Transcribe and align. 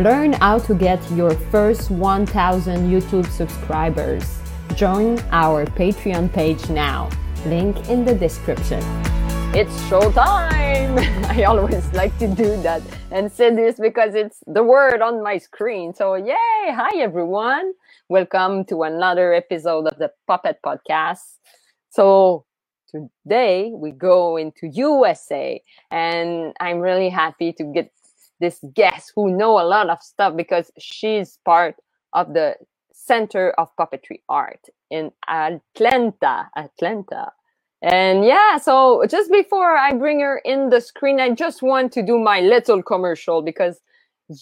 Learn 0.00 0.32
how 0.32 0.58
to 0.60 0.74
get 0.74 0.98
your 1.10 1.32
first 1.52 1.90
1000 1.90 2.88
YouTube 2.90 3.26
subscribers. 3.26 4.40
Join 4.74 5.18
our 5.30 5.66
Patreon 5.66 6.32
page 6.32 6.70
now. 6.70 7.10
Link 7.44 7.76
in 7.90 8.06
the 8.06 8.14
description. 8.14 8.80
It's 9.52 9.76
showtime! 9.90 10.96
I 11.28 11.44
always 11.44 11.92
like 11.92 12.16
to 12.18 12.28
do 12.28 12.56
that 12.62 12.80
and 13.10 13.30
say 13.30 13.54
this 13.54 13.78
because 13.78 14.14
it's 14.14 14.42
the 14.46 14.62
word 14.62 15.02
on 15.02 15.22
my 15.22 15.36
screen. 15.36 15.92
So, 15.92 16.14
yay! 16.14 16.72
Hi, 16.72 16.96
everyone. 16.96 17.74
Welcome 18.08 18.64
to 18.72 18.84
another 18.84 19.34
episode 19.34 19.86
of 19.86 19.98
the 19.98 20.12
Puppet 20.26 20.60
Podcast. 20.64 21.36
So, 21.90 22.46
today 22.88 23.70
we 23.74 23.90
go 23.90 24.38
into 24.38 24.66
USA 24.66 25.62
and 25.90 26.54
I'm 26.58 26.78
really 26.78 27.10
happy 27.10 27.52
to 27.52 27.64
get 27.64 27.92
this 28.40 28.58
guest 28.74 29.12
who 29.14 29.36
know 29.36 29.60
a 29.60 29.66
lot 29.66 29.90
of 29.90 30.02
stuff 30.02 30.36
because 30.36 30.70
she's 30.78 31.38
part 31.44 31.76
of 32.12 32.34
the 32.34 32.56
Center 32.92 33.50
of 33.58 33.74
Puppetry 33.76 34.20
Art 34.28 34.60
in 34.90 35.10
Atlanta, 35.28 36.50
Atlanta. 36.56 37.32
And 37.82 38.24
yeah, 38.24 38.58
so 38.58 39.04
just 39.08 39.30
before 39.30 39.76
I 39.76 39.94
bring 39.94 40.20
her 40.20 40.38
in 40.44 40.68
the 40.68 40.80
screen, 40.80 41.18
I 41.18 41.30
just 41.30 41.62
want 41.62 41.92
to 41.92 42.02
do 42.02 42.18
my 42.18 42.40
little 42.40 42.82
commercial 42.82 43.40
because 43.40 43.80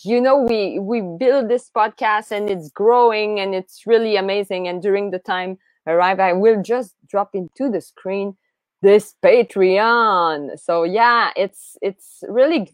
you 0.05 0.21
know 0.21 0.37
we 0.37 0.79
we 0.79 1.01
build 1.01 1.49
this 1.49 1.71
podcast 1.75 2.31
and 2.31 2.51
it's 2.51 2.69
growing 2.71 3.39
and 3.41 3.55
it's 3.55 3.87
really 3.87 4.17
amazing. 4.17 4.67
And 4.67 4.83
during 4.83 5.11
the 5.11 5.21
time 5.21 5.59
arrive, 5.87 6.19
I 6.21 6.33
will 6.33 6.61
just 6.63 6.95
drop 7.07 7.31
into 7.35 7.71
the 7.71 7.81
screen 7.81 8.37
this 8.83 9.15
Patreon. 9.25 10.59
So 10.59 10.83
yeah, 10.83 11.31
it's 11.37 11.77
it's 11.81 12.25
really 12.29 12.71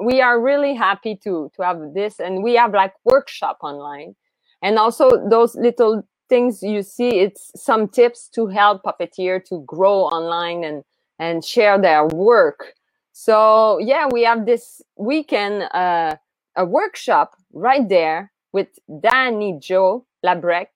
we 0.00 0.20
are 0.20 0.40
really 0.40 0.74
happy 0.74 1.16
to 1.24 1.50
to 1.54 1.62
have 1.62 1.94
this 1.94 2.20
and 2.20 2.42
we 2.42 2.54
have 2.54 2.72
like 2.72 2.94
workshop 3.04 3.58
online. 3.62 4.14
And 4.62 4.78
also 4.78 5.10
those 5.28 5.54
little 5.54 6.02
things 6.28 6.62
you 6.62 6.82
see 6.82 7.20
it's 7.20 7.50
some 7.56 7.88
tips 7.88 8.28
to 8.28 8.46
help 8.46 8.82
puppeteer 8.84 9.44
to 9.46 9.64
grow 9.66 10.02
online 10.02 10.64
and 10.64 10.84
and 11.18 11.44
share 11.44 11.78
their 11.78 12.06
work. 12.06 12.74
So 13.12 13.78
yeah 13.78 14.08
we 14.10 14.22
have 14.24 14.46
this 14.46 14.82
weekend 14.96 15.62
uh, 15.74 16.16
a 16.56 16.64
workshop 16.64 17.36
right 17.52 17.88
there 17.88 18.32
with 18.52 18.68
danny 19.00 19.56
joe 19.60 20.04
labrec 20.24 20.66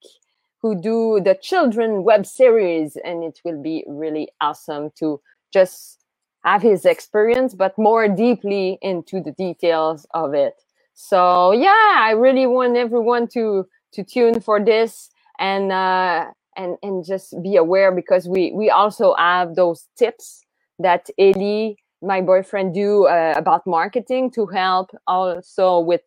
who 0.62 0.80
do 0.80 1.20
the 1.22 1.36
children 1.42 2.04
web 2.04 2.24
series 2.24 2.96
and 3.04 3.22
it 3.22 3.38
will 3.44 3.60
be 3.62 3.84
really 3.86 4.28
awesome 4.40 4.90
to 4.98 5.20
just 5.52 6.03
have 6.44 6.62
his 6.62 6.84
experience 6.84 7.54
but 7.54 7.76
more 7.78 8.08
deeply 8.08 8.78
into 8.82 9.20
the 9.20 9.32
details 9.32 10.06
of 10.14 10.34
it 10.34 10.54
so 10.94 11.52
yeah 11.52 11.96
i 11.98 12.10
really 12.12 12.46
want 12.46 12.76
everyone 12.76 13.26
to 13.26 13.66
to 13.92 14.04
tune 14.04 14.40
for 14.40 14.60
this 14.64 15.10
and 15.38 15.72
uh, 15.72 16.26
and 16.56 16.76
and 16.82 17.04
just 17.04 17.34
be 17.42 17.56
aware 17.56 17.92
because 17.92 18.28
we 18.28 18.52
we 18.52 18.70
also 18.70 19.14
have 19.18 19.54
those 19.54 19.86
tips 19.96 20.42
that 20.78 21.08
Eli, 21.18 21.74
my 22.02 22.20
boyfriend, 22.20 22.74
do 22.74 23.06
uh, 23.06 23.34
about 23.36 23.66
marketing 23.66 24.30
to 24.32 24.46
help 24.46 24.90
also 25.06 25.78
with 25.78 26.02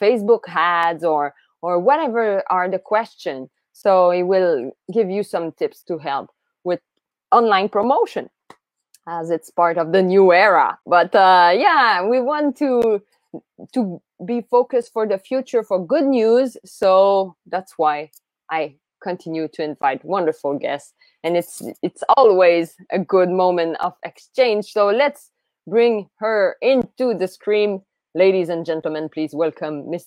Facebook 0.00 0.40
ads 0.48 1.04
or 1.04 1.34
or 1.62 1.78
whatever 1.78 2.42
are 2.50 2.68
the 2.68 2.78
question. 2.78 3.48
So 3.72 4.10
it 4.10 4.24
will 4.24 4.72
give 4.92 5.10
you 5.10 5.22
some 5.22 5.52
tips 5.52 5.82
to 5.84 5.98
help 5.98 6.30
with 6.64 6.80
online 7.30 7.68
promotion 7.68 8.28
as 9.08 9.30
it's 9.30 9.50
part 9.50 9.78
of 9.78 9.92
the 9.92 10.02
new 10.02 10.32
era. 10.32 10.78
But 10.86 11.14
uh, 11.14 11.52
yeah, 11.56 12.06
we 12.06 12.20
want 12.20 12.56
to 12.58 13.02
to 13.74 14.02
be 14.26 14.42
focused 14.42 14.92
for 14.92 15.06
the 15.06 15.18
future 15.18 15.62
for 15.62 15.84
good 15.84 16.04
news. 16.04 16.56
So 16.64 17.36
that's 17.46 17.74
why 17.78 18.10
I 18.50 18.76
continue 19.02 19.48
to 19.54 19.64
invite 19.64 20.04
wonderful 20.04 20.58
guests, 20.58 20.94
and 21.24 21.36
it's 21.36 21.62
it's 21.82 22.02
always 22.16 22.76
a 22.92 22.98
good 22.98 23.30
moment 23.30 23.76
of 23.80 23.94
exchange. 24.04 24.66
So 24.72 24.88
let's 24.88 25.30
bring 25.68 26.08
her 26.18 26.56
into 26.62 27.14
the 27.14 27.28
screen, 27.28 27.82
ladies 28.14 28.48
and 28.48 28.66
gentlemen. 28.66 29.08
Please 29.08 29.34
welcome 29.34 29.90
Miss 29.90 30.06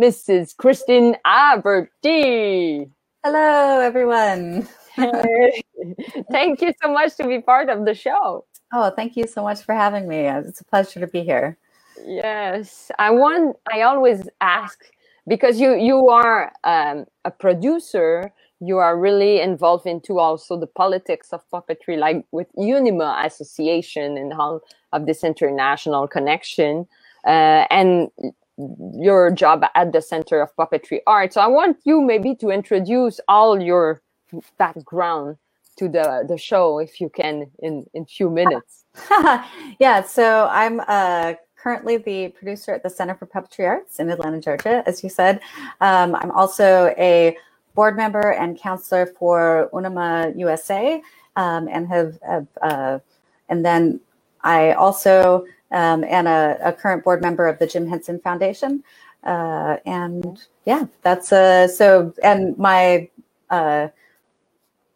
Mrs. 0.00 0.56
Christine 0.56 1.16
Averty. 1.26 2.90
Hello, 3.24 3.80
everyone. 3.80 4.68
thank 6.30 6.60
you 6.60 6.72
so 6.82 6.92
much 6.92 7.16
to 7.16 7.26
be 7.26 7.40
part 7.40 7.68
of 7.68 7.84
the 7.84 7.94
show. 7.94 8.44
Oh, 8.72 8.90
thank 8.90 9.16
you 9.16 9.26
so 9.26 9.42
much 9.42 9.62
for 9.62 9.74
having 9.74 10.08
me. 10.08 10.28
It's 10.28 10.60
a 10.60 10.64
pleasure 10.64 11.00
to 11.00 11.06
be 11.06 11.22
here. 11.22 11.58
Yes, 12.06 12.90
I 12.98 13.10
want. 13.10 13.56
I 13.72 13.82
always 13.82 14.28
ask 14.40 14.78
because 15.28 15.60
you 15.60 15.74
you 15.76 16.08
are 16.08 16.52
um, 16.64 17.06
a 17.24 17.30
producer 17.30 18.32
you 18.64 18.78
are 18.78 18.96
really 18.96 19.40
involved 19.40 19.86
into 19.86 20.20
also 20.20 20.56
the 20.56 20.66
politics 20.68 21.32
of 21.32 21.42
puppetry 21.52 21.98
like 21.98 22.24
with 22.30 22.46
unima 22.56 23.24
association 23.24 24.16
and 24.16 24.32
all 24.32 24.60
of 24.92 25.06
this 25.06 25.24
international 25.24 26.06
connection 26.06 26.86
uh, 27.26 27.66
and 27.70 28.08
your 29.00 29.30
job 29.30 29.64
at 29.74 29.92
the 29.92 30.00
center 30.00 30.40
of 30.40 30.54
puppetry 30.56 31.00
art 31.06 31.32
so 31.32 31.40
i 31.40 31.46
want 31.46 31.76
you 31.84 32.00
maybe 32.00 32.34
to 32.34 32.50
introduce 32.50 33.18
all 33.28 33.60
your 33.60 34.00
background 34.58 35.36
to 35.76 35.88
the 35.88 36.24
the 36.28 36.36
show 36.36 36.78
if 36.78 37.00
you 37.00 37.08
can 37.08 37.50
in 37.60 37.86
in 37.94 38.04
few 38.04 38.28
minutes 38.28 38.84
yeah 39.78 40.02
so 40.02 40.48
i'm 40.50 40.80
uh 40.86 41.32
currently 41.62 41.96
the 41.96 42.28
producer 42.30 42.72
at 42.72 42.82
the 42.82 42.90
Center 42.90 43.14
for 43.14 43.26
Puppetry 43.26 43.66
Arts 43.66 44.00
in 44.00 44.10
Atlanta, 44.10 44.40
Georgia, 44.40 44.82
as 44.84 45.04
you 45.04 45.08
said. 45.08 45.40
Um, 45.80 46.14
I'm 46.16 46.32
also 46.32 46.92
a 46.98 47.36
board 47.74 47.96
member 47.96 48.32
and 48.32 48.58
counselor 48.58 49.06
for 49.06 49.70
Unima 49.72 50.36
USA, 50.36 51.00
um, 51.36 51.68
and 51.68 51.86
have, 51.88 52.18
uh, 52.60 52.98
and 53.48 53.64
then 53.64 54.00
I 54.42 54.72
also 54.72 55.46
um, 55.70 56.04
am 56.04 56.26
a, 56.26 56.58
a, 56.62 56.72
current 56.72 57.04
board 57.04 57.22
member 57.22 57.46
of 57.46 57.58
the 57.58 57.66
Jim 57.66 57.86
Henson 57.86 58.18
Foundation. 58.18 58.82
Uh, 59.24 59.76
and 59.86 60.44
yeah, 60.66 60.86
that's 61.02 61.32
uh, 61.32 61.68
so. 61.68 62.12
And 62.22 62.58
my 62.58 63.08
uh, 63.50 63.88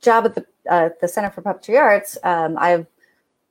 job 0.07 0.25
at 0.25 0.35
the 0.37 0.47
uh, 0.71 0.89
the 1.01 1.09
Center 1.09 1.31
for 1.31 1.43
Puppetry 1.43 1.79
Arts, 1.79 2.17
um, 2.23 2.57
I've 2.59 2.87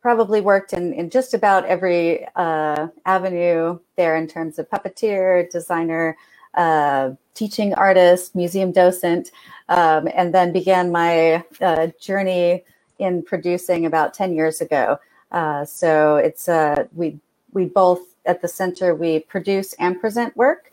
probably 0.02 0.42
worked 0.42 0.72
in, 0.74 0.94
in 0.94 1.10
just 1.10 1.34
about 1.34 1.66
every 1.66 2.26
uh, 2.36 2.88
avenue 3.06 3.80
there 3.98 4.16
in 4.16 4.28
terms 4.28 4.58
of 4.60 4.70
puppeteer, 4.70 5.50
designer, 5.50 6.18
uh, 6.54 7.12
teaching 7.34 7.74
artist, 7.74 8.36
museum 8.36 8.72
docent, 8.72 9.32
um, 9.70 10.08
and 10.14 10.34
then 10.34 10.54
began 10.54 10.92
my 10.92 11.44
uh, 11.62 11.88
journey 12.00 12.64
in 13.00 13.22
producing 13.22 13.86
about 13.86 14.14
10 14.14 14.34
years 14.34 14.62
ago. 14.62 14.98
Uh, 15.32 15.66
so 15.66 16.16
it's 16.16 16.48
uh, 16.48 16.86
we 16.96 17.20
we 17.54 17.66
both 17.66 18.02
at 18.26 18.42
the 18.42 18.48
center 18.48 18.96
we 18.96 19.20
produce 19.20 19.74
and 19.74 20.00
present 20.00 20.36
work. 20.38 20.72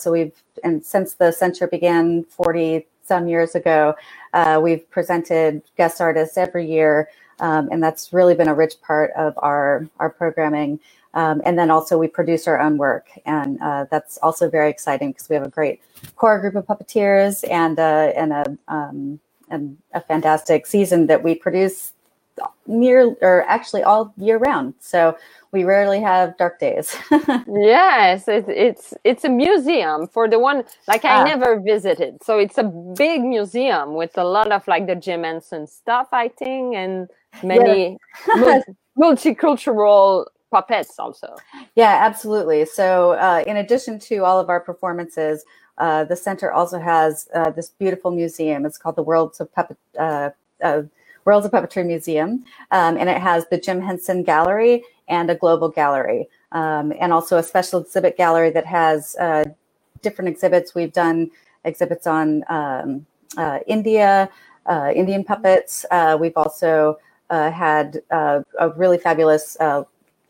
So 0.00 0.12
we've 0.12 0.36
and 0.62 0.84
since 0.84 1.14
the 1.14 1.32
center 1.32 1.66
began 1.66 2.24
40 2.24 2.86
some 3.04 3.28
years 3.28 3.54
ago, 3.54 3.94
we've 4.62 4.88
presented 4.90 5.62
guest 5.76 6.00
artists 6.00 6.36
every 6.36 6.66
year. 6.66 7.08
Um, 7.40 7.68
and 7.72 7.82
that's 7.82 8.12
really 8.12 8.34
been 8.34 8.48
a 8.48 8.54
rich 8.54 8.80
part 8.80 9.10
of 9.16 9.34
our, 9.38 9.88
our 9.98 10.10
programming. 10.10 10.78
Um, 11.14 11.42
and 11.44 11.58
then 11.58 11.70
also 11.70 11.96
we 11.98 12.08
produce 12.08 12.46
our 12.48 12.60
own 12.60 12.76
work. 12.76 13.08
And 13.24 13.60
uh, 13.60 13.86
that's 13.90 14.18
also 14.18 14.50
very 14.50 14.70
exciting 14.70 15.12
because 15.12 15.28
we 15.28 15.34
have 15.36 15.46
a 15.46 15.50
great 15.50 15.80
core 16.16 16.40
group 16.40 16.56
of 16.56 16.66
puppeteers 16.66 17.48
and, 17.50 17.78
uh, 17.78 18.12
and, 18.16 18.32
a, 18.32 18.58
um, 18.68 19.20
and 19.48 19.78
a 19.92 20.00
fantastic 20.00 20.66
season 20.66 21.06
that 21.06 21.22
we 21.22 21.34
produce 21.34 21.92
near 22.66 23.14
or 23.20 23.44
actually 23.48 23.82
all 23.82 24.12
year 24.16 24.38
round. 24.38 24.74
So 24.80 25.16
we 25.52 25.64
rarely 25.64 26.00
have 26.00 26.36
dark 26.36 26.58
days. 26.58 26.96
yes, 27.46 28.26
it's, 28.26 28.48
it's 28.48 28.94
it's 29.04 29.24
a 29.24 29.28
museum 29.28 30.08
for 30.08 30.28
the 30.28 30.38
one 30.38 30.64
like 30.88 31.04
I 31.04 31.20
ah. 31.20 31.24
never 31.24 31.60
visited. 31.60 32.22
So 32.22 32.38
it's 32.38 32.58
a 32.58 32.64
big 32.64 33.22
museum 33.22 33.94
with 33.94 34.18
a 34.18 34.24
lot 34.24 34.50
of 34.50 34.66
like 34.66 34.86
the 34.86 34.96
Jim 34.96 35.22
Henson 35.22 35.66
stuff, 35.66 36.08
I 36.12 36.28
think, 36.28 36.74
and 36.74 37.08
many 37.42 37.98
yeah. 38.36 38.60
multicultural 38.98 40.26
puppets 40.50 40.98
also. 40.98 41.36
Yeah, 41.74 41.98
absolutely. 42.00 42.64
So 42.64 43.12
uh, 43.12 43.44
in 43.46 43.56
addition 43.56 43.98
to 44.00 44.24
all 44.24 44.40
of 44.40 44.48
our 44.48 44.60
performances, 44.60 45.44
uh, 45.78 46.04
the 46.04 46.16
center 46.16 46.52
also 46.52 46.78
has 46.78 47.28
uh, 47.34 47.50
this 47.50 47.70
beautiful 47.70 48.10
museum. 48.10 48.64
It's 48.66 48.78
called 48.78 48.96
the 48.96 49.02
Worlds 49.02 49.40
of 49.40 49.52
Puppet. 49.52 49.78
Worlds 51.24 51.46
of 51.46 51.52
Puppetry 51.52 51.86
Museum, 51.86 52.44
um, 52.70 52.96
and 52.96 53.08
it 53.08 53.18
has 53.18 53.46
the 53.50 53.58
Jim 53.58 53.80
Henson 53.80 54.22
Gallery 54.22 54.82
and 55.08 55.30
a 55.30 55.34
global 55.34 55.68
gallery, 55.68 56.28
um, 56.52 56.92
and 57.00 57.12
also 57.12 57.38
a 57.38 57.42
special 57.42 57.80
exhibit 57.80 58.16
gallery 58.16 58.50
that 58.50 58.66
has 58.66 59.16
uh, 59.16 59.44
different 60.02 60.28
exhibits. 60.28 60.74
We've 60.74 60.92
done 60.92 61.30
exhibits 61.64 62.06
on 62.06 62.44
um, 62.48 63.06
uh, 63.36 63.60
India, 63.66 64.28
uh, 64.66 64.92
Indian 64.94 65.24
puppets. 65.24 65.84
Uh, 65.90 66.16
we've 66.20 66.36
also 66.36 66.98
uh, 67.30 67.50
had 67.50 68.02
uh, 68.10 68.42
a 68.58 68.68
really 68.70 68.98
fabulous 68.98 69.56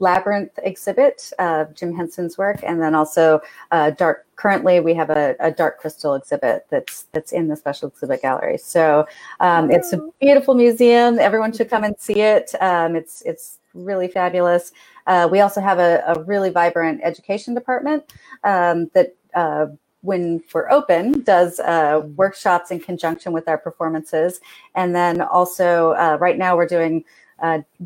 Labyrinth 0.01 0.59
exhibit, 0.63 1.33
uh, 1.39 1.67
Jim 1.75 1.95
Henson's 1.95 2.37
work, 2.37 2.61
and 2.63 2.81
then 2.81 2.95
also 2.95 3.41
uh, 3.71 3.91
dark. 3.91 4.27
Currently, 4.37 4.81
we 4.81 4.95
have 4.95 5.11
a, 5.11 5.37
a, 5.39 5.53
dark 5.53 5.79
crystal 5.79 6.15
exhibit 6.15 6.67
that's 6.69 7.05
that's 7.13 7.31
in 7.33 7.47
the 7.47 7.55
special 7.55 7.89
exhibit 7.89 8.21
gallery. 8.23 8.59
So 8.59 9.07
um, 9.39 9.71
it's 9.71 9.93
a 9.93 10.01
beautiful 10.21 10.55
museum. 10.55 11.21
Everyone 11.21 11.53
should 11.53 11.71
come 11.71 11.85
and 11.85 11.95
see 11.99 12.21
it. 12.21 12.53
Um, 12.61 12.97
it's 12.97 13.23
it's 13.23 13.61
really 13.75 14.09
fabulous. 14.09 14.73
Uh, 15.07 15.29
we 15.31 15.41
also 15.41 15.61
have 15.61 15.79
a, 15.79 16.03
a, 16.09 16.23
really 16.25 16.51
vibrant 16.51 17.01
education 17.05 17.55
department 17.55 18.13
um, 18.43 18.91
that. 18.95 19.15
Uh, 19.35 19.67
when 20.05 20.43
we're 20.53 20.71
open, 20.71 21.23
does 21.23 21.59
uh, 21.61 22.07
workshops 22.15 22.71
in 22.71 22.79
conjunction 22.79 23.33
with 23.33 23.49
our 23.49 23.57
performances. 23.57 24.39
And 24.75 24.95
then 24.95 25.23
also, 25.23 25.93
uh, 25.93 26.19
right 26.21 26.37
now, 26.37 26.59
we're 26.59 26.67
doing 26.67 27.05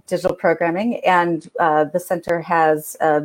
digital 0.07 0.35
programming, 0.35 1.01
and 1.05 1.51
uh, 1.59 1.85
the 1.85 2.01
center 2.01 2.41
has 2.41 2.97
uh, 3.01 3.21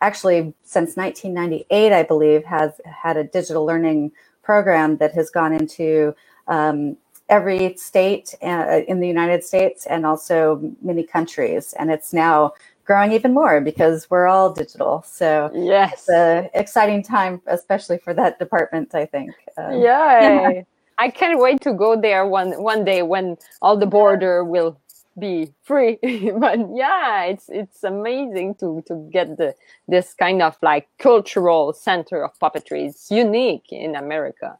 actually 0.00 0.54
since 0.62 0.96
1998, 0.96 1.92
I 1.92 2.02
believe, 2.02 2.44
has 2.44 2.80
had 2.84 3.16
a 3.16 3.24
digital 3.24 3.64
learning 3.64 4.12
program 4.42 4.96
that 4.98 5.12
has 5.14 5.30
gone 5.30 5.52
into 5.52 6.14
um, 6.46 6.96
every 7.28 7.76
state 7.76 8.34
uh, 8.42 8.80
in 8.88 9.00
the 9.00 9.08
United 9.08 9.44
States 9.44 9.86
and 9.86 10.06
also 10.06 10.74
many 10.82 11.02
countries, 11.02 11.74
and 11.78 11.90
it's 11.90 12.12
now 12.12 12.52
growing 12.84 13.12
even 13.12 13.34
more 13.34 13.60
because 13.60 14.08
we're 14.10 14.26
all 14.26 14.50
digital. 14.52 15.04
So 15.06 15.50
yes, 15.54 15.92
it's 15.92 16.08
an 16.08 16.48
exciting 16.54 17.02
time, 17.02 17.42
especially 17.46 17.98
for 17.98 18.14
that 18.14 18.38
department. 18.38 18.94
I 18.94 19.06
think. 19.06 19.32
Um, 19.56 19.80
yeah. 19.80 20.62
I 21.00 21.10
can't 21.10 21.38
wait 21.38 21.60
to 21.60 21.72
go 21.74 22.00
there 22.00 22.26
one 22.26 22.60
one 22.60 22.84
day 22.84 23.02
when 23.02 23.36
all 23.62 23.76
the 23.76 23.86
border 23.86 24.42
will 24.42 24.76
be 25.20 25.52
free. 25.64 25.98
But 26.38 26.60
yeah 26.74 27.24
it's 27.24 27.48
it's 27.48 27.84
amazing 27.84 28.56
to 28.56 28.82
to 28.88 29.08
get 29.12 29.36
the 29.38 29.54
this 29.88 30.14
kind 30.14 30.42
of 30.42 30.56
like 30.62 30.88
cultural 30.98 31.72
center 31.72 32.24
of 32.24 32.38
puppetry. 32.38 32.88
It's 32.88 33.10
unique 33.10 33.72
in 33.72 33.96
america. 33.96 34.58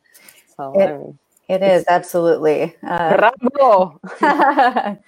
So 0.56 0.80
it, 0.80 0.90
um, 0.90 1.18
it 1.48 1.62
is 1.62 1.84
absolutely. 1.88 2.76
Uh, 2.86 3.16
bravo! 3.16 4.00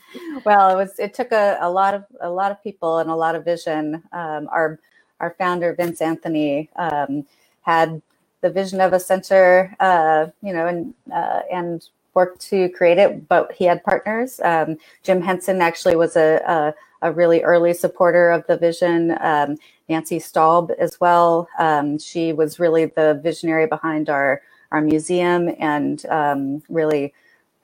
Well 0.45 0.71
it 0.71 0.77
was 0.77 0.99
it 0.99 1.15
took 1.15 1.33
a, 1.33 1.59
a 1.61 1.71
lot 1.71 1.95
of 1.95 2.05
a 2.21 2.31
lot 2.31 2.51
of 2.53 2.63
people 2.63 2.99
and 2.99 3.11
a 3.11 3.17
lot 3.17 3.35
of 3.37 3.45
vision. 3.45 4.03
Um, 4.13 4.49
our 4.51 4.81
our 5.21 5.35
founder 5.39 5.75
vince 5.75 6.01
anthony 6.01 6.71
um, 6.77 7.27
had 7.63 8.03
the 8.43 8.51
vision 8.51 8.81
of 8.81 8.93
a 8.93 9.01
center 9.01 9.77
uh, 9.81 10.27
you 10.43 10.53
know 10.53 10.67
and 10.67 10.95
uh, 11.13 11.43
and 11.53 11.89
worked 12.15 12.41
to 12.51 12.69
create 12.71 12.99
it, 12.99 13.29
but 13.29 13.53
he 13.53 13.65
had 13.65 13.85
partners. 13.85 14.41
Um, 14.43 14.77
Jim 15.03 15.23
Henson 15.23 15.61
actually 15.61 15.97
was 15.97 16.17
a, 16.17 16.75
a, 17.03 17.09
a, 17.09 17.13
really 17.13 17.43
early 17.43 17.73
supporter 17.73 18.31
of 18.31 18.47
the 18.47 18.57
vision. 18.57 19.17
Um, 19.21 19.57
Nancy 19.89 20.19
Staub 20.19 20.71
as 20.79 21.01
well. 21.01 21.49
Um, 21.59 21.99
she 21.99 22.33
was 22.33 22.59
really 22.59 22.87
the 22.87 23.21
visionary 23.23 23.67
behind 23.67 24.09
our 24.09 24.43
our 24.73 24.81
museum 24.81 25.51
and 25.59 26.07
um, 26.07 26.63
really 26.69 27.13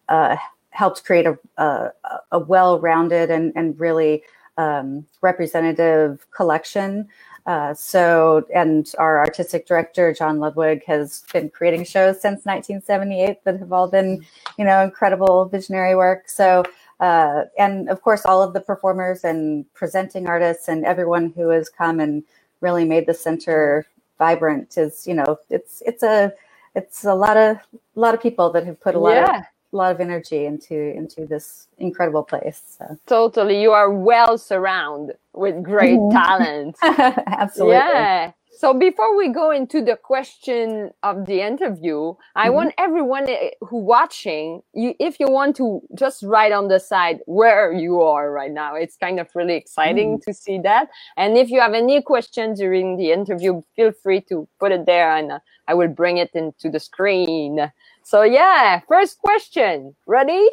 uh, 0.09 0.37
helped 0.71 1.05
create 1.05 1.27
a, 1.27 1.39
a, 1.57 1.91
a 2.33 2.39
well-rounded 2.39 3.31
and, 3.31 3.53
and 3.57 3.79
really 3.79 4.23
um, 4.59 5.07
representative 5.21 6.27
collection 6.31 7.09
uh, 7.47 7.73
so, 7.73 8.45
and 8.53 8.93
our 8.99 9.21
artistic 9.21 9.67
director, 9.67 10.13
Jon 10.13 10.41
Ludwig, 10.41 10.85
has 10.87 11.23
been 11.33 11.49
creating 11.49 11.85
shows 11.85 12.21
since 12.21 12.45
1978 12.45 13.45
that 13.45 13.61
have 13.61 13.73
all 13.73 13.89
been, 13.89 14.27
you 14.59 14.65
know, 14.65 14.83
incredible 14.83 15.45
visionary 15.45 15.95
work. 15.95 16.29
So, 16.29 16.65
uh, 16.99 17.43
and 17.57 17.89
of 17.89 18.03
course, 18.03 18.23
all 18.25 18.43
of 18.43 18.53
the 18.53 18.61
performers 18.61 19.23
and 19.23 19.73
presenting 19.75 20.27
artists 20.27 20.67
and 20.67 20.85
everyone 20.85 21.33
who 21.37 21.51
has 21.51 21.69
come 21.69 22.01
and 22.01 22.25
really 22.61 22.85
made 22.85 23.07
the 23.07 23.15
center 23.15 23.87
vibrant 24.19 24.77
is, 24.77 25.07
you 25.07 25.15
know, 25.15 25.39
it's 25.49 25.83
it's 25.87 26.03
a 26.03 26.33
it's 26.75 27.05
a 27.05 27.15
lot 27.15 27.37
of 27.37 27.59
a 27.59 28.01
lot 28.01 28.15
of 28.15 28.21
people 28.21 28.51
that 28.51 28.67
have 28.67 28.81
put 28.81 28.97
a 28.97 28.99
lot 28.99 29.15
yeah. 29.15 29.39
of 29.39 29.45
a 29.73 29.77
lot 29.77 29.93
of 29.93 30.01
energy 30.01 30.47
into 30.47 30.75
into 30.75 31.27
this 31.27 31.69
incredible 31.79 32.23
place. 32.23 32.63
So. 32.79 32.99
Totally, 33.07 33.61
you 33.61 33.73
are 33.73 33.91
well 33.91 34.39
surrounded 34.39 35.17
with 35.33 35.63
great 35.63 35.99
mm-hmm. 35.99 36.17
talent. 36.17 36.77
Absolutely. 36.83 37.75
Yeah. 37.75 38.33
So 38.59 38.73
before 38.73 39.15
we 39.15 39.29
go 39.29 39.51
into 39.51 39.83
the 39.83 39.97
question 39.97 40.91
of 41.03 41.27
the 41.27 41.43
interview, 41.43 42.15
I 42.35 42.47
mm-hmm. 42.47 42.55
want 42.55 42.75
everyone 42.79 43.29
eh, 43.29 43.51
who 43.61 43.77
watching, 43.77 44.63
you, 44.73 44.95
if 44.99 45.21
you 45.21 45.29
want 45.29 45.57
to 45.57 45.83
just 45.95 46.23
write 46.23 46.53
on 46.53 46.69
the 46.69 46.81
side 46.81 47.19
where 47.27 47.71
you 47.71 48.01
are 48.01 48.33
right 48.33 48.51
now. 48.51 48.75
It's 48.75 48.97
kind 48.97 49.21
of 49.21 49.29
really 49.35 49.57
exciting 49.57 50.17
mm. 50.17 50.23
to 50.23 50.33
see 50.33 50.59
that. 50.61 50.89
And 51.19 51.37
if 51.37 51.51
you 51.51 51.61
have 51.61 51.75
any 51.75 52.01
questions 52.01 52.59
during 52.59 52.97
the 52.97 53.13
interview, 53.13 53.61
feel 53.77 53.93
free 53.93 54.23
to 54.31 54.49
put 54.59 54.73
it 54.73 54.87
there 54.87 55.15
and 55.15 55.33
uh, 55.33 55.39
I 55.69 55.75
will 55.75 55.89
bring 55.89 56.17
it 56.17 56.31
into 56.33 56.71
the 56.71 56.81
screen. 56.81 57.71
So 58.07 58.23
yeah, 58.23 58.83
first 58.87 59.19
question. 59.19 59.97
Ready? 60.07 60.49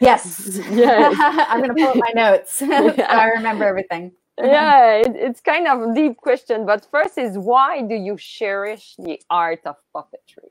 Yes. 0.00 0.60
yes. 0.70 1.16
I'm 1.48 1.62
going 1.62 1.74
to 1.74 1.74
pull 1.74 1.88
up 1.88 1.96
my 1.96 2.12
notes. 2.14 2.60
yeah. 2.60 3.06
I 3.08 3.28
remember 3.28 3.64
everything. 3.64 4.12
yeah, 4.36 4.96
it, 4.96 5.16
it's 5.16 5.40
kind 5.40 5.66
of 5.66 5.80
a 5.80 5.94
deep 5.94 6.18
question, 6.18 6.66
but 6.66 6.86
first 6.90 7.16
is 7.16 7.38
why 7.38 7.80
do 7.80 7.94
you 7.94 8.18
cherish 8.18 8.96
the 8.98 9.18
art 9.30 9.60
of 9.64 9.76
puppetry? 9.94 10.50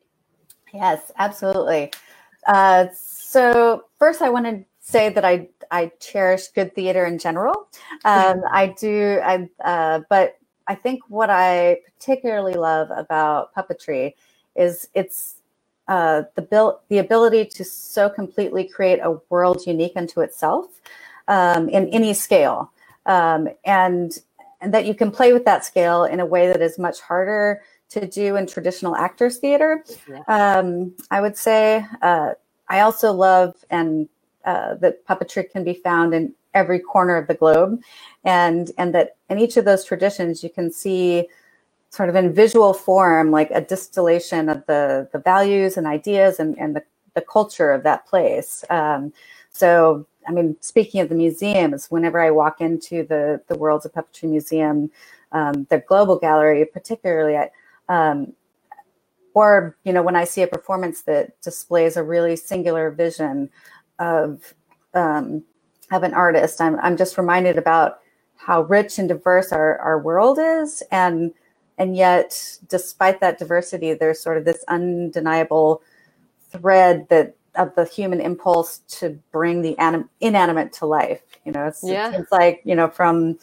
Yes, 0.74 1.12
absolutely. 1.19 1.91
Uh, 2.47 2.88
so 2.95 3.83
first, 4.00 4.24
I 4.24 4.29
want 4.31 4.47
to 4.47 4.65
say 4.79 5.09
that 5.09 5.24
I 5.24 5.50
I 5.69 5.91
cherish 6.00 6.47
good 6.47 6.74
theater 6.74 7.06
in 7.06 7.19
general. 7.19 7.68
Um, 8.06 8.41
I 8.51 8.74
do. 8.79 9.19
I 9.24 9.47
uh, 9.63 10.00
but 10.09 10.39
I 10.65 10.74
think 10.74 11.01
what 11.09 11.29
I 11.29 11.81
particularly 11.86 12.56
love 12.56 12.89
about 12.89 13.53
puppetry 13.53 14.15
is 14.56 14.88
its 14.95 15.36
uh, 15.88 16.24
the 16.35 16.77
the 16.89 16.97
ability 17.00 17.45
to 17.45 17.63
so 17.63 18.09
completely 18.09 18.63
create 18.63 19.00
a 19.00 19.19
world 19.30 19.65
unique 19.68 19.94
unto 19.95 20.21
itself 20.21 20.80
um, 21.27 21.69
in 21.69 21.88
any 21.89 22.13
scale, 22.13 22.71
um, 23.06 23.50
and 23.65 24.19
and 24.62 24.74
that 24.74 24.85
you 24.85 24.95
can 24.95 25.12
play 25.12 25.33
with 25.33 25.45
that 25.45 25.65
scale 25.65 26.06
in 26.06 26.19
a 26.19 26.25
way 26.25 26.47
that 26.47 26.62
is 26.62 26.80
much 26.80 27.01
harder 27.01 27.62
to 27.89 28.07
do 28.07 28.38
in 28.38 28.47
traditional 28.47 28.95
actors 28.95 29.38
theater. 29.38 29.83
Yeah. 30.09 30.24
Um, 30.27 30.95
I 31.12 31.21
would 31.21 31.38
say 31.38 31.86
uh, 32.01 32.31
I 32.69 32.79
also 32.79 33.12
love 33.12 33.53
and 33.69 34.07
uh, 34.45 34.75
that 34.75 35.06
puppetry 35.06 35.50
can 35.50 35.63
be 35.63 35.74
found 35.74 36.13
in 36.13 36.33
every 36.53 36.79
corner 36.79 37.18
of 37.18 37.27
the 37.27 37.33
globe, 37.33 37.81
and 38.24 38.71
and 38.77 38.94
that 38.95 39.18
in 39.29 39.38
each 39.38 39.57
of 39.57 39.65
those 39.65 39.83
traditions 39.83 40.44
you 40.44 40.50
can 40.50 40.71
see 40.71 41.27
sort 41.93 42.09
of 42.09 42.15
in 42.15 42.33
visual 42.33 42.73
form, 42.73 43.29
like 43.29 43.51
a 43.51 43.62
distillation 43.62 44.50
of 44.50 44.65
the, 44.65 45.07
the 45.13 45.19
values 45.19 45.77
and 45.77 45.85
ideas 45.85 46.39
and, 46.39 46.57
and 46.57 46.75
the, 46.75 46.81
the 47.13 47.21
culture 47.21 47.71
of 47.71 47.83
that 47.83 48.07
place. 48.07 48.65
Um, 48.71 49.13
so, 49.51 50.07
I 50.27 50.31
mean, 50.31 50.57
speaking 50.59 51.01
of 51.01 51.09
the 51.09 51.13
museums, 51.13 51.91
whenever 51.91 52.19
I 52.19 52.31
walk 52.31 52.62
into 52.62 53.03
the, 53.03 53.41
the 53.47 53.55
Worlds 53.55 53.85
of 53.85 53.93
Puppetry 53.93 54.27
Museum, 54.27 54.89
um, 55.33 55.67
the 55.69 55.83
Global 55.88 56.17
Gallery, 56.17 56.65
particularly, 56.65 57.38
I, 57.38 57.51
um, 57.89 58.33
or, 59.35 59.77
you 59.83 59.93
know, 59.93 60.01
when 60.01 60.15
I 60.15 60.23
see 60.23 60.41
a 60.41 60.47
performance 60.47 61.03
that 61.03 61.39
displays 61.43 61.95
a 61.95 62.01
really 62.01 62.35
singular 62.35 62.89
vision 62.89 63.51
of, 64.00 64.55
um, 64.95 65.43
of 65.91 66.01
an 66.01 66.15
artist, 66.15 66.59
I'm, 66.59 66.79
I'm 66.79 66.97
just 66.97 67.19
reminded 67.19 67.59
about 67.59 68.00
how 68.35 68.63
rich 68.63 68.97
and 68.97 69.07
diverse 69.07 69.51
our, 69.51 69.77
our 69.77 70.00
world 70.00 70.39
is 70.41 70.81
and 70.89 71.31
and 71.77 71.96
yet 71.96 72.58
despite 72.70 73.20
that 73.20 73.39
diversity 73.39 73.94
there's 73.94 74.20
sort 74.20 74.38
of 74.38 74.46
this 74.46 74.63
undeniable 74.68 75.82
thread 76.50 77.08
that 77.10 77.36
of 77.56 77.74
the 77.75 77.86
human 77.86 78.20
impulse 78.20 78.80
to 78.88 79.10
bring 79.32 79.62
the 79.62 79.77
anim- 79.77 80.10
inanimate 80.22 80.74
to 80.74 80.86
life 80.86 81.22
you 81.46 81.51
know 81.51 81.65
it's, 81.65 81.84
yeah. 81.84 82.12
it's 82.13 82.32
like 82.32 82.62
you 82.63 82.75
know 82.75 82.88
from 82.88 83.38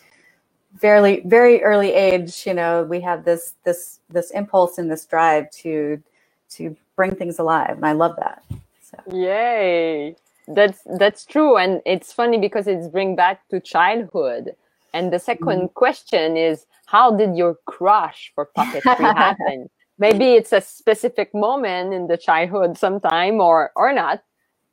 very 0.81 1.21
very 1.27 1.63
early 1.63 1.93
age 1.93 2.47
you 2.47 2.55
know 2.55 2.85
we 2.85 3.01
have 3.01 3.25
this 3.25 3.55
this 3.65 4.01
this 4.09 4.31
impulse 4.31 4.79
and 4.79 4.91
this 4.91 5.05
drive 5.05 5.51
to 5.51 6.03
to 6.49 6.77
bring 6.97 7.15
things 7.15 7.39
alive 7.39 7.77
and 7.77 7.87
i 7.87 7.93
love 7.93 8.15
that 8.17 8.43
so. 8.83 9.17
yay 9.17 10.15
that's 10.49 10.81
that's 10.99 11.25
true 11.25 11.57
and 11.57 11.81
it's 11.87 12.13
funny 12.13 12.39
because 12.39 12.67
it's 12.67 12.89
bring 12.89 13.15
back 13.15 13.47
to 13.49 13.61
childhood 13.61 14.55
and 14.92 15.12
the 15.12 15.18
2nd 15.18 15.38
mm-hmm. 15.38 15.66
question 15.75 16.37
is 16.37 16.66
how 16.87 17.16
did 17.16 17.37
your 17.37 17.56
crush 17.66 18.32
for 18.35 18.49
puppetry 18.56 18.82
happen? 19.16 19.70
Maybe 19.99 20.32
it's 20.32 20.52
a 20.52 20.61
specific 20.61 21.35
moment 21.35 21.92
in 21.92 22.06
the 22.06 22.16
childhood 22.16 22.78
sometime 22.78 23.40
or 23.40 23.70
or 23.76 23.92
not. 23.92 24.23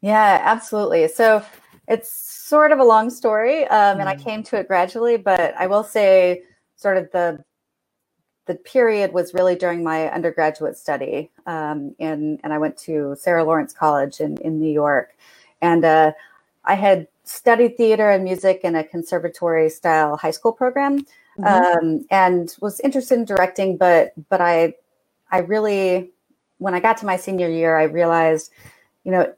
Yeah, 0.01 0.41
absolutely. 0.43 1.07
So 1.09 1.43
it's 1.87 2.11
sort 2.11 2.71
of 2.71 2.79
a 2.79 2.83
long 2.83 3.09
story, 3.09 3.65
um, 3.65 3.99
and 3.99 4.09
I 4.09 4.15
mm. 4.15 4.23
came 4.23 4.43
to 4.43 4.57
it 4.57 4.67
gradually. 4.67 5.17
But 5.17 5.53
I 5.57 5.67
will 5.67 5.83
say, 5.83 6.43
sort 6.75 6.97
of 6.97 7.11
the 7.11 7.43
the 8.45 8.55
period 8.55 9.11
was 9.11 9.33
really 9.33 9.55
during 9.55 9.83
my 9.83 10.09
undergraduate 10.09 10.77
study, 10.77 11.29
um, 11.45 11.93
and 11.99 12.39
and 12.43 12.53
I 12.53 12.57
went 12.57 12.77
to 12.79 13.15
Sarah 13.19 13.43
Lawrence 13.43 13.73
College 13.73 14.21
in 14.21 14.37
in 14.37 14.59
New 14.59 14.71
York, 14.71 15.15
and 15.61 15.83
uh, 15.83 16.13
I 16.63 16.75
had 16.75 17.07
studied 17.27 17.75
theater 17.77 18.09
and 18.09 18.23
music 18.23 18.61
in 18.63 18.75
a 18.75 18.83
conservatory 18.83 19.69
style 19.69 20.15
high 20.15 20.31
school 20.31 20.51
program 20.51 21.05
mm-hmm. 21.37 21.43
um, 21.43 22.05
and 22.09 22.55
was 22.61 22.79
interested 22.81 23.15
in 23.15 23.25
directing 23.25 23.77
but 23.77 24.13
but 24.29 24.41
i 24.41 24.73
i 25.31 25.39
really 25.39 26.11
when 26.57 26.73
i 26.73 26.79
got 26.79 26.97
to 26.97 27.05
my 27.05 27.17
senior 27.17 27.49
year 27.49 27.77
i 27.77 27.83
realized 27.83 28.51
you 29.03 29.11
know 29.11 29.31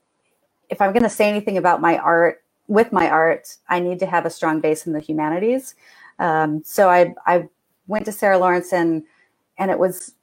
if 0.69 0.81
i'm 0.81 0.93
going 0.93 1.03
to 1.03 1.09
say 1.09 1.27
anything 1.27 1.57
about 1.57 1.81
my 1.81 1.97
art 1.97 2.43
with 2.67 2.91
my 2.91 3.09
art 3.09 3.57
i 3.69 3.79
need 3.79 3.99
to 3.99 4.05
have 4.05 4.25
a 4.25 4.29
strong 4.29 4.59
base 4.59 4.85
in 4.85 4.93
the 4.93 4.99
humanities 4.99 5.75
um, 6.19 6.61
so 6.63 6.89
i 6.89 7.13
i 7.25 7.47
went 7.87 8.05
to 8.05 8.11
sarah 8.11 8.37
lawrence 8.37 8.71
and 8.71 9.03
and 9.57 9.71
it 9.71 9.79
was 9.79 10.13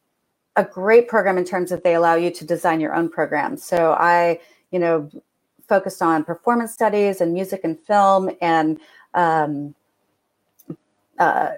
a 0.54 0.64
great 0.64 1.08
program 1.08 1.36
in 1.36 1.44
terms 1.44 1.70
of 1.72 1.82
they 1.82 1.94
allow 1.94 2.14
you 2.14 2.30
to 2.30 2.44
design 2.44 2.80
your 2.80 2.94
own 2.94 3.08
program 3.08 3.56
so 3.56 3.92
i 3.98 4.38
you 4.70 4.78
know 4.78 5.10
focused 5.68 6.02
on 6.02 6.24
performance 6.24 6.72
studies 6.72 7.20
and 7.20 7.32
music 7.32 7.60
and 7.64 7.78
film 7.78 8.30
and 8.40 8.78
um, 9.14 9.74
uh, 11.18 11.52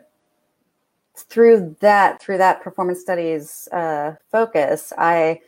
through 1.17 1.77
that 1.81 2.21
through 2.23 2.39
that 2.39 2.63
performance 2.63 3.01
studies 3.01 3.69
uh, 3.73 4.15
focus 4.31 4.93
i 4.99 5.41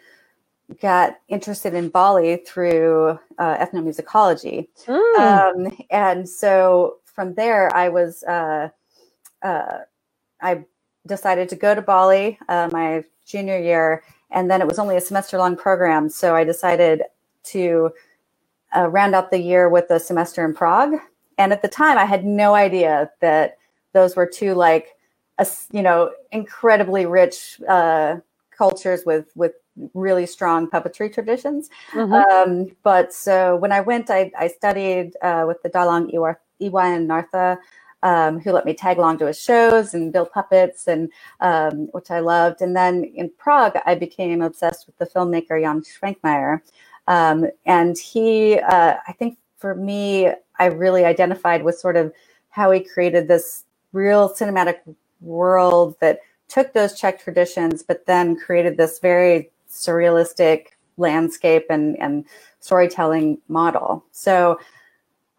got 0.81 1.19
interested 1.29 1.75
in 1.75 1.89
bali 1.89 2.37
through 2.47 3.19
uh, 3.39 3.57
ethnomusicology 3.65 4.69
mm. 4.87 5.19
um, 5.19 5.77
and 5.91 6.29
so 6.29 6.97
from 7.05 7.35
there 7.35 7.75
i 7.75 7.89
was 7.89 8.23
uh, 8.25 8.69
uh, 9.43 9.79
i 10.43 10.63
decided 11.07 11.49
to 11.49 11.57
go 11.57 11.75
to 11.75 11.83
bali 11.83 12.39
uh, 12.49 12.69
my 12.73 13.05
junior 13.25 13.59
year 13.59 14.03
and 14.33 14.51
then 14.51 14.61
it 14.61 14.67
was 14.67 14.79
only 14.79 14.97
a 14.97 15.01
semester 15.01 15.39
long 15.39 15.57
program 15.57 16.09
so 16.09 16.35
i 16.35 16.43
decided 16.43 17.03
to 17.43 17.91
uh, 18.77 18.89
round 18.89 19.15
out 19.15 19.31
the 19.31 19.39
year 19.39 19.69
with 19.69 19.91
a 19.91 20.01
semester 20.01 20.45
in 20.45 20.55
Prague. 20.55 20.95
And 21.39 21.53
at 21.53 21.63
the 21.63 21.69
time, 21.69 21.99
I 21.99 22.05
had 22.05 22.25
no 22.25 22.55
idea 22.55 23.11
that 23.21 23.59
those 23.93 24.17
were 24.17 24.27
two 24.27 24.55
like, 24.55 24.97
a, 25.39 25.47
you 25.73 25.83
know, 25.83 26.11
incredibly 26.33 27.07
rich 27.07 27.61
uh, 27.69 28.17
cultures 28.51 29.05
with 29.07 29.33
with 29.35 29.53
really 29.95 30.27
strong 30.27 30.69
puppetry 30.69 31.13
traditions. 31.13 31.71
Mm-hmm. 31.93 32.13
Um, 32.13 32.77
but 32.83 33.15
so 33.15 33.57
when 33.57 33.73
I 33.73 33.81
went, 33.81 34.11
I, 34.11 34.31
I 34.39 34.49
studied 34.49 35.13
uh, 35.23 35.45
with 35.47 35.63
the 35.63 35.71
Dalang 35.71 36.13
Iwa, 36.13 36.37
Iwan 36.61 37.07
Nartha, 37.07 37.59
um, 38.03 38.41
who 38.41 38.53
let 38.53 38.67
me 38.67 38.75
tag 38.75 38.99
along 38.99 39.19
to 39.19 39.27
his 39.27 39.41
shows 39.41 39.95
and 39.95 40.13
build 40.13 40.31
puppets, 40.33 40.87
and 40.87 41.11
um, 41.41 41.89
which 41.93 42.11
I 42.11 42.21
loved. 42.21 42.61
And 42.61 42.77
then 42.77 43.05
in 43.05 43.31
Prague, 43.39 43.79
I 43.87 43.95
became 43.95 44.43
obsessed 44.43 44.87
with 44.87 44.99
the 44.99 45.07
filmmaker 45.07 45.61
Jan 45.61 45.83
Švankmajer. 45.83 46.61
Um, 47.11 47.51
and 47.67 47.99
he, 47.99 48.61
uh, 48.61 48.95
I 49.07 49.13
think 49.13 49.37
for 49.59 49.75
me, 49.75 50.31
I 50.61 50.67
really 50.67 51.05
identified 51.05 51.65
with 51.65 51.77
sort 51.77 51.97
of 51.97 52.13
how 52.51 52.71
he 52.71 52.79
created 52.79 53.27
this 53.27 53.65
real 53.93 54.33
cinematic 54.33 54.77
world 55.21 55.97
that 56.01 56.21
took 56.47 56.73
those 56.73 56.99
Czech 56.99 57.21
traditions, 57.21 57.83
but 57.83 58.07
then 58.07 58.37
created 58.37 58.77
this 58.77 59.01
very 59.01 59.51
surrealistic 59.69 60.67
landscape 60.99 61.67
and, 61.69 61.99
and 61.99 62.25
storytelling 62.61 63.39
model. 63.49 64.05
So 64.13 64.61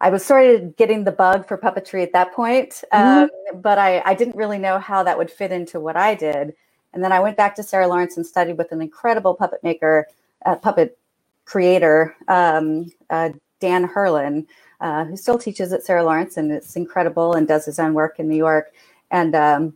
I 0.02 0.10
was 0.10 0.22
sort 0.22 0.44
of 0.44 0.76
getting 0.76 1.04
the 1.04 1.12
bug 1.12 1.48
for 1.48 1.56
puppetry 1.56 2.02
at 2.02 2.12
that 2.12 2.34
point, 2.34 2.84
mm-hmm. 2.92 3.24
um, 3.24 3.62
but 3.62 3.78
I, 3.78 4.02
I 4.04 4.12
didn't 4.12 4.36
really 4.36 4.58
know 4.58 4.78
how 4.78 5.02
that 5.04 5.16
would 5.16 5.30
fit 5.30 5.52
into 5.52 5.80
what 5.80 5.96
I 5.96 6.14
did. 6.14 6.54
And 6.92 7.02
then 7.02 7.12
I 7.12 7.20
went 7.20 7.38
back 7.38 7.54
to 7.56 7.62
Sarah 7.62 7.88
Lawrence 7.88 8.18
and 8.18 8.26
studied 8.26 8.58
with 8.58 8.72
an 8.72 8.82
incredible 8.82 9.34
puppet 9.34 9.62
maker, 9.62 10.06
uh, 10.44 10.56
puppet 10.56 10.98
creator, 11.44 12.16
um, 12.28 12.90
uh, 13.10 13.30
Dan 13.60 13.88
Hurlin, 13.88 14.46
uh, 14.80 15.04
who 15.04 15.16
still 15.16 15.38
teaches 15.38 15.72
at 15.72 15.84
Sarah 15.84 16.04
Lawrence 16.04 16.36
and 16.36 16.50
it's 16.50 16.76
incredible 16.76 17.34
and 17.34 17.46
does 17.46 17.64
his 17.64 17.78
own 17.78 17.94
work 17.94 18.18
in 18.18 18.28
New 18.28 18.36
York. 18.36 18.72
And 19.10 19.34
um, 19.34 19.74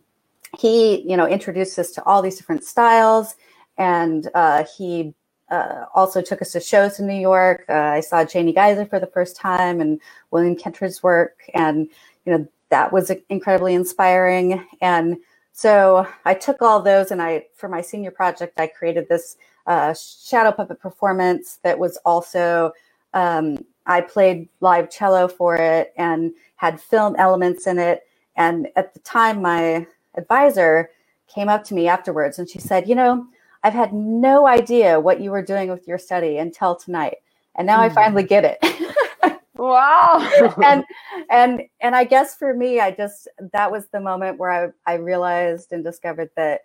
he, 0.57 1.01
you 1.09 1.15
know, 1.15 1.27
introduced 1.27 1.79
us 1.79 1.91
to 1.91 2.03
all 2.03 2.21
these 2.21 2.37
different 2.37 2.63
styles. 2.63 3.35
And 3.77 4.29
uh, 4.33 4.65
he 4.77 5.13
uh, 5.49 5.85
also 5.95 6.21
took 6.21 6.41
us 6.41 6.51
to 6.51 6.59
shows 6.59 6.99
in 6.99 7.07
New 7.07 7.19
York. 7.19 7.65
Uh, 7.69 7.73
I 7.73 7.99
saw 8.01 8.25
Janie 8.25 8.53
Geiser 8.53 8.85
for 8.85 8.99
the 8.99 9.07
first 9.07 9.35
time 9.35 9.79
and 9.79 10.01
William 10.31 10.55
Kentridge's 10.55 11.01
work. 11.01 11.43
And, 11.53 11.87
you 12.25 12.37
know, 12.37 12.47
that 12.69 12.91
was 12.91 13.11
incredibly 13.29 13.73
inspiring. 13.75 14.65
And 14.81 15.17
so 15.53 16.07
I 16.25 16.33
took 16.33 16.61
all 16.61 16.81
those 16.81 17.11
and 17.11 17.21
I, 17.21 17.45
for 17.55 17.69
my 17.69 17.81
senior 17.81 18.11
project, 18.11 18.59
I 18.59 18.67
created 18.67 19.07
this 19.07 19.37
uh, 19.67 19.93
shadow 19.93 20.51
puppet 20.51 20.79
performance 20.79 21.59
that 21.63 21.77
was 21.77 21.97
also 22.05 22.71
um, 23.13 23.57
I 23.85 24.01
played 24.01 24.49
live 24.59 24.89
cello 24.89 25.27
for 25.27 25.55
it 25.55 25.93
and 25.97 26.33
had 26.55 26.79
film 26.79 27.15
elements 27.17 27.67
in 27.67 27.79
it. 27.79 28.03
And 28.35 28.67
at 28.75 28.93
the 28.93 28.99
time, 28.99 29.41
my 29.41 29.87
advisor 30.15 30.89
came 31.27 31.49
up 31.49 31.63
to 31.65 31.73
me 31.73 31.87
afterwards 31.87 32.37
and 32.37 32.49
she 32.49 32.59
said, 32.59 32.87
You 32.87 32.95
know, 32.95 33.25
I've 33.63 33.73
had 33.73 33.93
no 33.93 34.47
idea 34.47 34.99
what 34.99 35.21
you 35.21 35.31
were 35.31 35.41
doing 35.41 35.69
with 35.69 35.87
your 35.87 35.97
study 35.97 36.37
until 36.37 36.75
tonight. 36.75 37.17
And 37.55 37.65
now 37.65 37.79
mm. 37.79 37.83
I 37.83 37.89
finally 37.89 38.23
get 38.23 38.43
it. 38.45 39.39
wow. 39.55 40.19
and 40.63 40.83
and 41.31 41.63
and 41.81 41.95
I 41.95 42.03
guess 42.03 42.35
for 42.35 42.53
me, 42.53 42.79
I 42.79 42.91
just 42.91 43.27
that 43.53 43.71
was 43.71 43.87
the 43.87 43.99
moment 43.99 44.37
where 44.37 44.73
I, 44.85 44.93
I 44.93 44.95
realized 44.95 45.71
and 45.71 45.83
discovered 45.83 46.29
that 46.35 46.61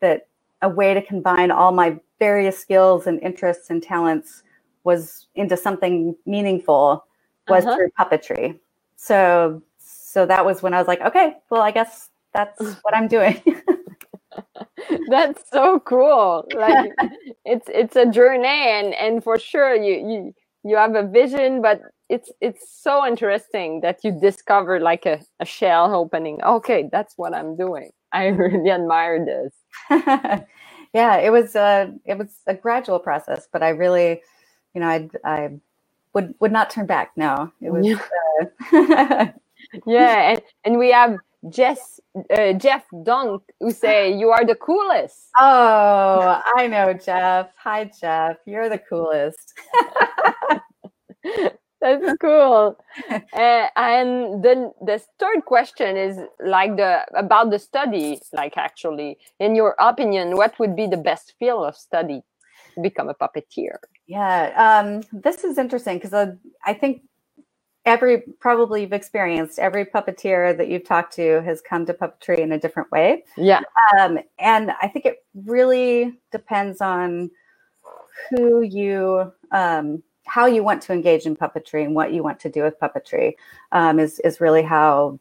that 0.00 0.28
a 0.62 0.68
way 0.68 0.94
to 0.94 1.02
combine 1.02 1.50
all 1.50 1.72
my 1.72 1.98
various 2.18 2.58
skills 2.58 3.06
and 3.06 3.20
interests 3.22 3.70
and 3.70 3.82
talents 3.82 4.42
was 4.84 5.26
into 5.34 5.56
something 5.56 6.14
meaningful 6.26 7.04
was 7.48 7.64
uh-huh. 7.64 7.76
through 7.76 7.90
puppetry. 7.98 8.58
So 8.96 9.62
so 9.78 10.26
that 10.26 10.44
was 10.44 10.62
when 10.62 10.72
I 10.74 10.78
was 10.78 10.88
like, 10.88 11.00
okay, 11.02 11.36
well, 11.50 11.62
I 11.62 11.70
guess 11.70 12.08
that's 12.32 12.60
what 12.82 12.94
I'm 12.94 13.08
doing. 13.08 13.40
that's 15.08 15.50
so 15.50 15.80
cool. 15.80 16.46
Like 16.54 16.92
it's 17.44 17.68
it's 17.72 17.96
a 17.96 18.06
journey 18.06 18.46
and 18.46 18.94
and 18.94 19.22
for 19.22 19.38
sure 19.38 19.74
you 19.74 19.94
you 20.08 20.34
you 20.64 20.76
have 20.76 20.94
a 20.94 21.06
vision, 21.06 21.62
but 21.62 21.80
it's 22.08 22.30
it's 22.40 22.82
so 22.82 23.06
interesting 23.06 23.80
that 23.80 24.02
you 24.04 24.12
discover 24.12 24.80
like 24.80 25.06
a, 25.06 25.20
a 25.40 25.44
shell 25.44 25.94
opening. 25.94 26.42
Okay, 26.42 26.88
that's 26.90 27.14
what 27.16 27.34
I'm 27.34 27.56
doing. 27.56 27.90
I 28.12 28.26
really 28.26 28.70
admire 28.70 29.24
this. 29.24 29.52
Yeah, 30.96 31.18
it 31.18 31.30
was 31.30 31.54
a 31.54 31.92
it 32.06 32.16
was 32.16 32.30
a 32.46 32.54
gradual 32.54 32.98
process, 32.98 33.46
but 33.52 33.62
I 33.62 33.70
really, 33.70 34.22
you 34.74 34.80
know, 34.80 34.88
I 34.88 35.10
I 35.24 35.50
would 36.14 36.34
would 36.40 36.52
not 36.52 36.70
turn 36.70 36.86
back. 36.86 37.12
No, 37.16 37.52
it 37.60 37.70
was. 37.70 37.86
Uh... 38.72 39.26
yeah, 39.86 40.30
and 40.30 40.42
and 40.64 40.78
we 40.78 40.90
have 40.92 41.18
Jess 41.50 42.00
uh, 42.34 42.54
Jeff 42.54 42.86
Dunk 43.02 43.42
who 43.60 43.72
say 43.72 44.16
you 44.16 44.30
are 44.30 44.46
the 44.46 44.54
coolest. 44.54 45.28
Oh, 45.38 46.40
I 46.56 46.66
know 46.66 46.94
Jeff. 46.94 47.50
Hi 47.58 47.90
Jeff, 48.00 48.38
you're 48.46 48.70
the 48.70 48.78
coolest. 48.78 49.52
That's 51.86 52.18
cool. 52.20 52.76
uh, 53.10 53.20
and 53.76 54.42
then 54.42 54.72
the 54.84 55.00
third 55.18 55.44
question 55.44 55.96
is 55.96 56.18
like 56.44 56.76
the 56.76 57.04
about 57.14 57.50
the 57.50 57.58
study. 57.58 58.20
Like 58.32 58.56
actually, 58.56 59.18
in 59.38 59.54
your 59.54 59.76
opinion, 59.78 60.36
what 60.36 60.58
would 60.58 60.74
be 60.74 60.86
the 60.86 60.96
best 60.96 61.34
field 61.38 61.66
of 61.66 61.76
study 61.76 62.22
to 62.74 62.80
become 62.80 63.08
a 63.08 63.14
puppeteer? 63.14 63.76
Yeah, 64.06 64.52
um, 64.56 65.02
this 65.12 65.44
is 65.44 65.58
interesting 65.58 65.98
because 65.98 66.12
uh, 66.12 66.34
I 66.64 66.74
think 66.74 67.02
every 67.84 68.22
probably 68.40 68.82
you've 68.82 68.92
experienced 68.92 69.58
every 69.58 69.84
puppeteer 69.84 70.56
that 70.56 70.68
you've 70.68 70.84
talked 70.84 71.14
to 71.14 71.40
has 71.42 71.60
come 71.60 71.86
to 71.86 71.94
puppetry 71.94 72.38
in 72.38 72.52
a 72.52 72.58
different 72.58 72.90
way. 72.90 73.24
Yeah, 73.36 73.60
um, 73.98 74.18
and 74.38 74.72
I 74.82 74.88
think 74.88 75.06
it 75.06 75.24
really 75.34 76.18
depends 76.32 76.80
on 76.80 77.30
who 78.30 78.62
you 78.62 79.32
um, 79.52 80.02
how 80.26 80.46
you 80.46 80.62
want 80.62 80.82
to 80.82 80.92
engage 80.92 81.24
in 81.24 81.36
puppetry 81.36 81.84
and 81.84 81.94
what 81.94 82.12
you 82.12 82.22
want 82.22 82.40
to 82.40 82.50
do 82.50 82.62
with 82.62 82.78
puppetry 82.80 83.34
um, 83.72 83.98
is 83.98 84.18
is 84.20 84.40
really 84.40 84.62
how 84.62 85.18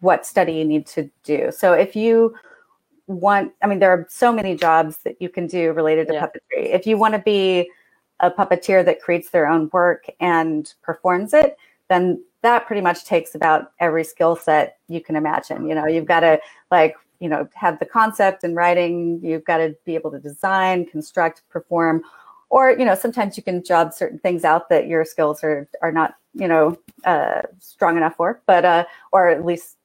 what 0.00 0.26
study 0.26 0.54
you 0.54 0.64
need 0.64 0.86
to 0.86 1.08
do. 1.22 1.50
So 1.52 1.74
if 1.74 1.94
you 1.94 2.34
want, 3.06 3.52
I 3.62 3.66
mean, 3.66 3.78
there 3.78 3.92
are 3.92 4.06
so 4.10 4.32
many 4.32 4.56
jobs 4.56 4.98
that 4.98 5.20
you 5.20 5.28
can 5.28 5.46
do 5.46 5.72
related 5.72 6.08
to 6.08 6.14
yeah. 6.14 6.26
puppetry. 6.26 6.74
If 6.74 6.86
you 6.86 6.96
want 6.96 7.14
to 7.14 7.20
be 7.20 7.70
a 8.20 8.30
puppeteer 8.30 8.84
that 8.84 9.00
creates 9.00 9.30
their 9.30 9.46
own 9.46 9.68
work 9.72 10.06
and 10.18 10.72
performs 10.82 11.34
it, 11.34 11.56
then 11.88 12.22
that 12.42 12.66
pretty 12.66 12.82
much 12.82 13.04
takes 13.04 13.34
about 13.34 13.72
every 13.78 14.02
skill 14.02 14.34
set 14.34 14.78
you 14.88 15.00
can 15.00 15.14
imagine. 15.14 15.68
You 15.68 15.74
know, 15.74 15.86
you've 15.86 16.06
got 16.06 16.20
to 16.20 16.40
like, 16.70 16.96
you 17.20 17.28
know, 17.28 17.48
have 17.54 17.78
the 17.78 17.86
concept 17.86 18.42
and 18.42 18.56
writing, 18.56 19.20
you've 19.22 19.44
got 19.44 19.58
to 19.58 19.76
be 19.84 19.94
able 19.94 20.10
to 20.10 20.18
design, 20.18 20.84
construct, 20.86 21.42
perform 21.48 22.02
or 22.52 22.70
you 22.70 22.84
know 22.84 22.94
sometimes 22.94 23.36
you 23.36 23.42
can 23.42 23.64
job 23.64 23.92
certain 23.92 24.18
things 24.18 24.44
out 24.44 24.68
that 24.68 24.86
your 24.86 25.04
skills 25.04 25.42
are 25.42 25.68
are 25.80 25.90
not 25.90 26.14
you 26.34 26.46
know 26.46 26.78
uh, 27.04 27.42
strong 27.58 27.96
enough 27.96 28.14
for 28.16 28.40
but 28.46 28.64
uh, 28.64 28.84
or 29.12 29.28
at 29.28 29.44
least 29.44 29.76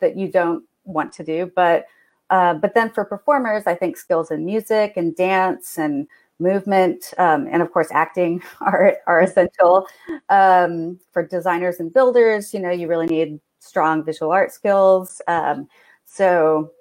that 0.00 0.16
you 0.16 0.30
don't 0.30 0.64
want 0.84 1.12
to 1.12 1.24
do 1.24 1.50
but 1.54 1.86
uh, 2.30 2.52
but 2.54 2.74
then 2.74 2.90
for 2.90 3.04
performers 3.04 3.62
i 3.66 3.74
think 3.74 3.96
skills 3.96 4.30
in 4.30 4.44
music 4.44 4.94
and 4.96 5.16
dance 5.16 5.78
and 5.78 6.06
movement, 6.40 7.12
um, 7.18 7.48
and 7.50 7.62
of 7.62 7.72
course, 7.72 7.88
acting 7.92 8.42
are 8.60 8.96
are 9.06 9.20
essential 9.20 9.86
um, 10.28 10.98
for 11.12 11.26
designers 11.26 11.80
and 11.80 11.92
builders. 11.92 12.54
You 12.54 12.60
know, 12.60 12.70
you 12.70 12.88
really 12.88 13.06
need 13.06 13.40
strong 13.60 14.04
visual 14.04 14.32
art 14.32 14.52
skills. 14.52 15.20
Um, 15.26 15.68
so, 16.04 16.72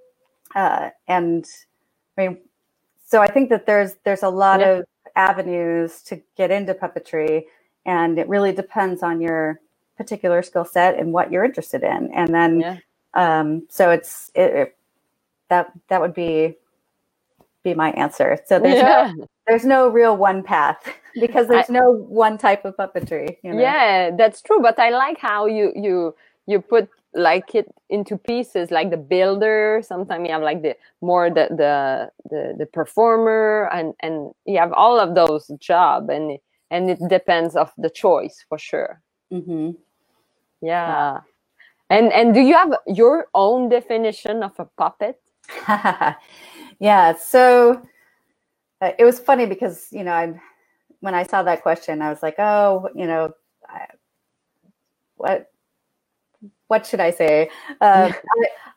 uh, 0.55 0.89
and 1.07 1.45
I 2.17 2.27
mean, 2.27 2.37
so 3.05 3.21
I 3.21 3.27
think 3.27 3.49
that 3.49 3.65
there's 3.65 3.95
there's 4.03 4.23
a 4.23 4.29
lot 4.29 4.59
yeah. 4.59 4.67
of 4.67 4.85
avenues 5.17 6.01
to 6.03 6.21
get 6.37 6.51
into 6.51 6.73
puppetry, 6.73 7.45
and 7.85 8.17
it 8.17 8.29
really 8.29 8.53
depends 8.53 9.03
on 9.03 9.19
your 9.19 9.59
particular 9.97 10.43
skill 10.43 10.63
set 10.63 10.97
and 10.97 11.11
what 11.11 11.31
you're 11.31 11.43
interested 11.43 11.83
in. 11.83 12.11
And 12.13 12.33
then, 12.33 12.59
yeah. 12.59 12.77
um, 13.15 13.67
so 13.69 13.89
it's 13.89 14.31
it, 14.35 14.53
it, 14.53 14.77
that 15.49 15.71
that 15.89 15.99
would 15.99 16.13
be 16.13 16.55
be 17.63 17.73
my 17.73 17.91
answer. 17.91 18.37
So 18.45 18.59
there's 18.59 18.75
yeah. 18.75 19.11
no 19.15 19.27
there's 19.47 19.65
no 19.65 19.87
real 19.89 20.15
one 20.15 20.43
path 20.43 20.77
because 21.19 21.47
there's 21.47 21.69
I, 21.69 21.73
no 21.73 21.91
one 21.91 22.37
type 22.37 22.63
of 22.63 22.77
puppetry. 22.77 23.37
You 23.43 23.53
know? 23.53 23.61
Yeah, 23.61 24.11
that's 24.15 24.41
true. 24.41 24.61
But 24.61 24.79
I 24.79 24.89
like 24.91 25.17
how 25.17 25.47
you 25.47 25.73
you 25.75 26.15
you 26.45 26.61
put 26.61 26.89
like 27.13 27.55
it 27.55 27.73
into 27.89 28.17
pieces 28.17 28.69
like 28.69 28.89
the 28.89 28.97
builder 28.97 29.81
sometimes 29.83 30.25
you 30.25 30.31
have 30.31 30.41
like 30.41 30.61
the 30.61 30.75
more 31.01 31.29
the 31.29 31.47
the 31.49 32.09
the, 32.29 32.55
the 32.59 32.65
performer 32.67 33.69
and 33.73 33.93
and 34.01 34.31
you 34.45 34.57
have 34.57 34.73
all 34.73 34.99
of 34.99 35.15
those 35.15 35.47
job 35.59 36.09
and 36.09 36.37
and 36.69 36.89
it 36.89 36.99
depends 37.09 37.55
of 37.55 37.71
the 37.77 37.89
choice 37.89 38.45
for 38.49 38.57
sure 38.57 39.01
mm-hmm. 39.31 39.71
yeah. 40.61 41.19
and 41.89 42.11
and 42.11 42.33
do 42.33 42.41
you 42.41 42.53
have 42.53 42.73
your 42.85 43.27
own 43.33 43.69
definition 43.69 44.43
of 44.43 44.51
a 44.59 44.65
puppet 44.77 45.19
yeah 46.79 47.15
so 47.15 47.81
uh, 48.81 48.91
it 48.99 49.05
was 49.05 49.19
funny 49.19 49.45
because 49.45 49.87
you 49.91 50.03
know 50.03 50.11
i 50.11 50.39
when 50.99 51.15
i 51.15 51.23
saw 51.23 51.41
that 51.41 51.63
question 51.63 52.01
i 52.01 52.09
was 52.09 52.21
like 52.21 52.35
oh 52.37 52.89
you 52.93 53.07
know 53.07 53.31
I, 53.67 53.87
what 55.15 55.49
what 56.67 56.85
should 56.85 56.99
I 56.99 57.11
say? 57.11 57.49
Uh, 57.81 58.11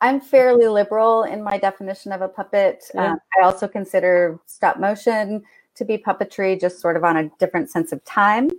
I, 0.00 0.08
am 0.08 0.20
fairly 0.20 0.68
liberal 0.68 1.24
in 1.24 1.42
my 1.42 1.58
definition 1.58 2.12
of 2.12 2.22
a 2.22 2.28
puppet. 2.28 2.84
Yeah. 2.94 3.12
Um, 3.12 3.18
I 3.38 3.44
also 3.44 3.66
consider 3.66 4.38
stop 4.46 4.78
motion 4.78 5.42
to 5.74 5.84
be 5.84 5.98
puppetry, 5.98 6.60
just 6.60 6.80
sort 6.80 6.96
of 6.96 7.04
on 7.04 7.16
a 7.16 7.28
different 7.38 7.70
sense 7.70 7.92
of 7.92 8.04
time. 8.04 8.50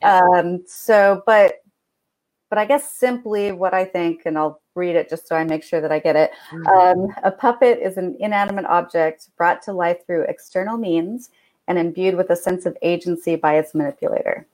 Yeah. 0.00 0.20
Um, 0.34 0.64
so, 0.66 1.22
but 1.26 1.62
but 2.48 2.58
I 2.58 2.64
guess 2.64 2.92
simply 2.92 3.52
what 3.52 3.74
I 3.74 3.84
think, 3.84 4.22
and 4.24 4.38
I'll 4.38 4.62
read 4.74 4.96
it 4.96 5.10
just 5.10 5.28
so 5.28 5.36
I 5.36 5.44
make 5.44 5.62
sure 5.62 5.82
that 5.82 5.92
I 5.92 5.98
get 5.98 6.16
it. 6.16 6.30
Mm-hmm. 6.50 6.66
Um, 6.66 7.14
a 7.22 7.30
puppet 7.30 7.78
is 7.78 7.98
an 7.98 8.16
inanimate 8.20 8.64
object 8.64 9.28
brought 9.36 9.60
to 9.62 9.72
life 9.72 10.06
through 10.06 10.22
external 10.22 10.78
means 10.78 11.30
and 11.66 11.78
imbued 11.78 12.14
with 12.14 12.30
a 12.30 12.36
sense 12.36 12.64
of 12.64 12.76
agency 12.80 13.36
by 13.36 13.58
its 13.58 13.74
manipulator. 13.74 14.46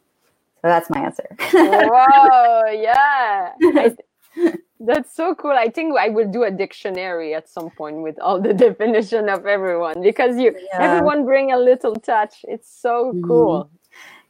So 0.63 0.69
that's 0.69 0.91
my 0.91 0.99
answer. 1.01 1.29
Whoa, 1.53 2.71
yeah. 2.73 3.53
I, 3.63 3.95
that's 4.81 5.15
so 5.15 5.35
cool. 5.35 5.53
I 5.53 5.69
think 5.69 5.97
I 5.99 6.09
will 6.09 6.31
do 6.31 6.45
a 6.45 6.51
dictionary 6.51 7.35
at 7.35 7.49
some 7.49 7.71
point 7.71 7.97
with 8.03 8.19
all 8.21 8.41
the 8.41 8.55
definition 8.67 9.29
of 9.29 9.47
everyone 9.47 10.03
because 10.03 10.37
you 10.37 10.55
yeah. 10.73 10.81
everyone 10.81 11.25
bring 11.25 11.53
a 11.53 11.59
little 11.59 11.95
touch. 11.95 12.45
It's 12.45 12.71
so 12.71 13.13
mm-hmm. 13.13 13.27
cool. 13.27 13.71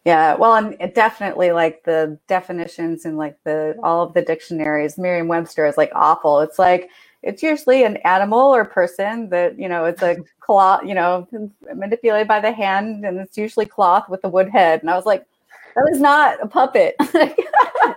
Yeah, 0.04 0.34
well, 0.34 0.54
and 0.54 0.92
definitely 0.92 1.52
like 1.52 1.84
the 1.84 2.18
definitions 2.28 3.06
and 3.06 3.16
like 3.16 3.38
the 3.44 3.74
all 3.82 4.02
of 4.02 4.12
the 4.12 4.20
dictionaries, 4.20 4.98
Merriam-Webster 4.98 5.64
is 5.64 5.78
like 5.78 5.90
awful. 5.94 6.40
It's 6.40 6.58
like 6.58 6.90
it's 7.22 7.42
usually 7.42 7.84
an 7.84 7.96
animal 7.98 8.54
or 8.54 8.66
person 8.66 9.30
that 9.30 9.58
you 9.58 9.66
know 9.66 9.86
it's 9.86 10.02
a 10.02 10.16
cloth, 10.40 10.82
you 10.84 10.94
know, 10.94 11.26
manipulated 11.74 12.28
by 12.28 12.40
the 12.40 12.52
hand, 12.52 13.06
and 13.06 13.18
it's 13.18 13.38
usually 13.38 13.64
cloth 13.64 14.10
with 14.10 14.22
a 14.24 14.28
wood 14.28 14.50
head. 14.50 14.80
And 14.82 14.90
I 14.90 14.94
was 14.94 15.06
like, 15.06 15.26
that 15.74 15.88
is 15.90 16.00
not 16.00 16.42
a 16.42 16.46
puppet. 16.46 16.94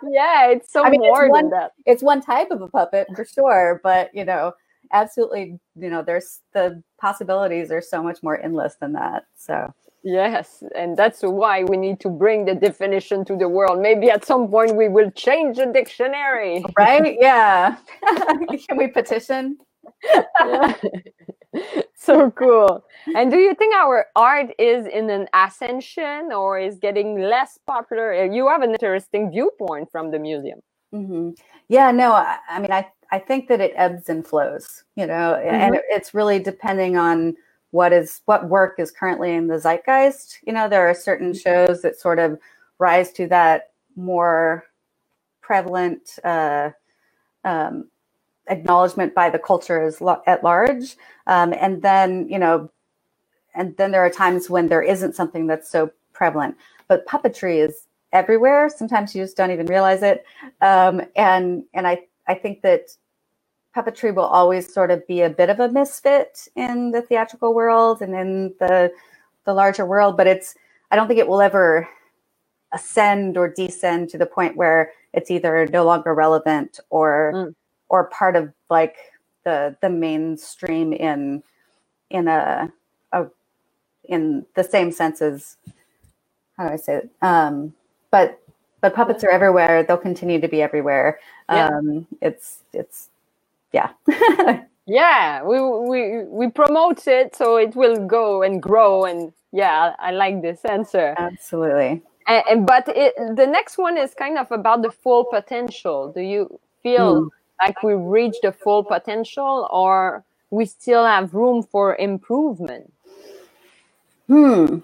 yeah, 0.09 0.47
it's 0.47 0.71
so 0.71 0.83
I 0.83 0.89
mean, 0.89 1.01
more 1.01 1.25
it's 1.25 1.31
one, 1.31 1.49
than 1.49 1.59
that. 1.59 1.71
It's 1.85 2.03
one 2.03 2.21
type 2.21 2.51
of 2.51 2.61
a 2.61 2.67
puppet 2.67 3.07
for 3.15 3.25
sure, 3.25 3.79
but 3.83 4.09
you 4.13 4.25
know, 4.25 4.53
absolutely, 4.93 5.59
you 5.75 5.89
know, 5.89 6.01
there's 6.01 6.41
the 6.53 6.81
possibilities 6.99 7.71
are 7.71 7.81
so 7.81 8.03
much 8.03 8.23
more 8.23 8.39
endless 8.41 8.75
than 8.79 8.93
that. 8.93 9.25
So 9.35 9.73
Yes, 10.03 10.63
and 10.73 10.95
that's 10.95 11.21
why 11.21 11.63
we 11.63 11.75
need 11.75 11.99
to 11.99 12.09
bring 12.09 12.45
the 12.45 12.55
definition 12.55 13.25
to 13.25 13.35
the 13.35 13.49
world. 13.49 13.81
Maybe 13.81 14.09
at 14.09 14.23
some 14.23 14.47
point 14.47 14.75
we 14.75 14.87
will 14.87 15.11
change 15.11 15.57
the 15.57 15.65
dictionary. 15.65 16.63
Right? 16.77 17.17
Yeah. 17.19 17.75
Can 18.07 18.77
we 18.77 18.87
petition? 18.87 19.57
yeah. 20.45 20.73
So 22.07 22.31
cool. 22.43 22.83
And 23.15 23.29
do 23.29 23.37
you 23.37 23.53
think 23.53 23.75
our 23.75 24.07
art 24.15 24.49
is 24.57 24.87
in 24.87 25.09
an 25.09 25.27
ascension 25.33 26.31
or 26.33 26.57
is 26.57 26.79
getting 26.79 27.19
less 27.19 27.59
popular? 27.67 28.25
You 28.25 28.47
have 28.47 28.63
an 28.63 28.71
interesting 28.71 29.29
viewpoint 29.29 29.91
from 29.91 30.11
the 30.11 30.19
museum. 30.19 30.59
Mm-hmm. 30.93 31.31
Yeah, 31.67 31.91
no, 31.91 32.13
I, 32.13 32.37
I, 32.49 32.59
mean, 32.59 32.71
I, 32.71 32.87
I 33.11 33.19
think 33.19 33.49
that 33.49 33.59
it 33.59 33.73
ebbs 33.75 34.09
and 34.09 34.25
flows, 34.25 34.85
you 34.95 35.05
know, 35.05 35.37
mm-hmm. 35.37 35.53
and 35.53 35.75
it, 35.75 35.83
it's 35.89 36.13
really 36.13 36.39
depending 36.39 36.97
on 36.97 37.35
what 37.71 37.91
is 37.91 38.21
what 38.25 38.47
work 38.47 38.79
is 38.79 38.91
currently 38.91 39.35
in 39.35 39.47
the 39.47 39.59
zeitgeist. 39.59 40.37
You 40.47 40.53
know, 40.53 40.69
there 40.69 40.89
are 40.89 40.93
certain 40.93 41.33
mm-hmm. 41.33 41.37
shows 41.39 41.81
that 41.81 41.99
sort 41.99 42.19
of 42.19 42.39
rise 42.79 43.11
to 43.13 43.27
that 43.27 43.71
more 43.97 44.63
prevalent 45.41 46.17
uh, 46.23 46.69
um, 47.43 47.89
acknowledgement 48.49 49.15
by 49.15 49.29
the 49.29 49.39
culture 49.39 49.81
as 49.81 50.01
lo- 50.01 50.21
at 50.27 50.43
large. 50.43 50.95
Um, 51.27 51.53
and 51.53 51.81
then, 51.81 52.27
you 52.29 52.39
know, 52.39 52.71
and 53.55 53.75
then 53.77 53.91
there 53.91 54.05
are 54.05 54.09
times 54.09 54.49
when 54.49 54.67
there 54.67 54.81
isn't 54.83 55.15
something 55.15 55.47
that's 55.47 55.69
so 55.69 55.91
prevalent. 56.13 56.57
But 56.87 57.07
puppetry 57.07 57.65
is 57.67 57.87
everywhere. 58.13 58.69
Sometimes 58.69 59.15
you 59.15 59.23
just 59.23 59.37
don't 59.37 59.51
even 59.51 59.65
realize 59.67 60.03
it. 60.03 60.25
Um, 60.61 61.01
and 61.15 61.63
and 61.73 61.87
I 61.87 62.03
I 62.27 62.35
think 62.35 62.61
that 62.61 62.89
puppetry 63.75 64.13
will 64.15 64.25
always 64.25 64.73
sort 64.73 64.91
of 64.91 65.05
be 65.07 65.21
a 65.21 65.29
bit 65.29 65.49
of 65.49 65.59
a 65.59 65.69
misfit 65.69 66.47
in 66.55 66.91
the 66.91 67.01
theatrical 67.01 67.53
world 67.53 68.01
and 68.01 68.15
in 68.15 68.53
the 68.59 68.91
the 69.45 69.53
larger 69.53 69.85
world. 69.85 70.17
But 70.17 70.27
it's 70.27 70.55
I 70.91 70.95
don't 70.95 71.07
think 71.07 71.19
it 71.19 71.27
will 71.27 71.41
ever 71.41 71.87
ascend 72.73 73.37
or 73.37 73.49
descend 73.49 74.09
to 74.09 74.17
the 74.17 74.25
point 74.25 74.57
where 74.57 74.91
it's 75.13 75.31
either 75.31 75.67
no 75.71 75.85
longer 75.85 76.13
relevant 76.13 76.79
or 76.89 77.33
mm 77.35 77.55
or 77.89 78.05
part 78.05 78.35
of 78.35 78.51
like 78.69 78.97
the 79.43 79.75
the 79.81 79.89
mainstream 79.89 80.93
in 80.93 81.43
in 82.09 82.27
a, 82.27 82.71
a 83.11 83.25
in 84.03 84.45
the 84.55 84.63
same 84.63 84.91
sense 84.91 85.21
as 85.21 85.57
how 86.57 86.67
do 86.67 86.73
I 86.73 86.77
say 86.77 86.95
it? 86.97 87.09
Um, 87.21 87.73
but 88.11 88.39
but 88.81 88.93
puppets 88.93 89.23
are 89.23 89.29
everywhere. 89.29 89.83
They'll 89.83 89.97
continue 89.97 90.41
to 90.41 90.47
be 90.47 90.61
everywhere. 90.61 91.19
Yeah. 91.49 91.67
Um, 91.67 92.07
it's 92.21 92.63
it's 92.73 93.09
yeah. 93.71 93.89
yeah, 94.85 95.43
we 95.43 95.59
we 95.61 96.23
we 96.25 96.49
promote 96.49 97.07
it 97.07 97.35
so 97.35 97.57
it 97.57 97.75
will 97.75 98.05
go 98.05 98.43
and 98.43 98.61
grow 98.61 99.05
and 99.05 99.33
yeah, 99.51 99.95
I 99.99 100.11
like 100.11 100.41
this 100.41 100.65
answer. 100.65 101.15
Absolutely. 101.17 102.01
And, 102.27 102.43
and 102.49 102.65
but 102.65 102.89
it, 102.89 103.13
the 103.17 103.47
next 103.47 103.77
one 103.77 103.97
is 103.97 104.13
kind 104.13 104.37
of 104.37 104.51
about 104.51 104.81
the 104.81 104.91
full 104.91 105.23
potential. 105.23 106.11
Do 106.11 106.21
you 106.21 106.59
feel 106.83 107.21
mm 107.21 107.29
like 107.61 107.81
we 107.83 107.93
reached 107.93 108.41
the 108.43 108.51
full 108.51 108.83
potential 108.83 109.67
or 109.71 110.23
we 110.49 110.65
still 110.65 111.05
have 111.05 111.33
room 111.33 111.63
for 111.63 111.95
improvement 111.95 112.91
hmm 114.27 114.79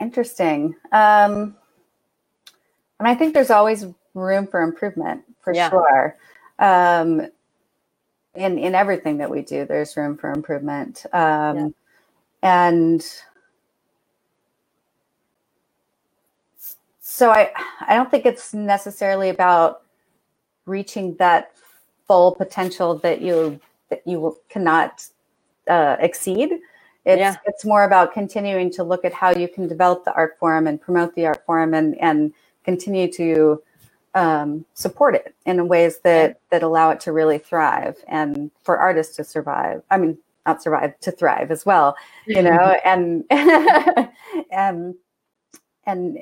interesting 0.00 0.74
um 0.92 1.54
and 2.98 3.08
i 3.08 3.14
think 3.14 3.34
there's 3.34 3.50
always 3.50 3.86
room 4.14 4.46
for 4.46 4.62
improvement 4.62 5.22
for 5.40 5.54
yeah. 5.54 5.70
sure 5.70 6.16
um 6.58 7.20
in 8.34 8.58
in 8.58 8.74
everything 8.74 9.18
that 9.18 9.30
we 9.30 9.42
do 9.42 9.64
there's 9.64 9.96
room 9.96 10.16
for 10.16 10.32
improvement 10.32 11.06
um 11.12 11.56
yeah. 11.56 11.68
and 12.42 13.06
so 17.00 17.30
i 17.30 17.50
i 17.86 17.94
don't 17.94 18.10
think 18.10 18.26
it's 18.26 18.54
necessarily 18.54 19.28
about 19.28 19.82
reaching 20.66 21.14
that 21.16 21.52
full 22.06 22.34
potential 22.34 22.96
that 22.98 23.20
you 23.20 23.60
that 23.90 24.02
you 24.06 24.36
cannot 24.48 25.06
uh, 25.68 25.96
exceed. 26.00 26.50
It's 27.04 27.20
yeah. 27.20 27.36
it's 27.44 27.64
more 27.64 27.84
about 27.84 28.12
continuing 28.12 28.70
to 28.72 28.84
look 28.84 29.04
at 29.04 29.12
how 29.12 29.30
you 29.30 29.48
can 29.48 29.68
develop 29.68 30.04
the 30.04 30.14
art 30.14 30.38
form 30.38 30.66
and 30.66 30.80
promote 30.80 31.14
the 31.14 31.26
art 31.26 31.44
form 31.44 31.74
and 31.74 31.98
and 32.00 32.32
continue 32.64 33.12
to 33.12 33.62
um, 34.14 34.64
support 34.74 35.14
it 35.14 35.34
in 35.44 35.68
ways 35.68 35.98
that 36.00 36.40
that 36.50 36.62
allow 36.62 36.90
it 36.90 37.00
to 37.00 37.12
really 37.12 37.38
thrive 37.38 37.96
and 38.08 38.50
for 38.62 38.78
artists 38.78 39.16
to 39.16 39.24
survive. 39.24 39.82
I 39.90 39.98
mean, 39.98 40.16
not 40.46 40.62
survive 40.62 40.98
to 41.00 41.10
thrive 41.10 41.50
as 41.50 41.66
well. 41.66 41.96
You 42.26 42.42
know, 42.42 42.76
and 42.84 43.24
and 44.50 44.94
and 45.84 46.18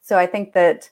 so 0.00 0.18
I 0.18 0.26
think 0.26 0.54
that 0.54 0.88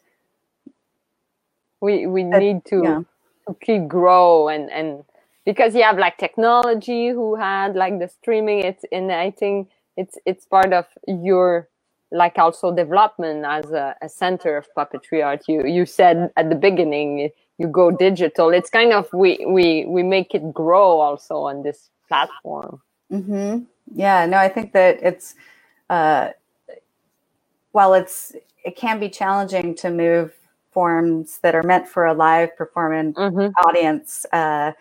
we 1.80 2.06
we 2.06 2.24
that, 2.24 2.38
need 2.38 2.66
to 2.66 2.82
yeah 2.84 3.02
to 3.46 3.56
keep 3.60 3.88
grow 3.88 4.48
and 4.48 4.70
and 4.70 5.04
because 5.44 5.74
you 5.74 5.82
have 5.82 5.98
like 5.98 6.18
technology 6.18 7.08
who 7.08 7.34
had 7.34 7.74
like 7.74 7.98
the 7.98 8.08
streaming 8.08 8.60
it's 8.60 8.84
and 8.92 9.10
i 9.12 9.30
think 9.30 9.68
it's 9.96 10.18
it's 10.24 10.44
part 10.46 10.72
of 10.72 10.86
your 11.06 11.68
like 12.12 12.36
also 12.38 12.74
development 12.74 13.44
as 13.44 13.70
a, 13.70 13.96
a, 14.02 14.08
center 14.08 14.56
of 14.56 14.68
puppetry 14.76 15.24
art. 15.24 15.42
You 15.48 15.66
you 15.66 15.86
said 15.86 16.30
at 16.36 16.50
the 16.50 16.54
beginning 16.54 17.30
you 17.58 17.66
go 17.66 17.90
digital. 17.90 18.50
It's 18.50 18.70
kind 18.70 18.92
of 18.92 19.08
we 19.12 19.44
we 19.46 19.86
we 19.86 20.02
make 20.02 20.34
it 20.34 20.52
grow 20.52 21.00
also 21.00 21.36
on 21.36 21.62
this 21.62 21.88
platform. 22.08 22.80
Mm-hmm. 23.10 23.64
Yeah, 23.94 24.26
no, 24.26 24.36
I 24.36 24.48
think 24.48 24.72
that 24.72 25.02
it's 25.02 25.34
uh, 25.90 26.30
while 27.72 27.94
it's 27.94 28.34
it 28.64 28.76
can 28.76 29.00
be 29.00 29.08
challenging 29.08 29.74
to 29.76 29.90
move 29.90 30.34
forms 30.72 31.38
that 31.38 31.54
are 31.54 31.62
meant 31.62 31.86
for 31.86 32.06
a 32.06 32.14
live 32.14 32.56
performing 32.56 33.12
mm-hmm. 33.14 33.52
audience 33.66 34.26
uh, 34.32 34.72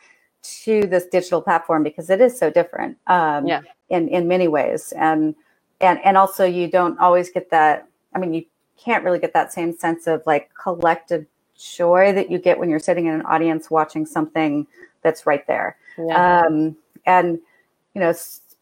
to 0.42 0.88
this 0.88 1.06
digital 1.06 1.42
platform 1.42 1.84
because 1.84 2.10
it 2.10 2.22
is 2.22 2.38
so 2.38 2.50
different 2.50 2.98
um, 3.08 3.46
yeah. 3.46 3.62
in 3.90 4.08
in 4.08 4.28
many 4.28 4.48
ways 4.48 4.94
and 4.98 5.36
and 5.82 6.00
and 6.04 6.18
also 6.18 6.46
you 6.46 6.68
don't 6.68 6.98
always 7.00 7.30
get 7.30 7.50
that 7.52 7.88
i 8.16 8.20
mean 8.20 8.34
you 8.34 8.44
can't 8.78 9.04
really 9.04 9.20
get 9.20 9.34
that 9.34 9.54
same 9.54 9.78
sense 9.78 10.08
of 10.08 10.24
like 10.26 10.50
collective 10.56 11.26
joy 11.56 12.12
that 12.12 12.32
you 12.32 12.40
get 12.40 12.58
when 12.58 12.70
you're 12.70 12.80
sitting 12.80 13.06
in 13.06 13.14
an 13.14 13.22
audience 13.24 13.70
watching 13.70 14.06
something 14.06 14.66
that's 15.04 15.28
right 15.28 15.46
there 15.46 15.78
yeah. 15.98 16.42
um, 16.42 16.76
and 17.06 17.40
you 17.94 18.02
know 18.02 18.14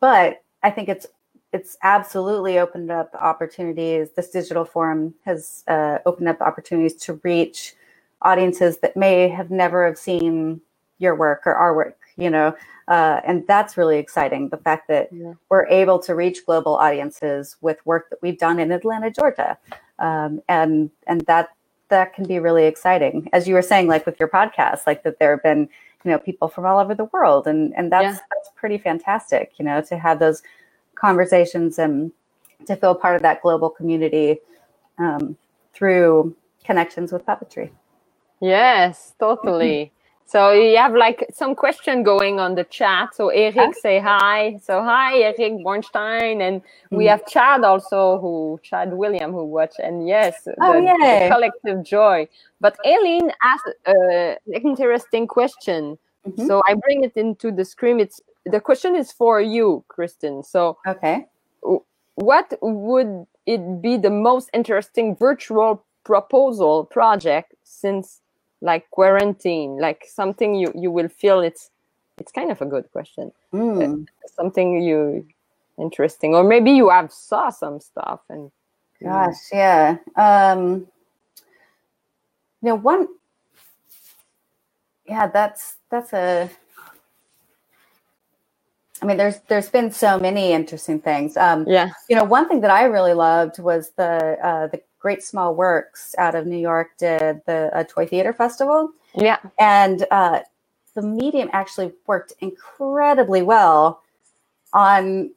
but 0.02 0.44
i 0.64 0.70
think 0.70 0.90
it's 0.90 1.08
it's 1.52 1.78
absolutely 1.84 2.60
opened 2.60 2.92
up 2.92 3.14
opportunities 3.16 4.10
this 4.16 4.30
digital 4.30 4.66
forum 4.66 5.14
has 5.26 5.64
uh, 5.68 5.98
opened 6.06 6.28
up 6.28 6.42
opportunities 6.42 6.96
to 6.96 7.20
reach 7.24 7.76
audiences 8.22 8.78
that 8.80 8.96
may 8.96 9.28
have 9.28 9.50
never 9.50 9.86
have 9.86 9.98
seen 9.98 10.62
your 11.00 11.16
work 11.16 11.44
or 11.46 11.56
our 11.56 11.76
work 11.76 11.98
you 12.18 12.30
know 12.30 12.56
uh, 12.88 13.22
and 13.26 13.46
that's 13.48 13.78
really 13.78 13.98
exciting 13.98 14.50
the 14.50 14.58
fact 14.58 14.88
that 14.88 15.10
yeah. 15.12 15.34
we're 15.50 15.68
able 15.68 16.00
to 16.00 16.16
reach 16.16 16.46
global 16.46 16.76
audiences 16.76 17.56
with 17.62 17.84
work 17.86 18.10
that 18.10 18.20
we've 18.22 18.38
done 18.38 18.60
in 18.60 18.72
atlanta 18.72 19.10
georgia 19.10 19.58
um, 20.00 20.42
and 20.48 20.90
and 21.08 21.22
that 21.22 21.50
that 21.90 22.14
can 22.14 22.26
be 22.26 22.40
really 22.40 22.66
exciting 22.66 23.28
as 23.34 23.48
you 23.48 23.54
were 23.54 23.62
saying 23.62 23.88
like 23.88 24.06
with 24.06 24.20
your 24.20 24.30
podcast 24.30 24.86
like 24.86 25.04
that 25.04 25.18
there 25.20 25.32
have 25.32 25.44
been 25.44 25.68
you 26.04 26.12
know 26.12 26.20
people 26.20 26.48
from 26.48 26.66
all 26.66 26.80
over 26.80 26.94
the 26.94 27.06
world 27.06 27.48
and 27.48 27.74
and 27.76 27.92
that's 27.92 28.18
yeah. 28.18 28.26
that's 28.32 28.50
pretty 28.56 28.78
fantastic 28.78 29.54
you 29.58 29.66
know 29.66 29.82
to 29.82 29.98
have 29.98 30.20
those 30.20 30.42
conversations 31.00 31.80
and 31.80 32.12
to 32.66 32.76
feel 32.76 32.94
part 32.94 33.16
of 33.16 33.22
that 33.22 33.42
global 33.42 33.70
community 33.70 34.38
um, 34.98 35.38
through 35.74 36.36
connections 36.64 37.12
with 37.12 37.26
puppetry 37.26 37.70
yes 38.42 39.14
totally 39.20 39.92
so 40.30 40.52
you 40.52 40.78
have 40.78 40.94
like 40.94 41.26
some 41.34 41.56
question 41.56 42.04
going 42.04 42.40
on 42.40 42.54
the 42.54 42.64
chat. 42.66 43.16
So 43.16 43.30
Eric 43.30 43.74
say 43.82 43.98
hi. 43.98 44.60
So 44.62 44.84
hi 44.84 45.18
Eric 45.18 45.66
Bornstein, 45.66 46.40
and 46.48 46.62
we 46.92 47.06
mm. 47.06 47.10
have 47.10 47.26
Chad 47.26 47.64
also 47.64 48.20
who 48.20 48.60
Chad 48.62 48.94
William 48.94 49.32
who 49.32 49.46
watch 49.46 49.74
and 49.80 50.08
yes, 50.08 50.48
oh, 50.62 50.74
the, 50.74 50.82
the 50.82 51.30
collective 51.32 51.84
joy. 51.84 52.28
But 52.62 52.78
Aileen 52.86 53.32
asked 53.42 53.74
an 53.88 54.38
interesting 54.54 55.26
question. 55.26 55.98
Mm-hmm. 56.28 56.46
So 56.46 56.62
I 56.68 56.76
bring 56.76 57.04
it 57.04 57.14
into 57.16 57.52
the 57.52 57.66
screen. 57.66 58.00
It's 58.00 58.22
the 58.46 58.60
question 58.60 58.96
is 58.96 59.12
for 59.12 59.42
you, 59.42 59.84
Kristen. 59.88 60.44
So 60.44 60.78
okay, 60.88 61.28
what 62.16 62.54
would 62.62 63.26
it 63.46 63.82
be 63.82 63.98
the 63.98 64.10
most 64.10 64.50
interesting 64.54 65.16
virtual 65.16 65.84
proposal 66.04 66.86
project 66.86 67.54
since 67.64 68.22
like 68.62 68.90
quarantine? 68.92 69.78
Like 69.80 70.06
something 70.08 70.56
you 70.56 70.72
you 70.76 70.92
will 70.92 71.10
feel 71.10 71.40
it's 71.42 71.72
it's 72.18 72.32
kind 72.32 72.52
of 72.52 72.62
a 72.62 72.66
good 72.66 72.92
question. 72.92 73.32
Mm. 73.54 74.06
something 74.36 74.82
you 74.82 75.26
interesting. 75.78 76.36
Or 76.36 76.44
maybe 76.44 76.72
you 76.72 76.90
have 76.90 77.12
saw 77.12 77.50
some 77.50 77.80
stuff 77.80 78.22
and 78.30 78.52
gosh 79.02 79.36
yeah. 79.52 79.98
Um 80.16 80.88
you 82.62 82.70
know 82.70 82.76
one 82.76 83.08
yeah 85.08 85.28
that's 85.28 85.78
that's 85.90 86.14
a 86.14 86.50
I 89.02 89.06
mean, 89.06 89.18
there's 89.18 89.40
there's 89.48 89.70
been 89.70 89.92
so 89.92 90.20
many 90.20 90.52
interesting 90.52 91.00
things. 91.00 91.38
Um, 91.38 91.66
yeah. 91.68 91.92
You 92.10 92.16
know, 92.16 92.24
one 92.24 92.48
thing 92.48 92.62
that 92.62 92.72
I 92.72 92.84
really 92.84 93.14
loved 93.14 93.60
was 93.60 93.92
the 93.92 94.38
uh, 94.44 94.68
the 94.68 94.82
Great 95.00 95.24
Small 95.24 95.56
Works 95.56 96.14
out 96.18 96.36
of 96.36 96.46
New 96.46 96.58
York 96.58 96.98
did 96.98 97.42
the 97.46 97.72
uh, 97.74 97.84
Toy 97.88 98.06
Theater 98.06 98.34
Festival. 98.34 98.92
Yeah. 99.16 99.38
And 99.58 100.06
uh, 100.12 100.42
the 100.94 101.02
medium 101.02 101.50
actually 101.54 101.94
worked 102.06 102.34
incredibly 102.40 103.42
well 103.42 104.02
on 104.74 105.32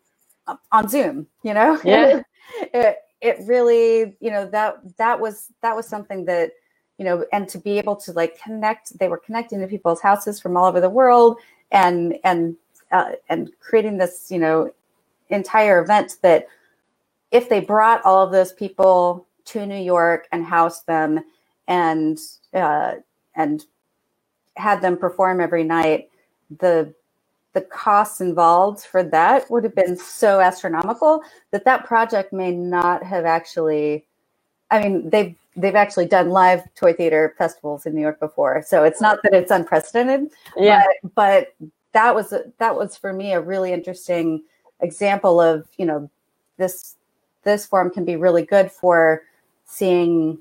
on 0.72 0.88
Zoom, 0.88 1.28
you 1.42 1.54
know? 1.54 1.80
Yeah. 1.84 2.22
it, 2.74 2.98
it 3.20 3.36
really, 3.46 4.16
you 4.20 4.30
know, 4.30 4.46
that 4.46 4.78
that 4.96 5.20
was 5.20 5.48
that 5.60 5.76
was 5.76 5.86
something 5.86 6.24
that, 6.24 6.52
you 6.98 7.04
know, 7.04 7.24
and 7.32 7.48
to 7.48 7.58
be 7.58 7.78
able 7.78 7.96
to 7.96 8.12
like 8.12 8.40
connect, 8.42 8.98
they 8.98 9.08
were 9.08 9.18
connecting 9.18 9.60
to 9.60 9.68
people's 9.68 10.00
houses 10.00 10.40
from 10.40 10.56
all 10.56 10.66
over 10.66 10.80
the 10.80 10.90
world 10.90 11.38
and 11.70 12.18
and 12.24 12.56
uh, 12.92 13.12
and 13.28 13.50
creating 13.60 13.98
this, 13.98 14.30
you 14.30 14.38
know, 14.38 14.70
entire 15.30 15.82
event 15.82 16.16
that 16.22 16.46
if 17.30 17.48
they 17.48 17.60
brought 17.60 18.04
all 18.04 18.24
of 18.24 18.30
those 18.30 18.52
people 18.52 19.26
to 19.46 19.66
New 19.66 19.82
York 19.82 20.28
and 20.30 20.44
housed 20.44 20.86
them 20.86 21.24
and 21.66 22.18
uh, 22.54 22.94
and 23.34 23.64
had 24.56 24.82
them 24.82 24.96
perform 24.96 25.40
every 25.40 25.64
night, 25.64 26.10
the 26.58 26.94
the 27.54 27.62
costs 27.62 28.20
involved 28.20 28.80
for 28.84 29.02
that 29.02 29.50
would 29.50 29.64
have 29.64 29.74
been 29.74 29.96
so 29.96 30.40
astronomical 30.40 31.22
that 31.50 31.64
that 31.64 31.84
project 31.84 32.32
may 32.32 32.50
not 32.50 33.02
have 33.02 33.24
actually. 33.24 34.04
I 34.70 34.82
mean, 34.82 35.10
they've 35.10 35.34
they've 35.56 35.74
actually 35.74 36.06
done 36.06 36.30
live 36.30 36.62
toy 36.74 36.92
theater 36.94 37.34
festivals 37.36 37.84
in 37.84 37.94
New 37.94 38.00
York 38.00 38.20
before, 38.20 38.62
so 38.66 38.84
it's 38.84 39.00
not 39.00 39.18
that 39.22 39.34
it's 39.34 39.50
unprecedented. 39.50 40.30
Yeah, 40.56 40.84
but, 41.02 41.48
but 41.60 41.68
that 41.92 42.14
was 42.14 42.34
that 42.58 42.76
was 42.76 42.96
for 42.96 43.12
me 43.12 43.32
a 43.32 43.40
really 43.40 43.72
interesting 43.72 44.42
example 44.80 45.40
of 45.40 45.68
you 45.76 45.86
know 45.86 46.10
this 46.56 46.96
this 47.44 47.66
form 47.66 47.90
can 47.90 48.04
be 48.04 48.16
really 48.16 48.44
good 48.44 48.70
for 48.70 49.22
seeing 49.64 50.38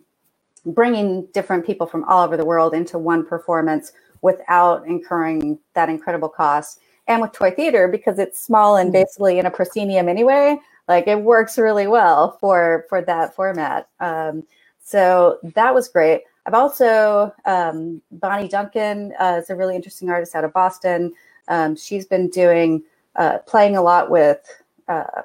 bringing 0.65 1.25
different 1.33 1.65
people 1.65 1.87
from 1.87 2.03
all 2.05 2.23
over 2.23 2.37
the 2.37 2.45
world 2.45 2.73
into 2.73 2.97
one 2.97 3.25
performance 3.25 3.93
without 4.21 4.85
incurring 4.85 5.57
that 5.73 5.89
incredible 5.89 6.29
cost. 6.29 6.79
And 7.07 7.21
with 7.21 7.31
Toy 7.31 7.51
Theater, 7.51 7.87
because 7.87 8.19
it's 8.19 8.39
small 8.39 8.77
and 8.77 8.87
mm-hmm. 8.87 9.01
basically 9.03 9.39
in 9.39 9.45
a 9.45 9.51
proscenium 9.51 10.07
anyway, 10.07 10.57
like 10.87 11.07
it 11.07 11.19
works 11.19 11.57
really 11.57 11.87
well 11.87 12.37
for 12.39 12.85
for 12.89 13.01
that 13.01 13.35
format. 13.35 13.87
Um, 13.99 14.43
so 14.83 15.39
that 15.55 15.73
was 15.73 15.87
great. 15.87 16.21
I've 16.45 16.53
also 16.53 17.33
um, 17.45 18.01
Bonnie 18.11 18.47
Duncan 18.47 19.13
uh, 19.19 19.39
is 19.41 19.49
a 19.49 19.55
really 19.55 19.75
interesting 19.75 20.09
artist 20.09 20.35
out 20.35 20.43
of 20.43 20.53
Boston. 20.53 21.13
Um, 21.51 21.75
she's 21.75 22.05
been 22.05 22.29
doing 22.29 22.83
uh, 23.17 23.39
playing 23.39 23.75
a 23.75 23.81
lot 23.81 24.09
with 24.09 24.39
uh, 24.87 25.23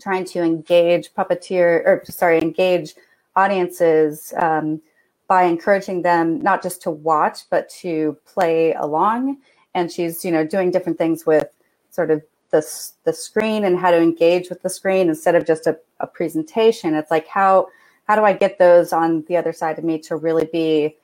trying 0.00 0.24
to 0.26 0.42
engage 0.42 1.12
puppeteer 1.12 1.84
or 1.84 2.02
sorry 2.08 2.40
engage 2.40 2.94
audiences 3.34 4.32
um, 4.36 4.80
by 5.26 5.42
encouraging 5.42 6.02
them 6.02 6.40
not 6.40 6.62
just 6.62 6.80
to 6.82 6.90
watch 6.90 7.40
but 7.50 7.68
to 7.68 8.16
play 8.24 8.72
along. 8.74 9.38
And 9.74 9.90
she's 9.90 10.24
you 10.24 10.30
know 10.30 10.46
doing 10.46 10.70
different 10.70 10.98
things 10.98 11.26
with 11.26 11.48
sort 11.90 12.12
of 12.12 12.22
the, 12.52 12.64
the 13.04 13.12
screen 13.12 13.64
and 13.64 13.76
how 13.76 13.90
to 13.90 14.00
engage 14.00 14.48
with 14.48 14.62
the 14.62 14.70
screen 14.70 15.08
instead 15.08 15.34
of 15.34 15.44
just 15.44 15.66
a, 15.66 15.76
a 15.98 16.06
presentation. 16.06 16.94
It's 16.94 17.10
like 17.10 17.26
how 17.26 17.68
how 18.06 18.16
do 18.16 18.24
i 18.24 18.32
get 18.32 18.58
those 18.58 18.92
on 18.92 19.24
the 19.28 19.36
other 19.36 19.52
side 19.52 19.78
of 19.78 19.84
me 19.84 19.96
to 19.96 20.16
really 20.16 20.48
be 20.52 20.96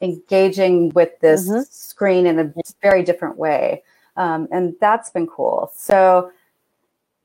engaging 0.00 0.90
with 0.90 1.18
this 1.20 1.48
mm-hmm. 1.48 1.62
screen 1.68 2.26
in 2.26 2.38
a 2.38 2.52
very 2.82 3.02
different 3.02 3.36
way 3.36 3.82
um, 4.16 4.48
and 4.50 4.74
that's 4.80 5.10
been 5.10 5.26
cool 5.26 5.70
so 5.74 6.30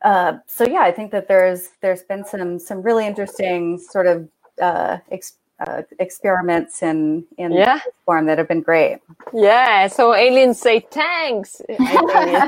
uh, 0.03 0.33
so 0.45 0.65
yeah 0.65 0.81
i 0.81 0.91
think 0.91 1.11
that 1.11 1.27
there's 1.27 1.69
there's 1.81 2.03
been 2.03 2.23
some 2.25 2.59
some 2.59 2.81
really 2.81 3.05
interesting 3.05 3.77
sort 3.77 4.07
of 4.07 4.29
uh, 4.61 4.97
ex- 5.11 5.37
uh, 5.65 5.83
experiments 5.99 6.83
in 6.83 7.25
in 7.37 7.51
yeah. 7.51 7.79
form 8.05 8.25
that 8.25 8.37
have 8.37 8.47
been 8.47 8.61
great. 8.61 8.99
Yeah. 9.33 9.87
So 9.87 10.13
aliens 10.13 10.59
say 10.59 10.85
thanks. 10.91 11.61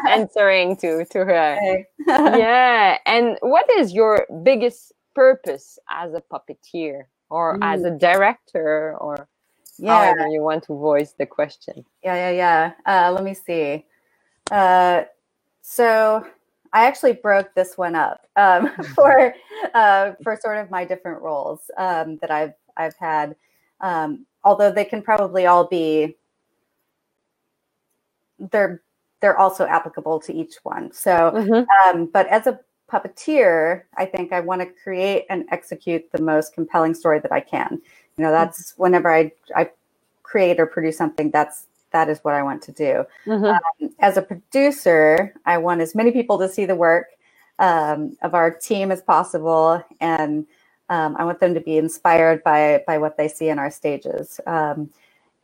answering 0.09 0.75
to 0.77 1.05
to 1.05 1.25
her. 1.25 1.85
yeah. 2.07 2.97
And 3.05 3.37
what 3.41 3.69
is 3.77 3.93
your 3.93 4.27
biggest 4.43 4.93
purpose 5.15 5.79
as 5.89 6.13
a 6.13 6.21
puppeteer 6.21 7.03
or 7.29 7.57
mm. 7.57 7.63
as 7.63 7.83
a 7.83 7.91
director 7.91 8.95
or 8.99 9.27
yeah. 9.79 10.13
however 10.13 10.27
you 10.27 10.41
want 10.41 10.63
to 10.65 10.73
voice 10.73 11.13
the 11.13 11.25
question? 11.25 11.85
Yeah, 12.03 12.29
yeah, 12.29 12.71
yeah. 12.85 13.07
Uh, 13.07 13.11
let 13.11 13.23
me 13.23 13.33
see. 13.33 13.85
Uh, 14.51 15.03
so 15.61 16.25
I 16.73 16.85
actually 16.85 17.13
broke 17.13 17.53
this 17.55 17.77
one 17.77 17.95
up 17.95 18.27
um, 18.35 18.69
for 18.95 19.33
uh, 19.73 20.13
for 20.23 20.37
sort 20.41 20.57
of 20.57 20.69
my 20.69 20.85
different 20.85 21.21
roles 21.21 21.61
um, 21.77 22.17
that 22.17 22.31
I've 22.31 22.53
I've 22.75 22.95
had. 22.97 23.35
Um, 23.81 24.25
although 24.43 24.71
they 24.71 24.85
can 24.85 25.01
probably 25.01 25.45
all 25.45 25.67
be 25.67 26.15
they're 28.51 28.81
they're 29.19 29.37
also 29.37 29.65
applicable 29.65 30.19
to 30.21 30.33
each 30.33 30.55
one. 30.63 30.91
So, 30.93 31.31
mm-hmm. 31.33 31.89
Um, 31.89 32.05
but 32.05 32.27
as 32.27 32.45
a 32.45 32.59
puppeteer, 32.91 33.83
I 33.97 34.05
think 34.05 34.31
I 34.31 34.39
want 34.39 34.61
to 34.61 34.67
create 34.67 35.25
and 35.29 35.45
execute 35.51 36.09
the 36.11 36.21
most 36.21 36.53
compelling 36.53 36.93
story 36.93 37.19
that 37.19 37.31
I 37.31 37.39
can. 37.39 37.81
You 38.17 38.25
know, 38.25 38.31
that's 38.31 38.73
mm-hmm. 38.73 38.83
whenever 38.83 39.13
I 39.13 39.31
I 39.55 39.69
create 40.23 40.59
or 40.59 40.65
produce 40.65 40.97
something, 40.97 41.31
that's 41.31 41.65
that 41.91 42.09
is 42.09 42.19
what 42.19 42.33
I 42.33 42.43
want 42.43 42.61
to 42.63 42.71
do. 42.71 43.05
Mm-hmm. 43.25 43.45
Um, 43.45 43.95
as 43.99 44.17
a 44.17 44.21
producer, 44.21 45.33
I 45.45 45.57
want 45.57 45.81
as 45.81 45.95
many 45.95 46.11
people 46.11 46.37
to 46.39 46.49
see 46.49 46.65
the 46.65 46.75
work 46.75 47.07
um, 47.59 48.17
of 48.21 48.33
our 48.33 48.51
team 48.51 48.91
as 48.91 49.01
possible, 49.01 49.83
and 49.99 50.45
um, 50.89 51.15
I 51.17 51.23
want 51.23 51.39
them 51.39 51.53
to 51.53 51.61
be 51.61 51.77
inspired 51.77 52.43
by 52.43 52.83
by 52.85 52.97
what 52.97 53.17
they 53.17 53.27
see 53.27 53.49
in 53.49 53.59
our 53.59 53.71
stages. 53.71 54.39
Um, 54.45 54.89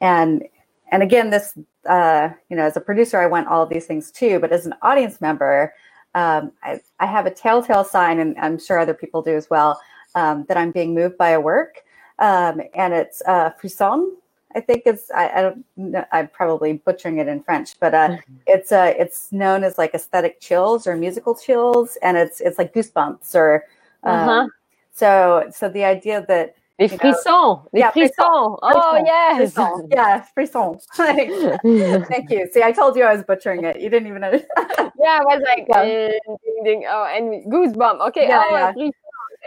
and 0.01 0.43
and 0.91 1.01
again, 1.01 1.29
this 1.29 1.57
uh, 1.85 2.29
you 2.49 2.55
know, 2.55 2.63
as 2.63 2.77
a 2.77 2.81
producer, 2.81 3.19
I 3.19 3.27
want 3.27 3.47
all 3.47 3.63
of 3.63 3.69
these 3.69 3.85
things 3.85 4.11
too. 4.11 4.39
But 4.39 4.51
as 4.51 4.65
an 4.65 4.73
audience 4.81 5.19
member, 5.21 5.73
um, 6.15 6.51
I, 6.63 6.79
I, 6.99 7.07
have 7.07 7.25
a 7.25 7.31
telltale 7.31 7.83
sign, 7.83 8.19
and 8.19 8.37
I'm 8.37 8.59
sure 8.59 8.79
other 8.79 8.93
people 8.93 9.21
do 9.21 9.35
as 9.35 9.49
well, 9.49 9.79
um, 10.15 10.45
that 10.47 10.57
I'm 10.57 10.71
being 10.71 10.93
moved 10.93 11.17
by 11.17 11.31
a 11.31 11.41
work, 11.41 11.82
and 12.19 12.93
it's 12.93 13.21
uh, 13.25 13.49
frisson 13.51 14.15
I 14.55 14.61
think 14.61 14.83
it's 14.85 15.09
I, 15.11 15.29
I 15.29 15.41
don't 15.41 15.65
know, 15.75 16.05
I'm 16.11 16.27
probably 16.27 16.73
butchering 16.73 17.17
it 17.17 17.27
in 17.27 17.41
French, 17.43 17.79
but 17.79 17.93
uh, 17.93 18.09
mm-hmm. 18.09 18.33
it's 18.47 18.71
uh, 18.71 18.93
it's 18.97 19.31
known 19.31 19.63
as 19.63 19.77
like 19.77 19.93
aesthetic 19.93 20.39
chills 20.39 20.85
or 20.87 20.95
musical 20.95 21.35
chills, 21.35 21.97
and 22.01 22.17
it's 22.17 22.41
it's 22.41 22.57
like 22.57 22.73
goosebumps 22.73 23.35
or 23.35 23.65
um, 24.03 24.29
uh-huh. 24.29 24.47
so 24.91 25.49
so 25.53 25.69
the 25.69 25.83
idea 25.83 26.25
that 26.27 26.55
Les 26.79 26.87
frissons, 26.87 27.61
les 27.71 27.81
yeah, 27.81 27.91
frissons. 27.91 28.09
frissons. 28.09 28.57
Oh 28.63 29.03
yes, 29.05 29.53
frissons. 29.53 29.87
yeah, 29.91 30.25
frissons. 30.35 30.85
Thank 32.07 32.31
you. 32.31 32.49
See, 32.51 32.63
I 32.63 32.71
told 32.71 32.95
you 32.95 33.03
I 33.03 33.13
was 33.13 33.23
butchering 33.23 33.63
it. 33.63 33.79
You 33.79 33.91
didn't 33.91 34.07
even 34.07 34.21
know. 34.21 34.31
yeah, 34.99 35.19
I 35.19 35.23
was 35.23 35.41
like, 35.45 35.67
yeah. 35.69 35.77
uh, 35.77 36.35
ding, 36.43 36.63
ding. 36.63 36.85
oh, 36.89 37.05
and 37.05 37.45
goosebump. 37.45 38.07
Okay, 38.07 38.27
yeah, 38.27 38.43
oh, 38.43 38.73
yeah. 38.75 38.89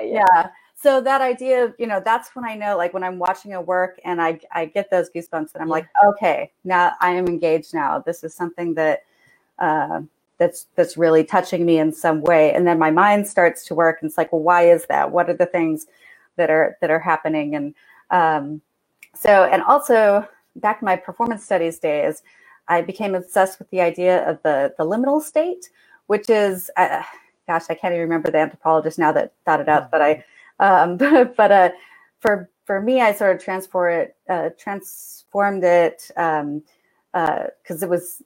yeah. 0.00 0.24
yeah 0.34 0.48
so 0.86 1.00
that 1.00 1.20
idea 1.20 1.74
you 1.78 1.86
know 1.86 2.00
that's 2.04 2.36
when 2.36 2.44
i 2.44 2.54
know 2.54 2.76
like 2.76 2.94
when 2.94 3.02
i'm 3.02 3.18
watching 3.18 3.54
a 3.54 3.60
work 3.60 3.98
and 4.04 4.22
i 4.22 4.38
i 4.52 4.64
get 4.64 4.88
those 4.90 5.10
goosebumps 5.10 5.52
and 5.52 5.60
i'm 5.62 5.68
like 5.68 5.88
okay 6.06 6.52
now 6.64 6.92
i 7.00 7.10
am 7.10 7.26
engaged 7.26 7.74
now. 7.74 7.98
This 7.98 8.22
is 8.22 8.32
something 8.34 8.74
that 8.74 9.00
uh, 9.58 10.00
that's 10.38 10.66
that's 10.76 10.96
really 10.96 11.24
touching 11.24 11.64
me 11.64 11.78
in 11.78 11.92
some 11.92 12.20
way. 12.22 12.52
And 12.52 12.66
then 12.66 12.78
my 12.78 12.90
mind 12.90 13.26
starts 13.26 13.64
to 13.66 13.74
work 13.74 13.98
and 14.00 14.08
it's 14.08 14.18
like 14.18 14.32
well 14.32 14.42
why 14.42 14.68
is 14.68 14.86
that? 14.86 15.10
What 15.10 15.28
are 15.30 15.34
the 15.34 15.46
things 15.46 15.86
that 16.36 16.50
are 16.50 16.76
that 16.80 16.90
are 16.90 17.00
happening? 17.00 17.54
And 17.56 17.74
um, 18.10 18.60
so 19.14 19.44
and 19.44 19.62
also 19.62 20.28
back 20.56 20.82
in 20.82 20.86
my 20.86 20.96
performance 20.96 21.44
studies 21.44 21.78
days 21.78 22.22
i 22.68 22.80
became 22.80 23.14
obsessed 23.14 23.58
with 23.58 23.68
the 23.70 23.80
idea 23.80 24.28
of 24.28 24.42
the 24.42 24.72
the 24.78 24.84
liminal 24.84 25.20
state 25.22 25.70
which 26.06 26.30
is 26.30 26.70
uh, 26.76 27.02
gosh 27.46 27.64
i 27.68 27.74
can't 27.74 27.92
even 27.92 28.00
remember 28.00 28.30
the 28.30 28.38
anthropologist 28.38 28.98
now 28.98 29.12
that 29.12 29.32
thought 29.44 29.60
it 29.60 29.68
up 29.68 29.90
but 29.90 30.00
i 30.00 30.24
um, 30.60 30.96
but 30.96 31.34
but 31.36 31.52
uh, 31.52 31.70
for 32.20 32.50
for 32.64 32.80
me, 32.80 33.00
I 33.00 33.12
sort 33.12 33.36
of 33.36 33.42
transform 33.42 33.92
it, 33.92 34.16
uh, 34.28 34.50
transformed 34.58 35.64
it 35.64 36.02
because 36.08 36.42
um, 36.42 36.62
uh, 37.14 37.46
it 37.68 37.88
was 37.88 38.22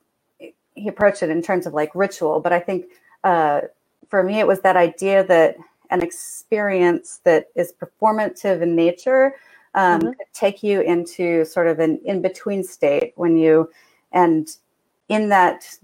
he 0.74 0.88
approached 0.88 1.22
it 1.22 1.30
in 1.30 1.42
terms 1.42 1.66
of 1.66 1.74
like 1.74 1.94
ritual. 1.94 2.40
But 2.40 2.52
I 2.52 2.60
think 2.60 2.86
uh, 3.22 3.62
for 4.08 4.22
me, 4.22 4.38
it 4.38 4.46
was 4.46 4.60
that 4.60 4.76
idea 4.76 5.24
that 5.26 5.56
an 5.90 6.02
experience 6.02 7.20
that 7.24 7.48
is 7.54 7.72
performative 7.72 8.62
in 8.62 8.74
nature 8.74 9.34
um, 9.74 10.00
mm-hmm. 10.00 10.08
could 10.08 10.32
take 10.32 10.62
you 10.62 10.80
into 10.80 11.44
sort 11.44 11.66
of 11.66 11.78
an 11.78 12.00
in 12.04 12.22
between 12.22 12.64
state 12.64 13.12
when 13.16 13.36
you 13.36 13.70
and 14.12 14.56
in 15.08 15.28
that 15.28 15.76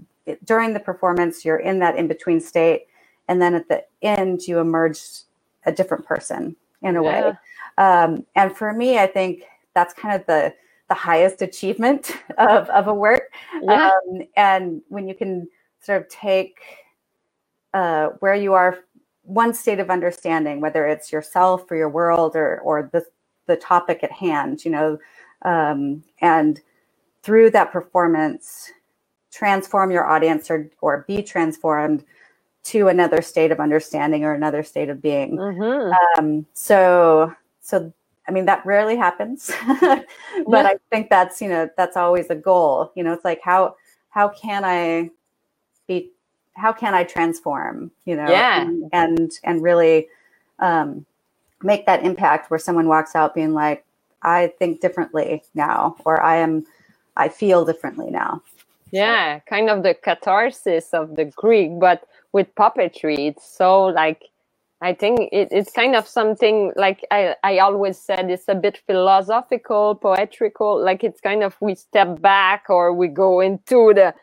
during 0.45 0.73
the 0.73 0.81
performance 0.81 1.45
you're 1.45 1.59
in 1.59 1.79
that 1.79 1.97
in 1.97 2.09
between 2.09 2.41
state 2.41 2.87
and 3.29 3.41
then 3.41 3.55
at 3.55 3.69
the 3.69 3.85
end 4.03 4.43
you 4.43 4.59
emerge 4.59 4.99
a 5.67 5.73
different 5.73 6.07
person 6.07 6.57
in 6.83 6.97
a 6.97 7.03
yeah. 7.03 7.29
way. 7.29 7.39
Um, 7.79 8.27
and 8.35 8.57
for 8.57 8.73
me, 8.73 8.99
I 8.99 9.07
think 9.07 9.43
that's 9.75 9.93
kind 9.93 10.19
of 10.19 10.27
the 10.27 10.55
the 10.89 10.95
highest 10.95 11.43
achievement 11.43 12.13
of, 12.39 12.69
of 12.71 12.87
a 12.87 12.95
work. 12.95 13.33
Yeah. 13.61 13.91
Um, 13.91 14.23
and 14.37 14.83
when 14.89 15.09
you 15.09 15.15
can 15.15 15.49
sort 15.81 16.03
of 16.03 16.09
take 16.09 16.61
uh, 17.75 18.09
where 18.21 18.35
you 18.35 18.55
are, 18.55 18.79
one 19.23 19.53
state 19.53 19.81
of 19.81 19.91
understanding, 19.91 20.61
whether 20.61 20.87
it's 20.87 21.13
yourself 21.13 21.71
or 21.71 21.77
your 21.77 21.89
world 21.89 22.37
or 22.37 22.61
or 22.61 22.89
the 22.93 23.05
the 23.47 23.57
topic 23.57 24.01
at 24.03 24.13
hand, 24.13 24.65
you 24.65 24.71
know, 24.71 24.99
um, 25.43 26.03
and 26.21 26.61
through 27.23 27.51
that 27.51 27.73
performance, 27.73 28.73
transform 29.33 29.91
your 29.91 30.07
audience 30.07 30.51
or 30.51 30.71
or 30.81 31.05
be 31.09 31.23
transformed 31.23 32.05
to 32.67 32.89
another 32.89 33.23
state 33.23 33.53
of 33.53 33.61
understanding 33.61 34.25
or 34.25 34.33
another 34.33 34.63
state 34.65 34.89
of 34.89 35.01
being. 35.01 35.37
Mm-hmm. 35.37 35.93
Um, 36.19 36.47
so, 36.53 37.33
so 37.61 37.93
I 38.27 38.33
mean 38.33 38.45
that 38.47 38.67
rarely 38.67 38.97
happens, 38.97 39.53
but 39.81 40.05
yeah. 40.49 40.63
I 40.63 40.77
think 40.91 41.09
that's 41.09 41.41
you 41.41 41.49
know 41.49 41.71
that's 41.77 41.97
always 41.97 42.29
a 42.29 42.35
goal. 42.35 42.91
You 42.97 43.05
know, 43.05 43.13
it's 43.13 43.25
like 43.25 43.41
how 43.43 43.77
how 44.11 44.29
can 44.29 44.65
I 44.65 45.11
be 45.87 46.11
how 46.55 46.73
can 46.73 46.93
I 46.93 47.05
transform? 47.05 47.93
You 48.05 48.17
know, 48.17 48.29
yeah, 48.29 48.63
and 48.63 48.91
and, 48.93 49.31
and 49.45 49.63
really 49.63 50.09
um, 50.59 51.07
make 51.63 51.87
that 51.87 52.05
impact 52.05 52.51
where 52.51 52.59
someone 52.59 52.89
walks 52.89 53.15
out 53.15 53.35
being 53.35 53.55
like, 53.55 53.85
I 54.23 54.53
think 54.59 54.81
differently 54.81 55.45
now, 55.55 55.95
or 56.05 56.21
I 56.21 56.37
am 56.37 56.67
I 57.17 57.29
feel 57.29 57.65
differently 57.65 58.11
now. 58.11 58.43
Yeah, 58.91 59.39
kind 59.41 59.71
of 59.71 59.85
the 59.85 59.95
catharsis 59.95 60.93
of 60.93 61.15
the 61.15 61.27
Greek, 61.27 61.79
but 61.79 62.09
with 62.33 62.55
puppetry 62.55 63.29
it's 63.29 63.57
so 63.57 63.85
like 63.85 64.23
i 64.81 64.93
think 64.93 65.29
it, 65.33 65.49
it's 65.51 65.73
kind 65.73 65.97
of 65.97 66.07
something 66.07 66.73
like 66.77 67.05
I, 67.11 67.35
I 67.43 67.59
always 67.59 67.99
said 67.99 68.31
it's 68.31 68.49
a 68.49 68.55
bit 68.55 68.79
philosophical 68.87 69.95
poetrical 69.95 70.83
like 70.83 71.03
it's 71.03 71.21
kind 71.21 71.43
of 71.43 71.57
we 71.61 71.75
step 71.75 72.21
back 72.21 72.65
or 72.69 72.93
we 72.93 73.09
go 73.09 73.41
into 73.41 73.93
the 73.95 74.15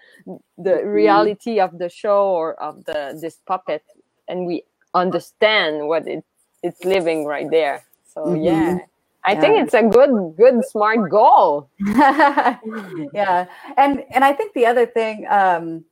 the 0.57 0.69
mm-hmm. 0.71 0.87
reality 0.87 1.59
of 1.59 1.77
the 1.79 1.89
show 1.89 2.27
or 2.27 2.53
of 2.61 2.85
the 2.85 3.17
this 3.19 3.39
puppet 3.47 3.83
and 4.27 4.45
we 4.45 4.63
understand 4.93 5.87
what 5.87 6.07
it 6.07 6.23
it's 6.61 6.83
living 6.85 7.25
right 7.25 7.49
there 7.49 7.83
so 8.13 8.25
mm-hmm. 8.25 8.43
yeah 8.43 8.77
I 9.25 9.33
yeah. 9.33 9.39
think 9.39 9.63
it's 9.63 9.73
a 9.73 9.83
good, 9.83 10.35
good, 10.37 10.65
smart 10.65 11.09
goal. 11.09 11.69
yeah, 11.79 13.45
and 13.77 14.03
and 14.09 14.23
I 14.23 14.33
think 14.33 14.53
the 14.53 14.65
other 14.65 14.85
thing, 14.85 15.25
um, 15.29 15.85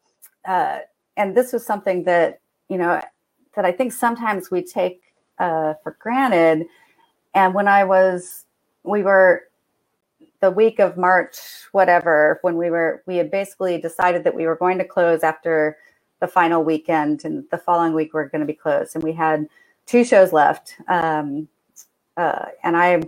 uh, 0.46 0.80
and 1.18 1.36
this 1.36 1.54
was 1.54 1.66
something 1.66 2.04
that 2.04 2.40
you 2.70 2.78
know 2.78 3.02
that 3.56 3.66
I 3.66 3.72
think 3.72 3.94
sometimes 3.94 4.50
we 4.50 4.64
take 4.64 5.02
uh, 5.40 5.74
for 5.84 5.98
granted. 6.00 6.68
And 7.34 7.54
when 7.54 7.68
I 7.68 7.84
was, 7.84 8.46
we 8.84 9.02
were 9.04 9.44
the 10.42 10.52
week 10.52 10.80
of 10.80 10.98
March, 10.98 11.38
whatever, 11.72 12.40
when 12.42 12.58
we 12.58 12.70
were, 12.70 13.04
we 13.06 13.18
had 13.18 13.32
basically 13.32 13.80
decided 13.80 14.24
that 14.24 14.36
we 14.36 14.46
were 14.46 14.56
going 14.56 14.78
to 14.80 14.86
close 14.86 15.24
after 15.24 15.78
the 16.20 16.28
final 16.28 16.64
weekend, 16.64 17.26
and 17.26 17.44
the 17.52 17.58
following 17.58 17.94
week 17.94 18.14
we 18.14 18.22
are 18.22 18.30
going 18.30 18.42
to 18.42 18.46
be 18.46 18.54
closed. 18.54 18.96
And 18.96 19.04
we 19.04 19.14
had 19.14 19.48
two 19.86 20.04
shows 20.04 20.32
left, 20.32 20.76
um, 20.88 21.48
uh, 22.18 22.46
and 22.64 22.78
I 22.78 23.02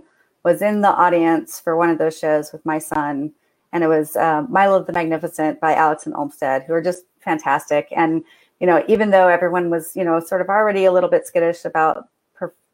was 0.44 0.62
in 0.62 0.80
the 0.80 0.88
audience 0.88 1.60
for 1.60 1.76
one 1.76 1.90
of 1.90 1.98
those 1.98 2.18
shows 2.18 2.52
with 2.52 2.64
my 2.66 2.78
son, 2.78 3.32
and 3.72 3.84
it 3.84 3.88
was 3.88 4.16
uh, 4.16 4.42
Milo 4.48 4.82
the 4.82 4.92
Magnificent 4.92 5.60
by 5.60 5.74
Alex 5.74 6.06
and 6.06 6.14
Olmsted, 6.14 6.64
who 6.64 6.72
are 6.72 6.82
just 6.82 7.04
fantastic. 7.24 7.88
And 7.96 8.24
you 8.60 8.66
know, 8.66 8.84
even 8.86 9.10
though 9.10 9.28
everyone 9.28 9.70
was 9.70 9.96
you 9.96 10.04
know 10.04 10.20
sort 10.20 10.40
of 10.40 10.48
already 10.48 10.84
a 10.84 10.92
little 10.92 11.10
bit 11.10 11.26
skittish 11.26 11.64
about 11.64 12.08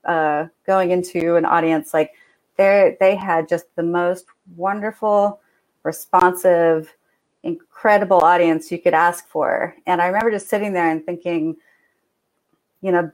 uh, 0.04 0.46
going 0.66 0.90
into 0.90 1.36
an 1.36 1.44
audience, 1.44 1.94
like 1.94 2.12
they 2.56 2.96
they 3.00 3.14
had 3.14 3.48
just 3.48 3.66
the 3.76 3.82
most 3.82 4.26
wonderful, 4.56 5.40
responsive, 5.82 6.94
incredible 7.42 8.18
audience 8.18 8.70
you 8.70 8.78
could 8.78 8.94
ask 8.94 9.28
for. 9.28 9.74
And 9.86 10.00
I 10.00 10.06
remember 10.06 10.30
just 10.30 10.48
sitting 10.48 10.72
there 10.72 10.90
and 10.90 11.04
thinking, 11.04 11.56
you 12.82 12.92
know, 12.92 13.10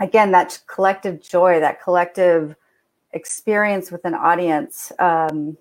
again 0.00 0.32
that 0.32 0.60
collective 0.66 1.20
joy, 1.20 1.60
that 1.60 1.82
collective 1.82 2.56
experience 3.12 3.90
with 3.90 4.04
an 4.04 4.14
audience 4.14 4.92
um, 4.98 5.56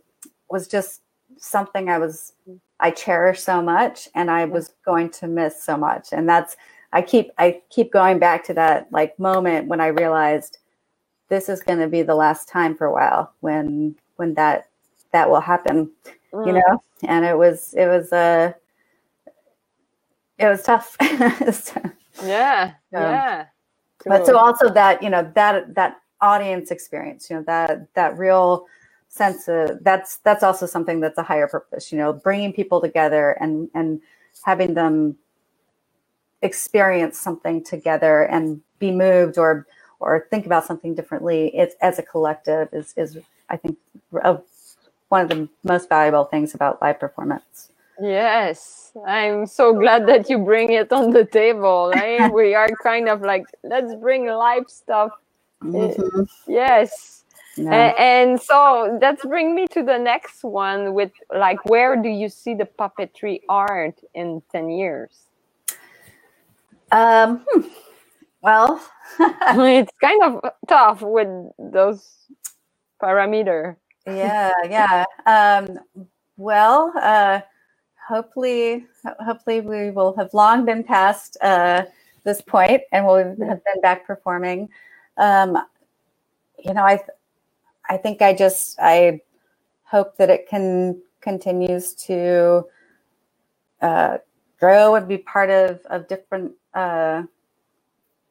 was 0.50 0.68
just 0.68 1.02
something 1.38 1.90
I 1.90 1.98
was 1.98 2.34
I 2.80 2.92
cherish 2.92 3.42
so 3.42 3.62
much 3.62 4.08
and 4.14 4.30
I 4.30 4.46
was 4.46 4.74
going 4.86 5.10
to 5.12 5.28
miss 5.28 5.64
so 5.64 5.78
much. 5.78 6.10
And 6.12 6.28
that's 6.30 6.56
I 6.94 7.02
keep 7.02 7.32
I 7.38 7.62
keep 7.70 7.92
going 7.92 8.20
back 8.20 8.44
to 8.46 8.54
that 8.54 8.88
like 8.92 9.18
moment 9.20 9.68
when 9.68 9.82
I 9.82 9.88
realized 9.88 10.60
this 11.30 11.50
is 11.50 11.62
going 11.62 11.80
to 11.80 11.88
be 11.88 12.02
the 12.02 12.16
last 12.16 12.48
time 12.48 12.76
for 12.76 12.86
a 12.86 12.94
while 12.94 13.34
when 13.42 13.96
when 14.16 14.34
that 14.36 14.70
that 15.12 15.30
will 15.30 15.42
happen, 15.42 15.92
mm. 16.34 16.48
you 16.48 16.54
know. 16.54 16.84
And 17.04 17.26
it 17.26 17.38
was 17.38 17.74
it 17.76 17.88
was 17.88 18.14
uh 18.14 18.54
it 20.38 20.48
was 20.48 20.64
tough. 20.64 20.96
Yeah, 22.24 22.74
yeah. 22.92 23.46
But 24.06 24.26
so 24.26 24.38
also 24.38 24.70
that 24.70 25.04
you 25.04 25.10
know 25.10 25.30
that 25.36 25.76
that 25.76 25.98
audience 26.22 26.72
experience, 26.72 27.30
you 27.30 27.36
know 27.36 27.44
that 27.44 27.94
that 27.96 28.18
real 28.18 28.66
sense 29.10 29.48
of 29.48 29.84
that's 29.84 30.18
that's 30.18 30.44
also 30.44 30.66
something 30.66 31.00
that's 31.00 31.18
a 31.18 31.24
higher 31.24 31.48
purpose 31.48 31.92
you 31.92 31.98
know 31.98 32.12
bringing 32.12 32.52
people 32.52 32.82
together 32.82 33.32
and 33.40 33.70
and 33.74 34.02
having 34.46 34.74
them 34.74 35.18
experience 36.42 37.18
something 37.18 37.64
together 37.64 38.24
and 38.24 38.62
be 38.80 38.92
moved 38.92 39.38
or 39.38 39.66
or 40.00 40.28
think 40.30 40.46
about 40.46 40.64
something 40.64 40.94
differently. 40.94 41.48
It's 41.56 41.76
as 41.82 41.98
a 42.00 42.04
collective 42.04 42.70
is 42.72 42.94
is 42.98 43.18
i 43.50 43.58
think 43.58 43.78
a, 44.24 44.40
one 45.10 45.22
of 45.22 45.30
the 45.30 45.50
most 45.64 45.90
valuable 45.90 46.26
things 46.26 46.54
about 46.54 46.82
live 46.82 47.00
performance. 47.00 47.72
Yes. 48.00 48.92
I'm 49.08 49.48
so 49.48 49.74
glad 49.74 50.08
that 50.08 50.30
you 50.30 50.38
bring 50.38 50.72
it 50.72 50.92
on 50.92 51.12
the 51.12 51.26
table 51.26 51.92
right? 51.96 52.32
we 52.40 52.54
are 52.54 52.70
kind 52.84 53.10
of 53.10 53.22
like 53.22 53.46
let's 53.64 53.96
bring 53.96 54.28
live 54.28 54.66
stuff. 54.68 55.12
Mm-hmm. 55.64 56.22
yes 56.48 57.24
yeah. 57.58 57.94
and 57.98 58.42
so 58.42 58.98
that's 59.02 59.26
bring 59.26 59.56
me 59.56 59.68
to 59.68 59.84
the 59.84 59.98
next 59.98 60.44
one 60.44 60.94
with 60.94 61.12
like 61.36 61.64
where 61.66 62.02
do 62.02 62.10
you 62.10 62.30
see 62.30 62.54
the 62.54 62.66
puppetry 62.66 63.42
art 63.50 64.00
in 64.14 64.42
10 64.52 64.70
years 64.70 65.28
um 66.92 67.46
hmm. 67.50 67.68
well 68.42 68.82
it's 69.20 69.92
kind 70.02 70.24
of 70.24 70.52
tough 70.68 71.02
with 71.02 71.28
those 71.58 72.28
parameter 73.02 73.76
yeah 74.06 74.54
yeah 74.70 75.06
um 75.26 75.80
well 76.38 76.94
uh 77.02 77.42
hopefully 78.08 78.86
hopefully 79.20 79.62
we 79.62 79.92
will 79.92 80.16
have 80.16 80.34
long 80.34 80.66
been 80.66 80.84
past 80.84 81.38
uh 81.42 81.84
this 82.24 82.42
point 82.42 82.82
and 82.92 83.06
we'll 83.06 83.18
have 83.18 83.64
been 83.64 83.82
back 83.82 84.06
performing 84.06 84.70
um 85.18 85.58
you 86.64 86.74
know 86.74 86.84
i 86.84 87.00
I 87.90 87.98
think 87.98 88.22
I 88.22 88.34
just 88.34 88.78
I 88.80 89.22
hope 89.84 90.18
that 90.18 90.30
it 90.30 90.48
can 90.48 91.02
continues 91.22 91.94
to 91.94 92.66
uh, 93.82 94.18
grow 94.60 94.96
and 94.96 95.08
be 95.08 95.18
part 95.18 95.50
of 95.50 95.82
of 95.86 96.08
different 96.08 96.54
uh, 96.74 97.24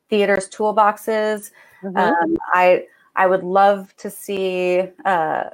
theaters 0.09 0.49
toolboxes. 0.49 1.51
Mm-hmm. 1.83 1.97
Um, 1.97 2.37
I 2.53 2.87
I 3.15 3.27
would 3.27 3.43
love 3.43 3.97
to 3.99 4.11
see 4.11 4.83
uh, 5.05 5.45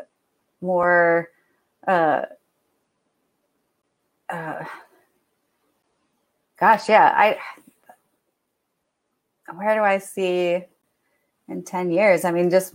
more. 0.61 1.31
Uh, 1.87 2.23
uh, 4.29 4.65
gosh, 6.59 6.89
yeah, 6.89 7.13
I. 7.15 7.39
Where 9.55 9.75
do 9.75 9.83
I 9.83 9.99
see 9.99 10.65
in 11.49 11.63
ten 11.63 11.91
years? 11.91 12.25
I 12.25 12.31
mean, 12.31 12.49
just 12.49 12.75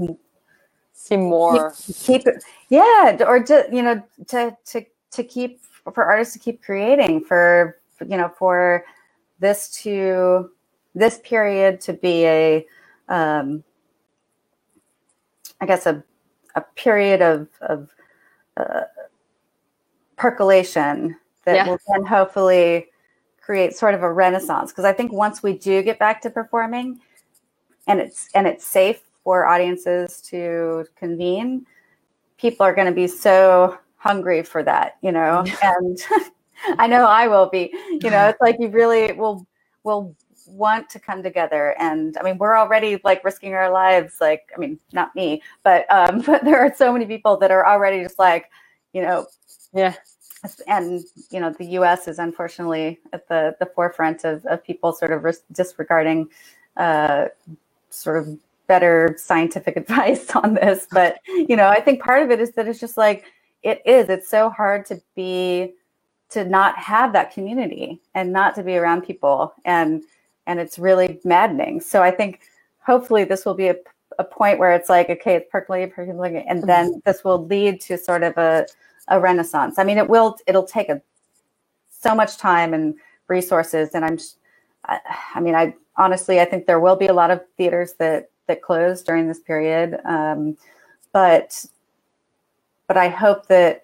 see 0.98 1.16
more 1.16 1.74
keep, 2.04 2.24
yeah 2.70 3.16
or 3.26 3.42
to 3.42 3.68
you 3.72 3.84
know 3.84 4.02
to 4.28 4.56
to 4.66 4.84
to 5.12 5.24
keep 5.24 5.62
for 5.94 6.04
artists 6.04 6.34
to 6.34 6.40
keep 6.40 6.62
creating 6.62 7.24
for 7.24 7.78
you 8.08 8.18
know 8.18 8.30
for 8.38 8.84
this 9.40 9.70
to 9.70 10.50
this 10.96 11.20
period 11.24 11.80
to 11.80 11.94
be 11.94 12.26
a 12.26 12.66
um 13.10 13.64
i 15.62 15.68
guess 15.68 15.86
a 15.86 16.04
a 16.56 16.62
period 16.76 17.22
of 17.22 17.48
of 17.62 17.90
uh, 18.58 18.82
percolation 20.16 21.16
that 21.46 21.58
yeah. 21.58 21.68
will 21.68 21.78
then 21.88 22.04
hopefully 22.04 22.88
create 23.40 23.78
sort 23.78 23.94
of 23.94 24.02
a 24.02 24.12
renaissance 24.12 24.72
because 24.72 24.84
i 24.84 24.92
think 24.92 25.14
once 25.14 25.44
we 25.44 25.54
do 25.54 25.84
get 25.84 26.00
back 26.00 26.20
to 26.20 26.30
performing 26.32 27.00
and 27.86 28.00
it's 28.00 28.30
and 28.34 28.48
it's 28.48 28.66
safe 28.66 29.07
for 29.28 29.46
audiences 29.46 30.22
to 30.22 30.86
convene, 30.96 31.66
people 32.38 32.66
are 32.66 32.74
going 32.74 32.88
to 32.88 32.94
be 32.94 33.08
so 33.08 33.78
hungry 33.98 34.42
for 34.42 34.64
that, 34.64 34.96
you 35.02 35.12
know, 35.12 35.44
and 35.62 36.00
I 36.80 36.88
know 36.88 37.06
I 37.06 37.28
will 37.28 37.50
be, 37.50 37.70
you 37.90 38.10
know, 38.10 38.26
it's 38.30 38.40
like 38.40 38.56
you 38.58 38.70
really 38.70 39.12
will, 39.12 39.46
will 39.84 40.16
want 40.48 40.90
to 40.92 41.00
come 41.00 41.22
together. 41.22 41.76
And 41.78 42.16
I 42.18 42.24
mean, 42.24 42.38
we're 42.38 42.58
already 42.58 43.02
like 43.04 43.22
risking 43.26 43.54
our 43.54 43.70
lives. 43.70 44.14
Like, 44.22 44.50
I 44.56 44.60
mean, 44.60 44.80
not 44.94 45.14
me, 45.14 45.42
but, 45.62 45.86
um, 45.92 46.22
but 46.26 46.46
there 46.46 46.62
are 46.62 46.74
so 46.74 46.94
many 46.94 47.06
people 47.06 47.36
that 47.36 47.52
are 47.52 47.68
already 47.68 48.02
just 48.02 48.18
like, 48.18 48.50
you 48.94 49.02
know, 49.02 49.28
yeah. 49.74 49.94
And 50.68 51.04
you 51.32 51.40
know 51.40 51.52
the 51.52 51.66
U.S. 51.80 52.08
is 52.08 52.20
unfortunately 52.20 53.00
at 53.12 53.28
the 53.28 53.56
the 53.60 53.66
forefront 53.66 54.24
of, 54.24 54.46
of 54.46 54.64
people 54.64 54.94
sort 54.94 55.12
of 55.12 55.26
disregarding 55.52 56.30
uh, 56.78 57.26
sort 57.90 58.20
of 58.20 58.38
better 58.68 59.16
scientific 59.18 59.78
advice 59.78 60.30
on 60.36 60.54
this 60.54 60.88
but 60.92 61.20
you 61.28 61.56
know 61.56 61.68
i 61.68 61.80
think 61.80 62.02
part 62.02 62.22
of 62.22 62.32
it 62.32 62.40
is 62.40 62.52
that 62.52 62.68
it's 62.68 62.80
just 62.80 62.98
like 62.98 63.26
it 63.64 63.82
is 63.86 64.10
it's 64.10 64.30
so 64.30 64.50
hard 64.50 64.86
to 64.86 65.02
be 65.16 65.74
to 66.30 66.46
not 66.46 66.78
have 66.78 67.14
that 67.14 67.34
community 67.34 68.02
and 68.14 68.32
not 68.32 68.56
to 68.56 68.64
be 68.64 68.76
around 68.76 69.02
people 69.02 69.54
and 69.66 70.04
and 70.46 70.60
it's 70.60 70.78
really 70.78 71.20
maddening 71.24 71.80
so 71.80 72.02
i 72.04 72.12
think 72.12 72.42
hopefully 72.80 73.24
this 73.24 73.46
will 73.46 73.54
be 73.54 73.68
a, 73.68 73.76
a 74.20 74.24
point 74.24 74.60
where 74.60 74.72
it's 74.74 74.90
like 74.90 75.10
okay 75.10 75.36
it's 75.36 75.50
percolating 75.52 75.92
percolating 75.92 76.48
and 76.48 76.64
then 76.64 76.90
mm-hmm. 76.90 77.00
this 77.06 77.24
will 77.24 77.46
lead 77.46 77.80
to 77.82 77.98
sort 77.98 78.24
of 78.24 78.38
a, 78.38 78.66
a 79.08 79.20
renaissance 79.20 79.78
i 79.78 79.84
mean 79.84 79.98
it 79.98 80.10
will 80.10 80.38
it'll 80.48 80.64
take 80.64 80.90
a 80.90 81.02
so 81.90 82.14
much 82.14 82.38
time 82.38 82.74
and 82.74 82.96
resources 83.28 83.90
and 83.94 84.06
i'm 84.06 84.18
I, 84.86 85.00
I 85.36 85.40
mean 85.40 85.56
i 85.56 85.74
honestly 85.96 86.40
i 86.40 86.46
think 86.46 86.66
there 86.66 86.80
will 86.80 86.96
be 86.96 87.08
a 87.08 87.14
lot 87.14 87.32
of 87.32 87.42
theaters 87.58 87.94
that 88.00 88.30
that 88.48 88.62
closed 88.62 89.06
during 89.06 89.28
this 89.28 89.40
period. 89.40 90.00
Um, 90.06 90.58
but 91.14 91.66
but 92.88 92.98
I 92.98 93.10
hope 93.10 93.48
that 93.48 93.84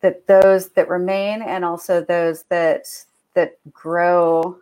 that 0.00 0.26
those 0.26 0.68
that 0.70 0.88
remain 0.88 1.42
and 1.42 1.64
also 1.64 2.02
those 2.02 2.42
that 2.44 2.86
that 3.34 3.58
grow 3.72 4.58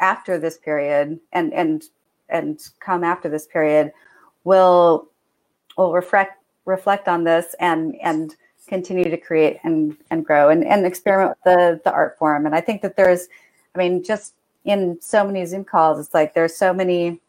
after 0.00 0.38
this 0.38 0.58
period 0.58 1.20
and 1.32 1.52
and 1.52 1.84
and 2.28 2.68
come 2.80 3.04
after 3.04 3.28
this 3.28 3.46
period 3.46 3.92
will 4.44 5.08
will 5.76 5.92
reflect 5.92 6.42
reflect 6.64 7.08
on 7.08 7.24
this 7.24 7.54
and 7.60 7.94
and 8.02 8.36
continue 8.66 9.10
to 9.10 9.16
create 9.16 9.58
and 9.62 9.96
and 10.10 10.24
grow 10.24 10.48
and, 10.48 10.64
and 10.64 10.86
experiment 10.86 11.36
with 11.44 11.54
the 11.54 11.80
the 11.84 11.92
art 11.92 12.18
form 12.18 12.46
and 12.46 12.54
i 12.54 12.60
think 12.60 12.82
that 12.82 12.96
there's 12.96 13.28
i 13.74 13.78
mean 13.78 14.02
just 14.02 14.34
in 14.64 14.98
so 15.00 15.24
many 15.24 15.44
zoom 15.44 15.64
calls 15.64 16.00
it's 16.00 16.14
like 16.14 16.34
there's 16.34 16.56
so 16.56 16.72
many 16.72 17.20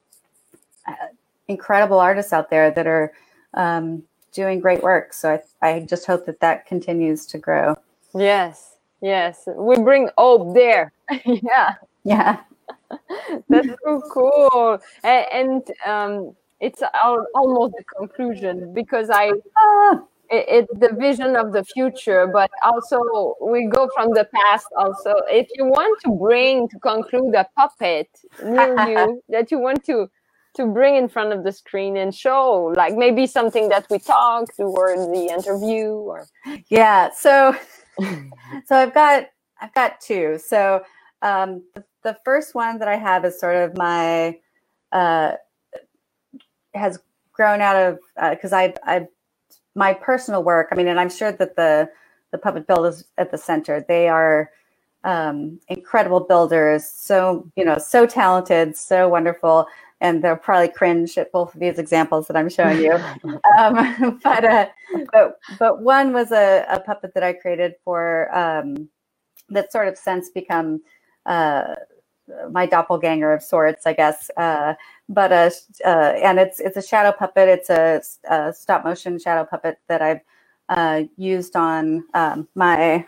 incredible 1.47 1.99
artists 1.99 2.33
out 2.33 2.49
there 2.49 2.71
that 2.71 2.87
are 2.87 3.13
um, 3.53 4.03
doing 4.31 4.59
great 4.59 4.83
work. 4.83 5.13
So 5.13 5.39
I, 5.61 5.67
I 5.67 5.79
just 5.81 6.05
hope 6.05 6.25
that 6.25 6.39
that 6.39 6.65
continues 6.65 7.25
to 7.27 7.37
grow. 7.37 7.75
Yes, 8.13 8.75
yes, 9.01 9.47
we 9.55 9.75
bring 9.77 10.09
hope 10.17 10.53
there. 10.53 10.91
yeah, 11.25 11.75
yeah, 12.03 12.41
that's 13.49 13.67
so 13.83 14.01
cool. 14.11 14.79
And, 15.03 15.25
and 15.31 15.71
um, 15.85 16.35
it's 16.59 16.81
almost 17.33 17.75
the 17.77 17.83
conclusion 17.97 18.73
because 18.73 19.09
I. 19.09 19.31
Ah 19.57 20.01
it's 20.29 20.71
the 20.79 20.93
vision 20.93 21.35
of 21.35 21.53
the 21.53 21.63
future 21.63 22.27
but 22.27 22.49
also 22.63 23.35
we 23.41 23.67
go 23.67 23.87
from 23.93 24.09
the 24.13 24.27
past 24.33 24.67
also 24.77 25.13
if 25.29 25.47
you 25.55 25.65
want 25.65 25.99
to 26.01 26.09
bring 26.11 26.67
to 26.67 26.79
conclude 26.79 27.33
a 27.35 27.47
puppet 27.55 28.09
near 28.43 28.75
you 28.87 29.21
that 29.29 29.51
you 29.51 29.59
want 29.59 29.83
to 29.85 30.09
to 30.55 30.67
bring 30.67 30.95
in 30.95 31.09
front 31.09 31.33
of 31.33 31.43
the 31.43 31.51
screen 31.51 31.97
and 31.97 32.15
show 32.15 32.73
like 32.75 32.95
maybe 32.95 33.27
something 33.27 33.69
that 33.69 33.85
we 33.89 33.99
talked 33.99 34.59
or 34.59 34.95
the 34.95 35.29
interview 35.31 35.87
or 35.93 36.27
yeah 36.69 37.09
so 37.15 37.55
so 38.65 38.75
i've 38.75 38.93
got 38.93 39.27
i've 39.61 39.73
got 39.73 40.01
two. 40.01 40.39
So 40.39 40.83
um 41.21 41.63
the, 41.75 41.83
the 42.03 42.17
first 42.25 42.55
one 42.55 42.79
that 42.79 42.87
i 42.87 42.97
have 42.97 43.25
is 43.25 43.39
sort 43.39 43.57
of 43.57 43.77
my 43.77 44.39
uh 44.91 45.33
has 46.75 46.99
grown 47.33 47.61
out 47.61 47.75
of 47.77 47.99
because 48.31 48.53
uh, 48.53 48.57
i 48.57 48.73
i 48.85 49.07
my 49.75 49.93
personal 49.93 50.43
work 50.43 50.69
i 50.71 50.75
mean 50.75 50.87
and 50.87 50.99
i'm 50.99 51.09
sure 51.09 51.31
that 51.31 51.55
the 51.55 51.89
the 52.31 52.37
puppet 52.37 52.67
builders 52.67 53.05
at 53.17 53.31
the 53.31 53.37
center 53.37 53.83
they 53.87 54.07
are 54.09 54.51
um, 55.05 55.59
incredible 55.69 56.19
builders 56.21 56.85
so 56.85 57.49
you 57.55 57.65
know 57.65 57.77
so 57.77 58.05
talented 58.07 58.75
so 58.75 59.07
wonderful 59.09 59.67
and 60.05 60.23
they'll 60.23 60.35
probably 60.35 60.67
cringe 60.67 61.17
at 61.17 61.31
both 61.31 61.53
of 61.53 61.59
these 61.59 61.79
examples 61.79 62.27
that 62.27 62.37
I'm 62.37 62.49
showing 62.49 62.79
you. 62.79 62.93
um, 63.57 64.19
but, 64.23 64.45
uh, 64.45 64.67
but 65.11 65.39
but 65.57 65.81
one 65.81 66.13
was 66.13 66.31
a, 66.31 66.65
a, 66.69 66.79
puppet 66.79 67.13
that 67.15 67.23
I 67.23 67.33
created 67.33 67.73
for 67.83 68.29
um, 68.37 68.87
that 69.49 69.71
sort 69.71 69.87
of 69.87 69.97
since 69.97 70.29
become 70.29 70.81
uh, 71.25 71.75
my 72.51 72.65
doppelganger 72.67 73.33
of 73.33 73.41
sorts, 73.41 73.87
I 73.87 73.93
guess. 73.93 74.29
Uh, 74.37 74.75
but 75.09 75.31
uh, 75.31 75.49
uh, 75.83 76.13
and 76.23 76.39
it's 76.39 76.59
it's 76.59 76.77
a 76.77 76.81
shadow 76.81 77.11
puppet. 77.11 77.49
It's 77.49 77.69
a, 77.69 78.01
a 78.29 78.53
stop 78.53 78.85
motion 78.85 79.17
shadow 79.17 79.43
puppet 79.43 79.79
that 79.87 80.01
I've 80.01 80.21
uh, 80.69 81.03
used 81.17 81.55
on 81.55 82.03
um, 82.13 82.47
my 82.53 83.05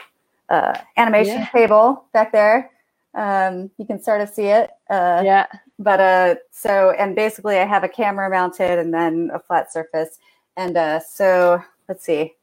animation 0.97 1.41
yeah. 1.41 1.49
table 1.49 2.05
back 2.13 2.31
there. 2.31 2.71
Um, 3.17 3.71
you 3.77 3.85
can 3.85 4.01
sort 4.01 4.21
of 4.21 4.29
see 4.29 4.45
it. 4.45 4.69
yeah 4.89 5.47
but 5.79 5.99
uh 5.99 6.35
so 6.51 6.91
and 6.97 7.15
basically 7.15 7.57
i 7.57 7.65
have 7.65 7.83
a 7.83 7.89
camera 7.89 8.29
mounted 8.29 8.79
and 8.79 8.93
then 8.93 9.29
a 9.33 9.39
flat 9.39 9.71
surface 9.71 10.17
and 10.55 10.75
uh 10.77 10.99
so 10.99 11.61
let's 11.87 12.03
see 12.05 12.33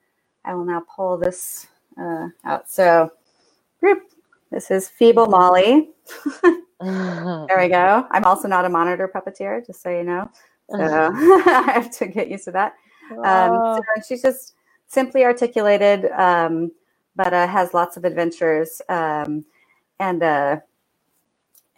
i 0.44 0.54
will 0.54 0.64
now 0.64 0.82
pull 0.94 1.16
this 1.16 1.66
uh 2.00 2.28
out 2.44 2.68
so 2.70 3.10
this 4.50 4.70
is 4.70 4.88
feeble 4.88 5.26
molly 5.26 5.90
there 6.80 7.58
we 7.58 7.68
go. 7.68 8.06
I'm 8.10 8.24
also 8.24 8.48
not 8.48 8.64
a 8.64 8.68
monitor 8.68 9.08
puppeteer, 9.08 9.64
just 9.66 9.82
so 9.82 9.90
you 9.90 10.04
know. 10.04 10.30
So 10.70 10.78
I 11.16 11.70
have 11.72 11.90
to 11.98 12.06
get 12.06 12.28
used 12.28 12.44
to 12.44 12.50
that. 12.52 12.74
Um, 13.24 13.76
so 13.76 14.02
she's 14.06 14.22
just 14.22 14.54
simply 14.86 15.24
articulated, 15.24 16.06
um, 16.12 16.72
but 17.16 17.32
uh, 17.32 17.46
has 17.46 17.74
lots 17.74 17.96
of 17.96 18.04
adventures. 18.04 18.82
Um, 18.88 19.44
and 19.98 20.22
uh, 20.22 20.60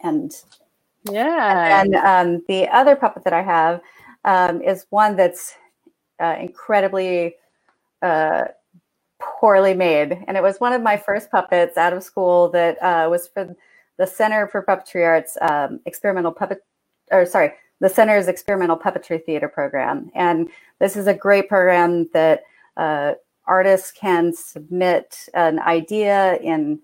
and 0.01 0.33
yeah. 1.03 1.81
And 1.81 1.95
um, 1.95 2.43
the 2.47 2.67
other 2.67 2.95
puppet 2.95 3.23
that 3.23 3.33
I 3.33 3.41
have 3.41 3.81
um, 4.25 4.61
is 4.61 4.85
one 4.89 5.15
that's 5.15 5.55
uh, 6.19 6.35
incredibly 6.39 7.35
uh, 8.01 8.45
poorly 9.19 9.73
made, 9.73 10.23
and 10.27 10.37
it 10.37 10.43
was 10.43 10.59
one 10.59 10.73
of 10.73 10.81
my 10.81 10.97
first 10.97 11.31
puppets 11.31 11.77
out 11.77 11.93
of 11.93 12.03
school 12.03 12.49
that 12.49 12.81
uh, 12.81 13.07
was 13.09 13.27
for 13.27 13.55
the 13.97 14.07
Center 14.07 14.47
for 14.47 14.63
Puppetry 14.63 15.05
Arts 15.05 15.37
um, 15.41 15.79
experimental 15.85 16.31
puppet, 16.31 16.63
or 17.11 17.25
sorry, 17.25 17.53
the 17.79 17.89
Center's 17.89 18.27
experimental 18.27 18.77
puppetry 18.77 19.23
theater 19.23 19.47
program, 19.47 20.11
and 20.13 20.49
this 20.79 20.95
is 20.95 21.07
a 21.07 21.13
great 21.13 21.47
program 21.47 22.07
that 22.13 22.43
uh, 22.75 23.13
artists 23.45 23.91
can 23.91 24.33
submit 24.33 25.27
an 25.33 25.59
idea 25.59 26.37
in 26.37 26.79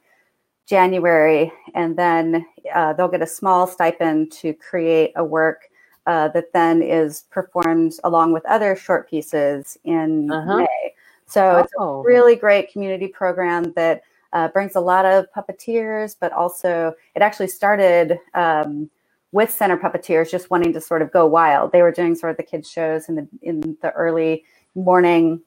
January, 0.66 1.52
and 1.76 1.98
then 1.98 2.46
uh, 2.74 2.94
they'll 2.94 3.08
get 3.08 3.22
a 3.22 3.28
small 3.28 3.68
stipend 3.68 4.32
to 4.32 4.54
create 4.54 5.12
a 5.16 5.24
work 5.24 5.70
uh, 6.06 6.30
that 6.30 6.54
then 6.54 6.82
is 6.82 7.26
performed 7.32 7.94
along 8.04 8.34
with 8.34 8.46
other 8.46 8.76
short 8.76 9.10
pieces 9.10 9.78
in 9.84 10.32
uh-huh. 10.32 10.58
May. 10.58 10.94
So 11.28 11.56
oh. 11.56 11.60
it's 11.60 11.74
a 11.74 11.82
oh. 11.82 12.04
really 12.04 12.36
great 12.36 12.72
community 12.72 13.08
program 13.08 13.74
that 13.74 14.04
uh, 14.34 14.48
brings 14.50 14.76
a 14.76 14.80
lot 14.82 15.06
of 15.06 15.26
puppeteers, 15.36 16.16
but 16.20 16.32
also 16.34 16.94
it 17.16 17.22
actually 17.22 17.48
started 17.48 18.18
um, 18.34 18.90
with 19.32 19.50
center 19.52 19.78
puppeteers 19.78 20.30
just 20.30 20.50
wanting 20.50 20.74
to 20.74 20.82
sort 20.82 21.02
of 21.02 21.12
go 21.12 21.26
wild. 21.26 21.72
They 21.72 21.82
were 21.82 21.92
doing 21.92 22.16
sort 22.16 22.32
of 22.32 22.38
the 22.38 22.44
kids 22.44 22.70
shows 22.70 23.10
in 23.10 23.16
the 23.16 23.28
in 23.42 23.78
the 23.82 23.92
early 23.92 24.44
morning 24.76 25.42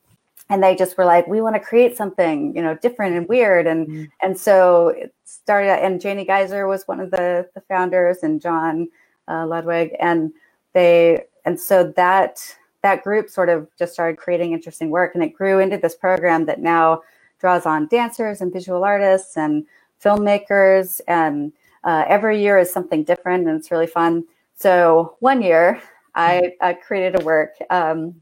and 0.49 0.63
they 0.63 0.77
just 0.77 0.97
were 0.97 1.05
like 1.05 1.27
we 1.27 1.41
want 1.41 1.55
to 1.55 1.61
create 1.61 1.97
something 1.97 2.55
you 2.55 2.63
know 2.63 2.77
different 2.77 3.17
and 3.17 3.29
weird 3.29 3.67
and 3.67 3.87
mm-hmm. 3.87 4.05
and 4.23 4.39
so 4.39 4.89
it 4.89 5.15
started 5.25 5.83
and 5.85 6.01
janie 6.01 6.25
geiser 6.25 6.67
was 6.67 6.87
one 6.87 7.01
of 7.01 7.11
the 7.11 7.49
the 7.55 7.61
founders 7.63 8.19
and 8.23 8.41
jon 8.41 8.89
uh, 9.29 9.47
ludwig 9.47 9.95
and 10.01 10.33
they 10.73 11.25
and 11.45 11.59
so 11.59 11.93
that 11.97 12.57
that 12.83 13.03
group 13.03 13.29
sort 13.29 13.49
of 13.49 13.69
just 13.79 13.93
started 13.93 14.17
creating 14.17 14.53
interesting 14.53 14.91
work 14.91 15.15
and 15.15 15.25
it 15.25 15.35
grew 15.35 15.59
into 15.59 15.77
this 15.77 15.95
program 15.95 16.47
that 16.47 16.61
now 16.61 17.03
draws 17.39 17.67
on 17.67 17.89
dancers 17.89 18.41
and 18.41 18.53
visual 18.53 18.85
artists 18.85 19.37
and 19.37 19.67
filmmakers 20.03 21.01
and 21.09 21.53
uh, 21.85 22.05
every 22.09 22.41
year 22.41 22.59
is 22.59 22.73
something 22.73 23.03
different 23.05 23.47
and 23.47 23.59
it's 23.59 23.71
really 23.71 23.87
fun 23.87 24.25
so 24.55 25.17
one 25.21 25.43
year 25.43 25.81
i, 26.15 26.53
I 26.61 26.75
created 26.75 27.21
a 27.21 27.25
work 27.25 27.55
um, 27.71 28.15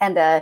and 0.00 0.18
uh, 0.18 0.40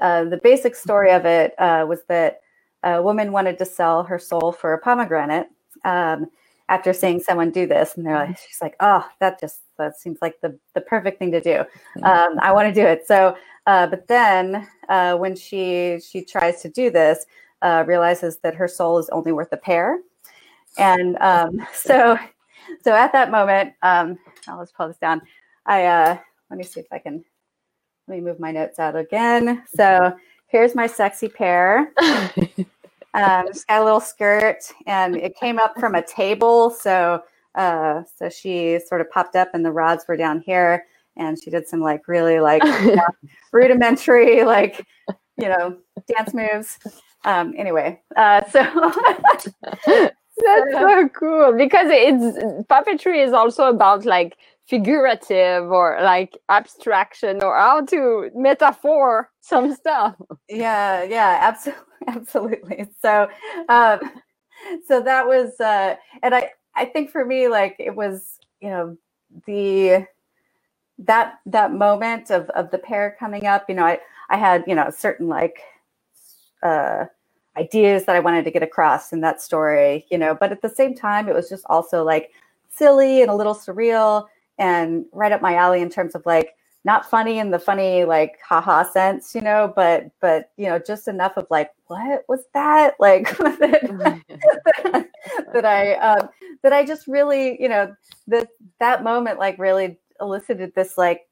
uh, 0.00 0.24
the 0.24 0.38
basic 0.42 0.74
story 0.74 1.10
of 1.12 1.24
it 1.24 1.54
uh, 1.58 1.84
was 1.88 2.02
that 2.08 2.40
a 2.82 3.02
woman 3.02 3.32
wanted 3.32 3.58
to 3.58 3.64
sell 3.64 4.02
her 4.02 4.18
soul 4.18 4.52
for 4.52 4.72
a 4.72 4.78
pomegranate 4.78 5.48
um, 5.84 6.26
after 6.68 6.92
seeing 6.92 7.20
someone 7.20 7.50
do 7.50 7.66
this, 7.66 7.96
and 7.96 8.06
they're 8.06 8.14
like, 8.14 8.38
she's 8.38 8.60
like, 8.62 8.76
oh, 8.80 9.06
that 9.18 9.40
just 9.40 9.60
that 9.76 9.98
seems 9.98 10.18
like 10.22 10.40
the 10.40 10.58
the 10.74 10.80
perfect 10.80 11.18
thing 11.18 11.32
to 11.32 11.40
do. 11.40 11.60
Um, 12.02 12.38
I 12.40 12.52
want 12.52 12.68
to 12.68 12.80
do 12.80 12.86
it. 12.86 13.06
So, 13.06 13.36
uh, 13.66 13.86
but 13.86 14.06
then 14.08 14.66
uh, 14.88 15.16
when 15.16 15.36
she 15.36 16.00
she 16.00 16.24
tries 16.24 16.62
to 16.62 16.68
do 16.68 16.90
this, 16.90 17.26
uh, 17.62 17.84
realizes 17.86 18.38
that 18.38 18.54
her 18.54 18.68
soul 18.68 18.98
is 18.98 19.08
only 19.10 19.32
worth 19.32 19.52
a 19.52 19.56
pear, 19.56 19.98
and 20.78 21.18
um, 21.20 21.66
so 21.74 22.18
so 22.82 22.94
at 22.94 23.12
that 23.12 23.30
moment, 23.30 23.74
um, 23.82 24.18
I'll 24.48 24.62
just 24.62 24.74
pull 24.74 24.88
this 24.88 24.98
down. 24.98 25.20
I 25.66 26.18
let 26.50 26.56
me 26.56 26.64
see 26.64 26.80
if 26.80 26.86
I 26.90 26.98
can 26.98 27.24
let 28.10 28.16
me 28.16 28.24
move 28.24 28.40
my 28.40 28.50
notes 28.50 28.80
out 28.80 28.96
again. 28.96 29.62
So 29.72 30.12
here's 30.48 30.74
my 30.74 30.88
sexy 30.88 31.28
pair. 31.28 31.92
um, 33.14 33.46
just 33.46 33.68
got 33.68 33.80
a 33.80 33.84
little 33.84 34.00
skirt, 34.00 34.64
and 34.86 35.16
it 35.16 35.36
came 35.36 35.60
up 35.60 35.78
from 35.78 35.94
a 35.94 36.02
table. 36.02 36.70
So 36.70 37.22
uh, 37.54 38.02
so 38.16 38.28
she 38.28 38.80
sort 38.84 39.00
of 39.00 39.08
popped 39.10 39.36
up, 39.36 39.50
and 39.54 39.64
the 39.64 39.70
rods 39.70 40.06
were 40.08 40.16
down 40.16 40.40
here, 40.40 40.86
and 41.16 41.40
she 41.40 41.50
did 41.50 41.68
some 41.68 41.80
like 41.80 42.08
really 42.08 42.40
like 42.40 42.62
rudimentary 43.52 44.42
like 44.42 44.84
you 45.38 45.48
know 45.48 45.76
dance 46.08 46.34
moves. 46.34 46.80
Um, 47.24 47.54
anyway, 47.56 48.00
uh, 48.16 48.44
so. 48.50 50.10
That's 50.42 50.72
so 50.72 51.08
cool 51.10 51.52
because 51.52 51.88
it's 51.90 52.64
puppetry 52.64 53.22
is 53.22 53.34
also 53.34 53.64
about 53.64 54.06
like 54.06 54.38
figurative 54.70 55.70
or 55.72 55.98
like 56.00 56.38
abstraction 56.48 57.42
or 57.42 57.56
how 57.56 57.84
to 57.86 58.30
metaphor 58.36 59.28
some 59.40 59.74
stuff. 59.74 60.14
Yeah, 60.48 61.02
yeah, 61.02 61.38
absolutely, 61.42 61.84
absolutely. 62.08 62.86
So, 63.02 63.28
um, 63.68 64.00
so 64.88 65.02
that 65.02 65.26
was, 65.26 65.60
uh, 65.60 65.96
and 66.22 66.34
I, 66.34 66.52
I 66.76 66.86
think 66.86 67.10
for 67.10 67.24
me, 67.26 67.48
like 67.48 67.76
it 67.80 67.94
was, 67.96 68.38
you 68.62 68.70
know, 68.70 68.96
the 69.46 70.06
that 70.98 71.40
that 71.46 71.72
moment 71.72 72.30
of 72.30 72.48
of 72.50 72.70
the 72.70 72.78
pair 72.78 73.16
coming 73.18 73.46
up. 73.46 73.66
You 73.68 73.74
know, 73.74 73.84
I 73.84 73.98
I 74.28 74.36
had 74.36 74.64
you 74.66 74.74
know 74.74 74.90
certain 74.90 75.28
like 75.28 75.60
uh, 76.62 77.06
ideas 77.56 78.04
that 78.04 78.16
I 78.16 78.20
wanted 78.20 78.44
to 78.44 78.50
get 78.50 78.62
across 78.62 79.12
in 79.12 79.20
that 79.22 79.40
story. 79.42 80.06
You 80.10 80.18
know, 80.18 80.34
but 80.34 80.52
at 80.52 80.62
the 80.62 80.68
same 80.68 80.94
time, 80.94 81.28
it 81.28 81.34
was 81.34 81.48
just 81.48 81.64
also 81.70 82.04
like 82.04 82.32
silly 82.70 83.22
and 83.22 83.30
a 83.30 83.34
little 83.34 83.54
surreal 83.54 84.26
and 84.60 85.06
right 85.12 85.32
up 85.32 85.42
my 85.42 85.54
alley 85.56 85.80
in 85.80 85.88
terms 85.88 86.14
of 86.14 86.24
like 86.26 86.54
not 86.84 87.08
funny 87.08 87.38
in 87.38 87.50
the 87.50 87.58
funny 87.58 88.04
like 88.04 88.38
haha 88.46 88.84
sense, 88.84 89.34
you 89.34 89.40
know, 89.40 89.72
but 89.74 90.10
but 90.20 90.50
you 90.56 90.66
know, 90.66 90.78
just 90.78 91.08
enough 91.08 91.36
of 91.36 91.46
like, 91.50 91.70
what 91.88 92.24
was 92.28 92.44
that? 92.54 92.94
Like 93.00 93.36
that, 93.38 94.22
that 95.52 95.64
I 95.64 95.94
um 95.94 96.28
that 96.62 96.72
I 96.72 96.84
just 96.84 97.08
really, 97.08 97.60
you 97.60 97.68
know, 97.68 97.94
that 98.28 98.48
that 98.78 99.02
moment 99.02 99.38
like 99.38 99.58
really 99.58 99.98
elicited 100.20 100.74
this 100.74 100.96
like 100.98 101.26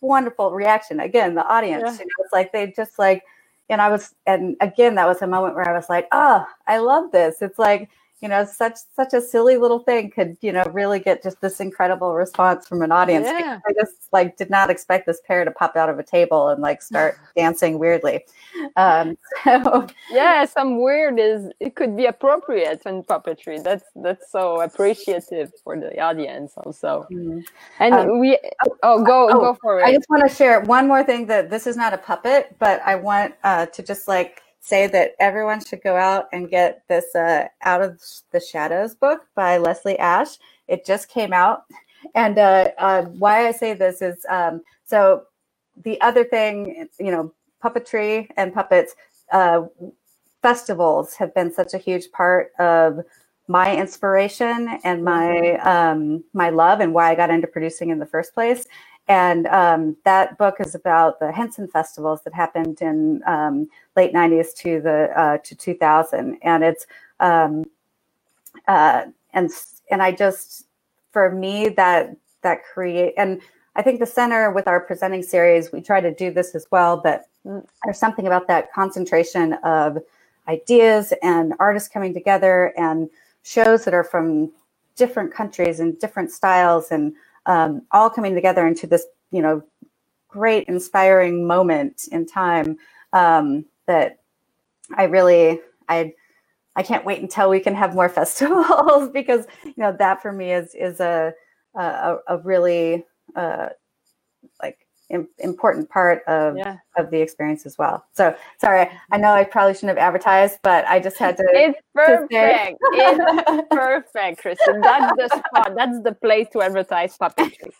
wonderful 0.00 0.52
reaction. 0.52 1.00
Again, 1.00 1.34
the 1.34 1.46
audience, 1.46 1.82
yeah. 1.84 1.92
you 1.92 1.98
know, 2.04 2.24
it's 2.24 2.32
like 2.32 2.52
they 2.52 2.72
just 2.76 2.98
like 2.98 3.24
and 3.70 3.80
I 3.80 3.88
was 3.88 4.14
and 4.26 4.56
again 4.60 4.94
that 4.96 5.08
was 5.08 5.22
a 5.22 5.26
moment 5.26 5.54
where 5.54 5.68
I 5.68 5.72
was 5.72 5.88
like, 5.88 6.06
oh, 6.12 6.46
I 6.66 6.78
love 6.78 7.12
this. 7.12 7.40
It's 7.40 7.58
like 7.58 7.88
you 8.24 8.30
know 8.30 8.42
such 8.42 8.78
such 8.96 9.12
a 9.12 9.20
silly 9.20 9.58
little 9.58 9.80
thing 9.80 10.10
could 10.10 10.34
you 10.40 10.50
know 10.50 10.64
really 10.72 10.98
get 10.98 11.22
just 11.22 11.38
this 11.42 11.60
incredible 11.60 12.14
response 12.14 12.66
from 12.66 12.80
an 12.80 12.90
audience 12.90 13.26
yeah. 13.26 13.60
i 13.68 13.72
just 13.74 14.08
like 14.12 14.38
did 14.38 14.48
not 14.48 14.70
expect 14.70 15.04
this 15.04 15.20
pair 15.28 15.44
to 15.44 15.50
pop 15.50 15.76
out 15.76 15.90
of 15.90 15.98
a 15.98 16.02
table 16.02 16.48
and 16.48 16.62
like 16.62 16.80
start 16.80 17.18
dancing 17.36 17.78
weirdly 17.78 18.24
um 18.76 19.18
so 19.44 19.86
yeah 20.10 20.46
some 20.46 20.80
weird 20.80 21.20
is 21.20 21.50
it 21.60 21.76
could 21.76 21.94
be 21.94 22.06
appropriate 22.06 22.80
in 22.86 23.02
puppetry 23.02 23.62
that's 23.62 23.84
that's 23.96 24.32
so 24.32 24.62
appreciative 24.62 25.52
for 25.62 25.78
the 25.78 26.00
audience 26.00 26.54
also 26.56 27.06
mm-hmm. 27.12 27.40
and 27.78 27.94
um, 27.94 28.18
we 28.18 28.38
oh 28.82 29.04
go 29.04 29.28
oh, 29.28 29.38
go 29.38 29.58
for 29.60 29.80
it 29.80 29.84
i 29.84 29.92
just 29.92 30.08
want 30.08 30.26
to 30.26 30.34
share 30.34 30.62
one 30.62 30.88
more 30.88 31.04
thing 31.04 31.26
that 31.26 31.50
this 31.50 31.66
is 31.66 31.76
not 31.76 31.92
a 31.92 31.98
puppet 31.98 32.56
but 32.58 32.80
i 32.86 32.94
want 32.94 33.34
uh 33.44 33.66
to 33.66 33.82
just 33.82 34.08
like 34.08 34.43
say 34.64 34.86
that 34.86 35.14
everyone 35.20 35.62
should 35.62 35.82
go 35.82 35.94
out 35.94 36.26
and 36.32 36.48
get 36.48 36.82
this 36.88 37.14
uh, 37.14 37.46
Out 37.62 37.82
of 37.82 38.00
the 38.32 38.40
Shadows 38.40 38.94
book 38.94 39.26
by 39.34 39.58
Leslee 39.58 39.98
Asch. 39.98 40.38
It 40.68 40.86
just 40.86 41.08
came 41.10 41.34
out. 41.34 41.64
And 42.14 42.38
uh, 42.38 42.70
uh, 42.78 43.02
why 43.02 43.46
I 43.46 43.52
say 43.52 43.74
this 43.74 44.00
is 44.00 44.24
um, 44.30 44.62
so 44.86 45.24
the 45.82 46.00
other 46.00 46.24
thing, 46.24 46.88
you 46.98 47.10
know, 47.10 47.32
puppetry 47.62 48.28
and 48.38 48.54
puppets, 48.54 48.94
uh, 49.32 49.64
festivals 50.40 51.14
have 51.14 51.34
been 51.34 51.52
such 51.52 51.74
a 51.74 51.78
huge 51.78 52.10
part 52.12 52.52
of 52.58 53.00
my 53.48 53.76
inspiration 53.76 54.78
and 54.84 55.04
my 55.04 55.58
mm-hmm. 55.62 55.68
um, 55.68 56.24
my 56.32 56.48
love 56.48 56.80
and 56.80 56.94
why 56.94 57.10
I 57.10 57.14
got 57.14 57.28
into 57.28 57.46
producing 57.46 57.90
in 57.90 57.98
the 57.98 58.06
first 58.06 58.32
place. 58.32 58.66
And 59.06 59.46
um, 59.48 59.96
that 60.04 60.38
book 60.38 60.56
is 60.60 60.74
about 60.74 61.20
the 61.20 61.30
Henson 61.30 61.68
festivals 61.68 62.22
that 62.24 62.32
happened 62.32 62.80
in 62.80 63.22
um, 63.26 63.68
late 63.96 64.14
'90s 64.14 64.54
to 64.58 64.80
the 64.80 65.10
uh, 65.14 65.38
to 65.44 65.54
2000, 65.54 66.38
and 66.42 66.64
it's 66.64 66.86
um, 67.20 67.64
uh, 68.66 69.04
and 69.34 69.50
and 69.90 70.02
I 70.02 70.12
just 70.12 70.66
for 71.12 71.30
me 71.30 71.68
that 71.70 72.16
that 72.42 72.64
create 72.64 73.14
and 73.16 73.42
I 73.76 73.82
think 73.82 74.00
the 74.00 74.06
center 74.06 74.50
with 74.50 74.68
our 74.68 74.80
presenting 74.80 75.22
series 75.22 75.72
we 75.72 75.82
try 75.82 76.00
to 76.00 76.14
do 76.14 76.30
this 76.30 76.54
as 76.54 76.66
well, 76.70 76.96
but 76.96 77.24
there's 77.84 77.98
something 77.98 78.26
about 78.26 78.46
that 78.48 78.72
concentration 78.72 79.54
of 79.64 79.98
ideas 80.48 81.12
and 81.22 81.54
artists 81.58 81.88
coming 81.88 82.14
together 82.14 82.72
and 82.76 83.08
shows 83.42 83.84
that 83.84 83.94
are 83.94 84.04
from 84.04 84.50
different 84.96 85.32
countries 85.32 85.80
and 85.80 85.98
different 85.98 86.30
styles 86.30 86.90
and 86.90 87.14
um, 87.46 87.82
all 87.92 88.10
coming 88.10 88.34
together 88.34 88.66
into 88.66 88.86
this, 88.86 89.06
you 89.30 89.42
know, 89.42 89.62
great 90.28 90.66
inspiring 90.68 91.46
moment 91.46 92.02
in 92.10 92.26
time 92.26 92.76
um, 93.12 93.64
that 93.86 94.18
I 94.96 95.04
really, 95.04 95.60
I 95.88 96.12
I 96.76 96.82
can't 96.82 97.04
wait 97.04 97.22
until 97.22 97.50
we 97.50 97.60
can 97.60 97.74
have 97.74 97.94
more 97.94 98.08
festivals 98.10 99.10
because 99.10 99.46
you 99.64 99.74
know 99.76 99.94
that 99.98 100.22
for 100.22 100.32
me 100.32 100.52
is 100.52 100.74
is 100.74 101.00
a 101.00 101.32
a, 101.74 102.16
a 102.28 102.38
really 102.38 103.04
uh, 103.36 103.68
important 105.38 105.88
part 105.88 106.22
of 106.26 106.56
Yeah. 106.56 106.78
of 106.96 107.10
the 107.10 107.20
experience 107.20 107.66
as 107.66 107.76
well. 107.78 108.04
So 108.12 108.34
sorry, 108.58 108.88
I 109.12 109.16
know 109.18 109.32
I 109.32 109.44
probably 109.44 109.74
shouldn't 109.74 109.90
have 109.98 110.08
advertised, 110.08 110.58
but 110.62 110.84
I 110.86 111.00
just 111.00 111.18
had 111.18 111.36
to. 111.38 111.44
It's 111.52 111.78
to 111.78 111.82
perfect. 111.94 112.78
It's 112.92 113.68
perfect, 113.70 114.40
Kristen. 114.42 114.80
That's 114.80 115.12
the 115.16 115.28
spot. 115.28 115.74
That's 115.76 116.00
the 116.02 116.12
place 116.12 116.48
to 116.52 116.62
advertise 116.62 117.16
puppetry. 117.18 117.72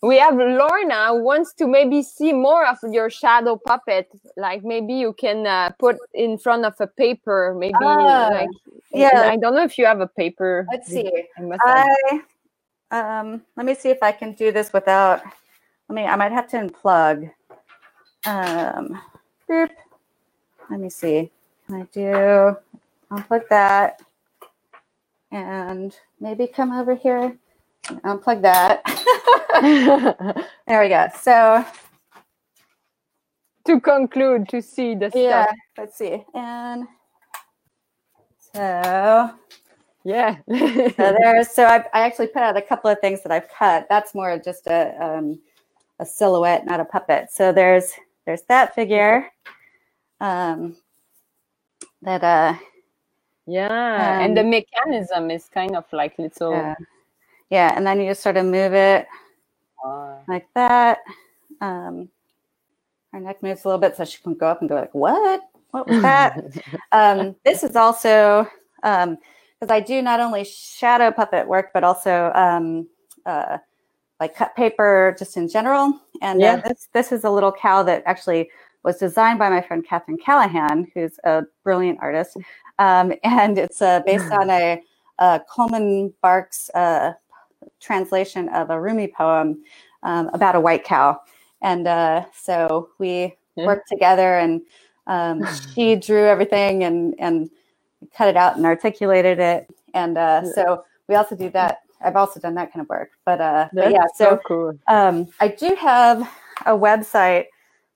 We 0.00 0.18
have 0.18 0.36
Lorna 0.36 1.16
wants 1.16 1.52
to 1.54 1.66
maybe 1.66 2.04
see 2.04 2.32
more 2.32 2.64
of 2.64 2.78
your 2.92 3.10
shadow 3.10 3.56
puppet. 3.56 4.06
Like 4.36 4.62
maybe 4.62 4.94
you 4.94 5.12
can 5.12 5.44
uh, 5.44 5.70
put 5.80 5.96
in 6.14 6.38
front 6.38 6.64
of 6.64 6.74
a 6.78 6.86
paper. 6.86 7.56
Maybe 7.58 7.74
Ah, 7.82 8.28
like 8.32 8.48
yeah. 8.92 9.28
I 9.32 9.36
don't 9.36 9.54
know 9.56 9.64
if 9.64 9.76
you 9.76 9.86
have 9.86 10.00
a 10.00 10.06
paper. 10.06 10.66
Let's 10.70 10.88
see. 10.88 11.10
I. 11.66 12.22
I 12.90 13.20
um 13.20 13.42
let 13.56 13.66
me 13.66 13.74
see 13.74 13.90
if 13.90 14.02
I 14.02 14.12
can 14.12 14.32
do 14.32 14.50
this 14.52 14.72
without 14.72 15.22
let 15.88 15.94
me 15.94 16.04
I 16.04 16.16
might 16.16 16.32
have 16.32 16.48
to 16.48 16.56
unplug. 16.56 17.30
Um 18.26 19.00
boop. 19.48 19.70
Let 20.70 20.80
me 20.80 20.90
see. 20.90 21.30
Can 21.66 21.76
I 21.76 21.82
do 21.92 22.56
unplug 23.10 23.48
that 23.48 24.00
and 25.30 25.96
maybe 26.20 26.46
come 26.46 26.72
over 26.72 26.94
here 26.94 27.36
and 27.88 28.02
unplug 28.02 28.42
that. 28.42 28.82
there 30.66 30.82
we 30.82 30.88
go. 30.88 31.08
So 31.20 31.64
to 33.66 33.80
conclude, 33.80 34.48
to 34.48 34.62
see 34.62 34.94
the 34.94 35.10
yeah, 35.14 35.44
stuff. 35.44 35.56
let's 35.76 35.98
see. 35.98 36.24
And 36.34 36.86
so 38.54 39.34
Yeah. 40.04 40.36
So 40.48 40.92
there's 40.96 41.50
so 41.50 41.64
I've, 41.66 41.86
I 41.92 42.00
actually 42.00 42.28
put 42.28 42.42
out 42.42 42.56
a 42.56 42.62
couple 42.62 42.90
of 42.90 42.98
things 43.00 43.22
that 43.22 43.32
I've 43.32 43.48
cut. 43.50 43.86
That's 43.90 44.14
more 44.14 44.38
just 44.38 44.66
a 44.66 44.94
um, 45.04 45.38
a 46.00 46.06
silhouette, 46.06 46.66
not 46.66 46.80
a 46.80 46.84
puppet. 46.84 47.30
So 47.32 47.52
there's 47.52 47.92
there's 48.26 48.42
that 48.42 48.74
figure. 48.74 49.26
Um, 50.20 50.76
that 52.02 52.22
uh 52.24 52.54
yeah. 53.46 54.20
and 54.20 54.36
the 54.36 54.42
Um, 54.42 54.50
mechanism 54.50 55.30
is 55.30 55.48
kind 55.48 55.76
of 55.76 55.84
like 55.92 56.18
little. 56.18 56.52
yeah, 56.52 56.74
yeah, 57.50 57.72
and 57.76 57.86
then 57.86 58.00
you 58.00 58.10
just 58.10 58.22
sort 58.22 58.36
of 58.36 58.44
move 58.46 58.74
it 58.74 59.06
uh, 59.84 60.16
like 60.28 60.46
that. 60.54 60.98
Um, 61.60 62.08
her 63.12 63.20
neck 63.20 63.42
moves 63.42 63.64
a 63.64 63.68
little 63.68 63.80
bit 63.80 63.96
so 63.96 64.04
she 64.04 64.22
can 64.22 64.34
go 64.34 64.46
up 64.46 64.60
and 64.60 64.68
go 64.68 64.74
like, 64.76 64.94
"What? 64.94 65.40
What 65.70 65.88
was 65.88 66.02
that?" 66.02 66.44
um, 66.92 67.36
this 67.44 67.62
is 67.62 67.74
also 67.76 68.46
because 68.82 69.70
I 69.70 69.80
do 69.80 70.02
not 70.02 70.20
only 70.20 70.44
shadow 70.44 71.10
puppet 71.10 71.48
work, 71.48 71.70
but 71.72 71.84
also 71.84 72.30
um, 72.34 72.86
uh, 73.26 73.58
like 74.20 74.34
cut 74.34 74.54
paper 74.56 75.14
just 75.18 75.36
in 75.36 75.48
general. 75.48 75.98
And 76.22 76.42
Yeah. 76.42 76.54
uh, 76.54 76.68
this 76.68 76.88
this 76.92 77.12
is 77.12 77.24
a 77.24 77.30
little 77.30 77.52
cow 77.52 77.82
that 77.84 78.02
actually 78.06 78.50
was 78.84 78.98
designed 78.98 79.38
by 79.38 79.48
my 79.50 79.60
friend 79.60 79.84
Catherine 79.86 80.18
Callahan, 80.18 80.90
who's 80.94 81.18
a 81.24 81.42
brilliant 81.64 81.98
artist. 82.00 82.36
Um, 82.78 83.12
and 83.24 83.58
it's 83.58 83.82
uh, 83.82 84.00
based 84.06 84.30
on 84.32 84.50
a, 84.50 84.82
a 85.18 85.40
Coleman 85.50 86.12
Barks 86.22 86.70
uh, 86.70 87.12
translation 87.80 88.48
of 88.50 88.70
a 88.70 88.80
Rumi 88.80 89.08
poem 89.08 89.62
um, 90.04 90.28
about 90.32 90.54
a 90.54 90.60
white 90.60 90.84
cow. 90.84 91.20
And 91.60 91.86
uh, 91.88 92.24
so 92.32 92.90
we 92.98 93.36
Yeah. 93.56 93.66
worked 93.66 93.88
together, 93.88 94.38
and 94.38 94.62
um, 95.08 95.44
she 95.74 95.96
drew 96.08 96.24
everything 96.26 96.84
and 96.84 97.14
and 97.18 97.50
cut 98.16 98.28
it 98.28 98.36
out 98.36 98.56
and 98.56 98.64
articulated 98.64 99.38
it. 99.40 99.66
And 99.94 100.16
uh, 100.16 100.44
so 100.54 100.84
we 101.08 101.16
also 101.16 101.34
do 101.34 101.50
that. 101.50 101.78
I've 102.00 102.16
also 102.16 102.40
done 102.40 102.54
that 102.54 102.72
kind 102.72 102.82
of 102.82 102.88
work. 102.88 103.10
But, 103.24 103.40
uh, 103.40 103.68
but 103.72 103.90
yeah, 103.90 104.06
so 104.14 104.40
cool. 104.46 104.78
um, 104.88 105.26
I 105.40 105.48
do 105.48 105.74
have 105.78 106.20
a 106.66 106.72
website 106.72 107.46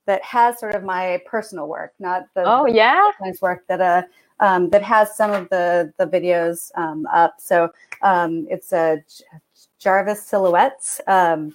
that 0.06 0.22
has 0.24 0.58
sort 0.58 0.74
of 0.74 0.82
my 0.82 1.20
personal 1.26 1.68
work, 1.68 1.92
not 2.00 2.26
the 2.34 2.42
Oh 2.44 2.66
yeah. 2.66 3.08
work 3.40 3.64
that 3.68 3.80
uh 3.80 4.02
um, 4.40 4.68
that 4.70 4.82
has 4.82 5.16
some 5.16 5.30
of 5.30 5.48
the 5.50 5.92
the 5.98 6.06
videos 6.06 6.72
um, 6.76 7.06
up. 7.12 7.34
So 7.38 7.70
um, 8.02 8.46
it's 8.50 8.72
a 8.72 9.02
Jarvis 9.78 10.24
Silhouettes 10.26 11.00
um, 11.06 11.54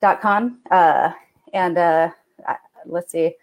dot 0.00 0.20
com 0.20 0.60
uh, 0.70 1.10
and 1.52 1.76
uh, 1.76 2.10
I- 2.46 2.56
let's 2.86 3.10
see. 3.10 3.34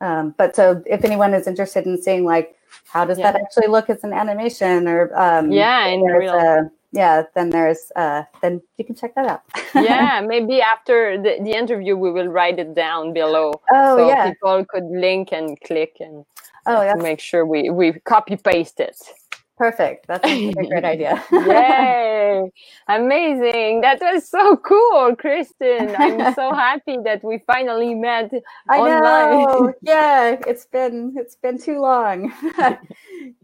Um, 0.00 0.34
but 0.38 0.54
so 0.54 0.82
if 0.86 1.04
anyone 1.04 1.34
is 1.34 1.46
interested 1.48 1.86
in 1.86 2.00
seeing 2.00 2.24
like 2.24 2.56
how 2.86 3.04
does 3.04 3.18
Yeah. 3.18 3.32
that 3.32 3.40
actually 3.40 3.66
look 3.66 3.90
as 3.90 4.04
an 4.04 4.12
animation 4.12 4.86
or 4.86 5.10
um, 5.18 5.50
Yeah, 5.50 5.86
in 5.86 6.02
real. 6.02 6.34
uh, 6.34 6.62
yeah, 6.92 7.22
then 7.34 7.50
there's 7.50 7.90
uh, 7.96 8.24
then 8.42 8.60
you 8.78 8.84
can 8.84 8.94
check 8.94 9.14
that 9.14 9.26
out. 9.26 9.42
yeah, 9.74 10.20
maybe 10.26 10.60
after 10.60 11.20
the, 11.20 11.38
the 11.42 11.56
interview, 11.56 11.96
we 11.96 12.12
will 12.12 12.28
write 12.28 12.58
it 12.58 12.74
down 12.74 13.12
below. 13.12 13.52
Oh 13.72 13.96
so 13.96 14.08
yeah. 14.08 14.30
people 14.30 14.64
could 14.68 14.84
link 14.84 15.32
and 15.32 15.58
click 15.62 15.96
and 16.00 16.24
Oh, 16.66 16.80
that's 16.80 17.02
make 17.02 17.20
sure 17.20 17.44
we, 17.44 17.70
we 17.70 17.92
copy 18.04 18.36
paste 18.36 18.78
it. 18.80 18.96
Perfect. 19.62 20.08
That's 20.08 20.26
a 20.28 20.52
great 20.52 20.84
idea. 20.94 21.22
Yay! 21.30 22.50
Amazing. 22.88 23.82
That 23.82 24.00
was 24.00 24.28
so 24.28 24.56
cool, 24.56 25.14
Kristen. 25.14 25.94
I'm 25.96 26.34
so 26.40 26.52
happy 26.52 26.96
that 27.04 27.22
we 27.22 27.38
finally 27.46 27.94
met 27.94 28.32
I 28.68 28.78
online. 28.78 29.30
know. 29.32 29.72
yeah, 29.82 30.36
it's 30.50 30.66
been 30.66 31.14
it's 31.16 31.36
been 31.36 31.58
too 31.58 31.78
long. 31.80 32.32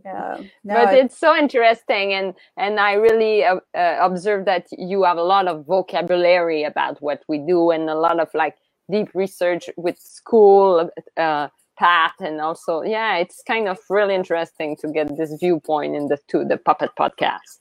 yeah. 0.04 0.38
No, 0.64 0.74
but 0.74 0.94
it's 0.94 1.16
so 1.16 1.36
interesting 1.36 2.12
and 2.18 2.34
and 2.56 2.80
i 2.80 2.92
really 2.94 3.44
uh, 3.44 3.60
uh, 3.76 3.96
observe 4.00 4.44
that 4.46 4.66
you 4.72 5.04
have 5.04 5.18
a 5.18 5.28
lot 5.34 5.46
of 5.46 5.66
vocabulary 5.66 6.62
about 6.64 6.94
what 7.00 7.20
we 7.28 7.38
do 7.38 7.70
and 7.70 7.90
a 7.90 7.94
lot 8.06 8.18
of 8.18 8.28
like 8.34 8.56
deep 8.90 9.08
research 9.14 9.64
with 9.76 9.98
school 9.98 10.90
uh, 11.16 11.48
path 11.78 12.14
and 12.20 12.40
also 12.40 12.82
yeah 12.82 13.16
it's 13.16 13.42
kind 13.46 13.68
of 13.68 13.78
really 13.88 14.14
interesting 14.14 14.76
to 14.76 14.88
get 14.88 15.16
this 15.16 15.32
viewpoint 15.40 15.94
in 15.94 16.08
the 16.08 16.18
to 16.28 16.44
the 16.44 16.56
puppet 16.56 16.90
podcast 16.98 17.58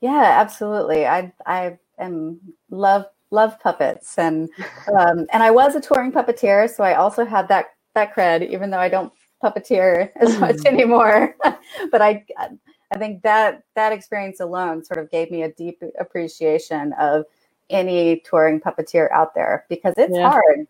yeah, 0.00 0.36
absolutely. 0.40 1.06
I 1.06 1.32
I 1.46 1.78
am 1.98 2.38
love 2.70 3.06
love 3.30 3.58
puppets 3.60 4.18
and 4.18 4.50
um, 4.98 5.26
and 5.32 5.42
I 5.42 5.50
was 5.50 5.74
a 5.74 5.80
touring 5.80 6.12
puppeteer, 6.12 6.68
so 6.68 6.84
I 6.84 6.94
also 6.94 7.24
had 7.24 7.48
that 7.48 7.66
that 7.94 8.14
cred, 8.14 8.48
even 8.50 8.70
though 8.70 8.78
I 8.78 8.88
don't 8.88 9.12
puppeteer 9.42 10.10
as 10.16 10.38
much 10.38 10.56
anymore. 10.66 11.34
but 11.90 12.02
I 12.02 12.24
I 12.38 12.98
think 12.98 13.22
that 13.22 13.62
that 13.76 13.92
experience 13.92 14.40
alone 14.40 14.84
sort 14.84 14.98
of 14.98 15.10
gave 15.10 15.30
me 15.30 15.42
a 15.42 15.52
deep 15.52 15.82
appreciation 15.98 16.92
of 16.94 17.24
any 17.70 18.20
touring 18.26 18.60
puppeteer 18.60 19.10
out 19.10 19.34
there 19.34 19.64
because 19.70 19.94
it's 19.96 20.14
Yeah. 20.14 20.30
hard. 20.30 20.66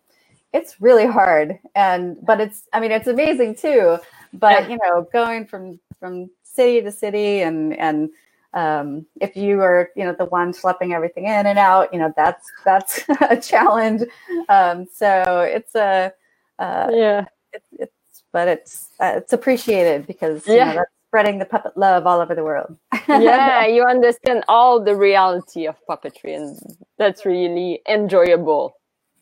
It's 0.53 0.79
really 0.81 1.05
hard, 1.05 1.59
and 1.75 2.17
but 2.25 2.39
it's 2.39 2.63
I 2.73 2.79
mean 2.79 2.91
it's 2.91 3.07
amazing 3.07 3.55
too. 3.55 3.97
But 4.33 4.69
you 4.69 4.77
know, 4.83 5.07
going 5.11 5.45
from 5.45 5.79
from 5.99 6.29
city 6.43 6.81
to 6.81 6.91
city 6.91 7.41
and 7.41 7.77
and 7.77 8.09
um, 8.53 9.05
if 9.19 9.35
you 9.35 9.61
are 9.61 9.89
you 9.95 10.05
know 10.05 10.13
the 10.17 10.25
one 10.25 10.53
schlepping 10.53 10.93
everything 10.93 11.25
in 11.25 11.45
and 11.45 11.59
out 11.59 11.91
you 11.93 11.99
know 11.99 12.13
that's 12.15 12.49
that's 12.63 13.03
a 13.29 13.35
challenge. 13.37 14.03
Um, 14.49 14.87
so 14.93 15.41
it's 15.41 15.75
a 15.75 16.13
uh, 16.59 16.89
yeah. 16.93 17.25
it's, 17.51 17.65
it's 17.73 18.23
but 18.31 18.47
it's 18.47 18.89
uh, 18.99 19.13
it's 19.17 19.33
appreciated 19.33 20.07
because 20.07 20.47
you 20.47 20.55
Yeah. 20.55 20.65
know, 20.65 20.75
that's 20.75 20.91
spreading 21.09 21.39
the 21.39 21.45
puppet 21.45 21.77
love 21.77 22.07
all 22.07 22.21
over 22.21 22.33
the 22.35 22.43
world. 22.43 22.77
Yeah 23.07 23.65
you 23.67 23.83
understand 23.83 24.43
all 24.47 24.81
the 24.83 24.95
reality 24.95 25.67
of 25.67 25.75
puppetry 25.89 26.35
and 26.35 26.57
that's 26.97 27.25
really 27.25 27.81
enjoyable 27.87 28.75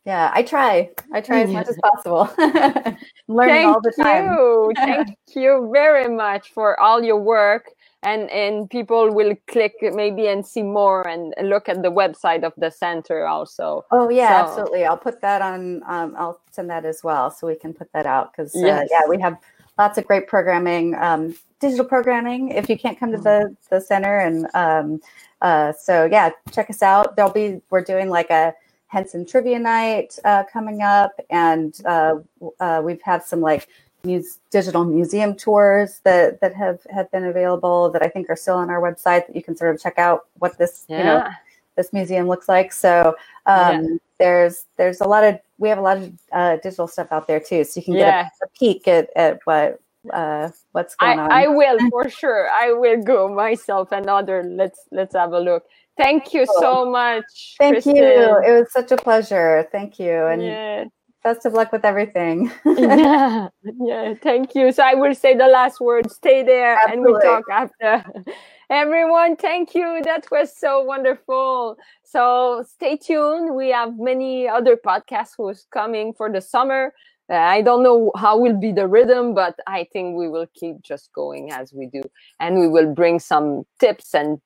yeah 0.05 0.31
i 0.33 0.41
try 0.43 0.89
i 1.13 1.21
try 1.21 1.41
as 1.41 1.49
much 1.51 1.67
as 1.67 1.77
possible 1.83 2.29
learning 3.27 3.65
all 3.67 3.81
the 3.81 3.91
time 3.91 4.25
you. 4.25 4.71
Thank 4.75 5.17
you 5.35 5.69
very 5.71 6.09
much 6.13 6.51
for 6.51 6.79
all 6.79 7.03
your 7.03 7.17
work. 7.19 7.69
And 8.05 8.29
and 8.31 8.69
people 8.69 9.13
will 9.13 9.33
click 9.47 9.75
maybe 9.81 10.27
and 10.27 10.45
see 10.45 10.61
more 10.61 11.07
and 11.07 11.33
look 11.41 11.69
at 11.69 11.81
the 11.81 11.89
website 11.89 12.43
of 12.43 12.51
the 12.57 12.69
center 12.69 13.25
also. 13.25 13.85
Oh 13.91 14.09
yeah, 14.09 14.27
So- 14.27 14.43
absolutely. 14.43 14.83
I'll 14.83 14.97
put 14.97 15.21
that 15.21 15.41
on. 15.41 15.81
Um, 15.87 16.13
I'll 16.17 16.41
send 16.51 16.69
that 16.69 16.83
as 16.83 17.01
well, 17.01 17.31
so 17.31 17.47
we 17.47 17.55
can 17.55 17.73
put 17.73 17.89
that 17.93 18.05
out 18.05 18.33
because 18.33 18.53
uh, 18.55 18.59
Yes. 18.59 18.89
yeah, 18.91 19.03
we 19.07 19.21
have 19.21 19.37
lots 19.79 19.97
of 19.97 20.05
great 20.05 20.27
programming, 20.27 20.95
um, 20.95 21.33
digital 21.61 21.85
programming. 21.85 22.49
If 22.49 22.67
you 22.69 22.77
can't 22.77 22.99
come 22.99 23.11
to 23.13 23.17
the 23.17 23.55
the 23.69 23.79
center, 23.79 24.17
and 24.17 24.47
um, 24.53 24.99
uh, 25.41 25.71
so 25.71 26.03
yeah, 26.03 26.31
check 26.51 26.69
us 26.69 26.83
out. 26.83 27.15
There'll 27.15 27.31
be 27.31 27.61
we're 27.69 27.85
doing 27.85 28.09
like 28.09 28.29
a 28.29 28.53
Henson 28.93 29.25
trivia 29.25 29.57
night 29.57 30.19
uh, 30.23 30.43
coming 30.55 30.81
up, 30.83 31.13
and 31.31 31.81
uh, 31.85 32.15
uh, 32.59 32.79
we've 32.85 33.01
had 33.01 33.23
some 33.23 33.41
like 33.41 33.67
muse- 34.03 34.39
digital 34.51 34.85
museum 34.85 35.35
tours 35.35 35.99
that 36.03 36.39
that 36.41 36.53
have 36.53 36.79
have 36.91 37.11
been 37.11 37.25
available 37.25 37.89
that 37.89 38.03
I 38.03 38.07
think 38.07 38.29
are 38.29 38.35
still 38.35 38.57
on 38.63 38.69
our 38.69 38.79
website 38.79 39.25
that 39.25 39.35
you 39.35 39.43
can 39.43 39.55
sort 39.57 39.73
of 39.73 39.81
check 39.81 39.97
out 39.97 40.27
what 40.37 40.57
this 40.59 40.85
Yeah. 40.87 40.97
you 40.97 41.03
know 41.05 41.29
this 41.75 41.91
museum 41.91 42.27
looks 42.27 42.47
like. 42.47 42.71
So 42.71 43.15
um, 43.47 43.99
there's 44.19 44.65
there's 44.77 45.01
a 45.01 45.07
lot 45.07 45.23
of 45.23 45.39
we 45.57 45.69
have 45.69 45.79
a 45.79 45.87
lot 45.89 45.97
of 45.97 46.13
uh, 46.31 46.55
digital 46.57 46.87
stuff 46.87 47.11
out 47.11 47.25
there 47.25 47.39
too, 47.39 47.63
so 47.63 47.79
you 47.79 47.83
can 47.83 47.95
get 47.95 48.07
Yeah. 48.07 48.29
a, 48.41 48.45
a 48.45 48.49
peek 48.59 48.87
at, 48.87 49.09
at 49.15 49.39
what 49.45 49.79
uh, 50.11 50.49
what's 50.73 50.95
going 50.95 51.17
I, 51.19 51.23
on. 51.23 51.31
I 51.31 51.47
will 51.47 51.79
for 51.89 52.09
sure. 52.09 52.47
I 52.51 52.73
will 52.73 53.01
go 53.01 53.27
myself 53.27 53.91
and 53.91 54.07
other. 54.07 54.43
Let's 54.43 54.81
let's 54.91 55.15
have 55.15 55.33
a 55.33 55.39
look. 55.39 55.63
Thank 55.97 56.33
you 56.33 56.45
so 56.45 56.89
much. 56.89 57.55
Thank 57.59 57.75
Kristen. 57.75 57.95
you. 57.97 58.41
It 58.47 58.51
was 58.59 58.71
such 58.73 58.91
a 58.91 58.97
pleasure. 58.97 59.67
Thank 59.71 59.99
you. 59.99 60.27
And 60.27 60.41
Yeah. 60.41 60.85
best 61.23 61.45
of 61.45 61.53
luck 61.53 61.71
with 61.71 61.85
everything. 61.85 62.51
yeah, 62.77 63.49
yeah. 63.63 64.15
Thank 64.21 64.55
you. 64.55 64.71
So 64.71 64.83
I 64.83 64.95
will 64.95 65.15
say 65.15 65.35
the 65.35 65.47
last 65.47 65.81
word. 65.81 66.11
Stay 66.11 66.43
there, 66.43 66.81
and 66.87 67.03
we 67.03 67.13
Absolutely. 67.13 67.23
talk 67.23 67.45
after. 67.51 68.05
Everyone, 68.69 69.35
thank 69.37 69.75
you. 69.75 70.01
That 70.03 70.27
was 70.31 70.57
so 70.57 70.83
wonderful. 70.83 71.77
So 72.03 72.65
stay 72.67 72.97
tuned. 72.97 73.55
We 73.55 73.69
have 73.69 73.99
many 73.99 74.47
other 74.47 74.77
podcasts 74.77 75.33
who's 75.37 75.67
coming 75.73 76.13
for 76.13 76.31
the 76.31 76.41
summer. 76.41 76.93
Uh, 77.31 77.35
I 77.35 77.61
don't 77.61 77.83
know 77.83 78.11
how 78.17 78.37
will 78.39 78.59
be 78.59 78.71
the 78.71 78.87
rhythm, 78.87 79.35
but 79.35 79.55
I 79.67 79.87
think 79.93 80.17
we 80.17 80.29
will 80.29 80.47
keep 80.55 80.81
just 80.81 81.13
going 81.13 81.51
as 81.51 81.73
we 81.73 81.87
do, 81.87 82.03
and 82.39 82.59
we 82.59 82.67
will 82.67 82.93
bring 82.93 83.19
some 83.19 83.63
tips 83.79 84.15
and 84.15 84.39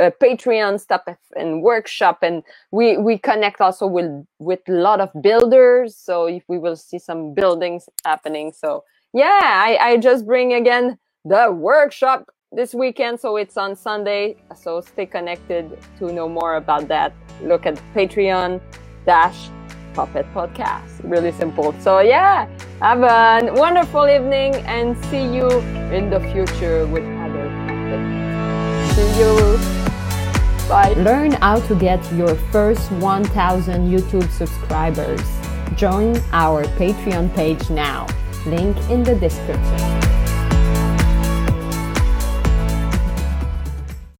uh, 0.00 0.10
Patreon 0.20 0.80
stuff 0.80 1.02
and 1.36 1.62
workshop, 1.62 2.22
and 2.22 2.42
we 2.70 2.96
we 2.96 3.18
connect 3.18 3.60
also 3.60 3.86
with 3.86 4.10
with 4.38 4.60
a 4.68 4.72
lot 4.72 5.00
of 5.00 5.10
builders. 5.22 5.96
So 5.96 6.26
if 6.26 6.42
we 6.48 6.58
will 6.58 6.76
see 6.76 6.98
some 6.98 7.34
buildings 7.34 7.88
happening, 8.04 8.52
so 8.52 8.84
yeah, 9.12 9.40
I 9.42 9.78
I 9.80 9.96
just 9.98 10.26
bring 10.26 10.54
again 10.54 10.98
the 11.24 11.52
workshop 11.52 12.30
this 12.52 12.74
weekend. 12.74 13.20
So 13.20 13.36
it's 13.36 13.56
on 13.56 13.76
Sunday. 13.76 14.36
So 14.56 14.80
stay 14.80 15.06
connected 15.06 15.78
to 15.98 16.12
know 16.12 16.28
more 16.28 16.56
about 16.56 16.88
that. 16.88 17.12
Look 17.42 17.66
at 17.66 17.80
Patreon 17.94 18.60
dash 19.06 19.50
Puppet 19.94 20.26
Podcast. 20.34 21.00
Really 21.02 21.32
simple. 21.32 21.74
So 21.80 22.00
yeah, 22.00 22.46
have 22.80 23.02
a 23.02 23.52
wonderful 23.54 24.08
evening 24.08 24.54
and 24.66 24.96
see 25.06 25.22
you 25.22 25.48
in 25.90 26.10
the 26.10 26.20
future 26.32 26.86
with 26.86 27.04
other 27.18 27.48
puppets. 27.66 28.94
See 28.94 29.20
you. 29.20 29.79
Bye. 30.70 30.92
Learn 30.92 31.32
how 31.32 31.58
to 31.66 31.74
get 31.74 32.00
your 32.12 32.36
first 32.52 32.92
1000 32.92 33.90
YouTube 33.90 34.30
subscribers. 34.30 35.20
Join 35.74 36.16
our 36.30 36.62
Patreon 36.78 37.34
page 37.34 37.68
now. 37.70 38.06
Link 38.46 38.76
in 38.88 39.02
the 39.02 39.16
description. 39.16 40.19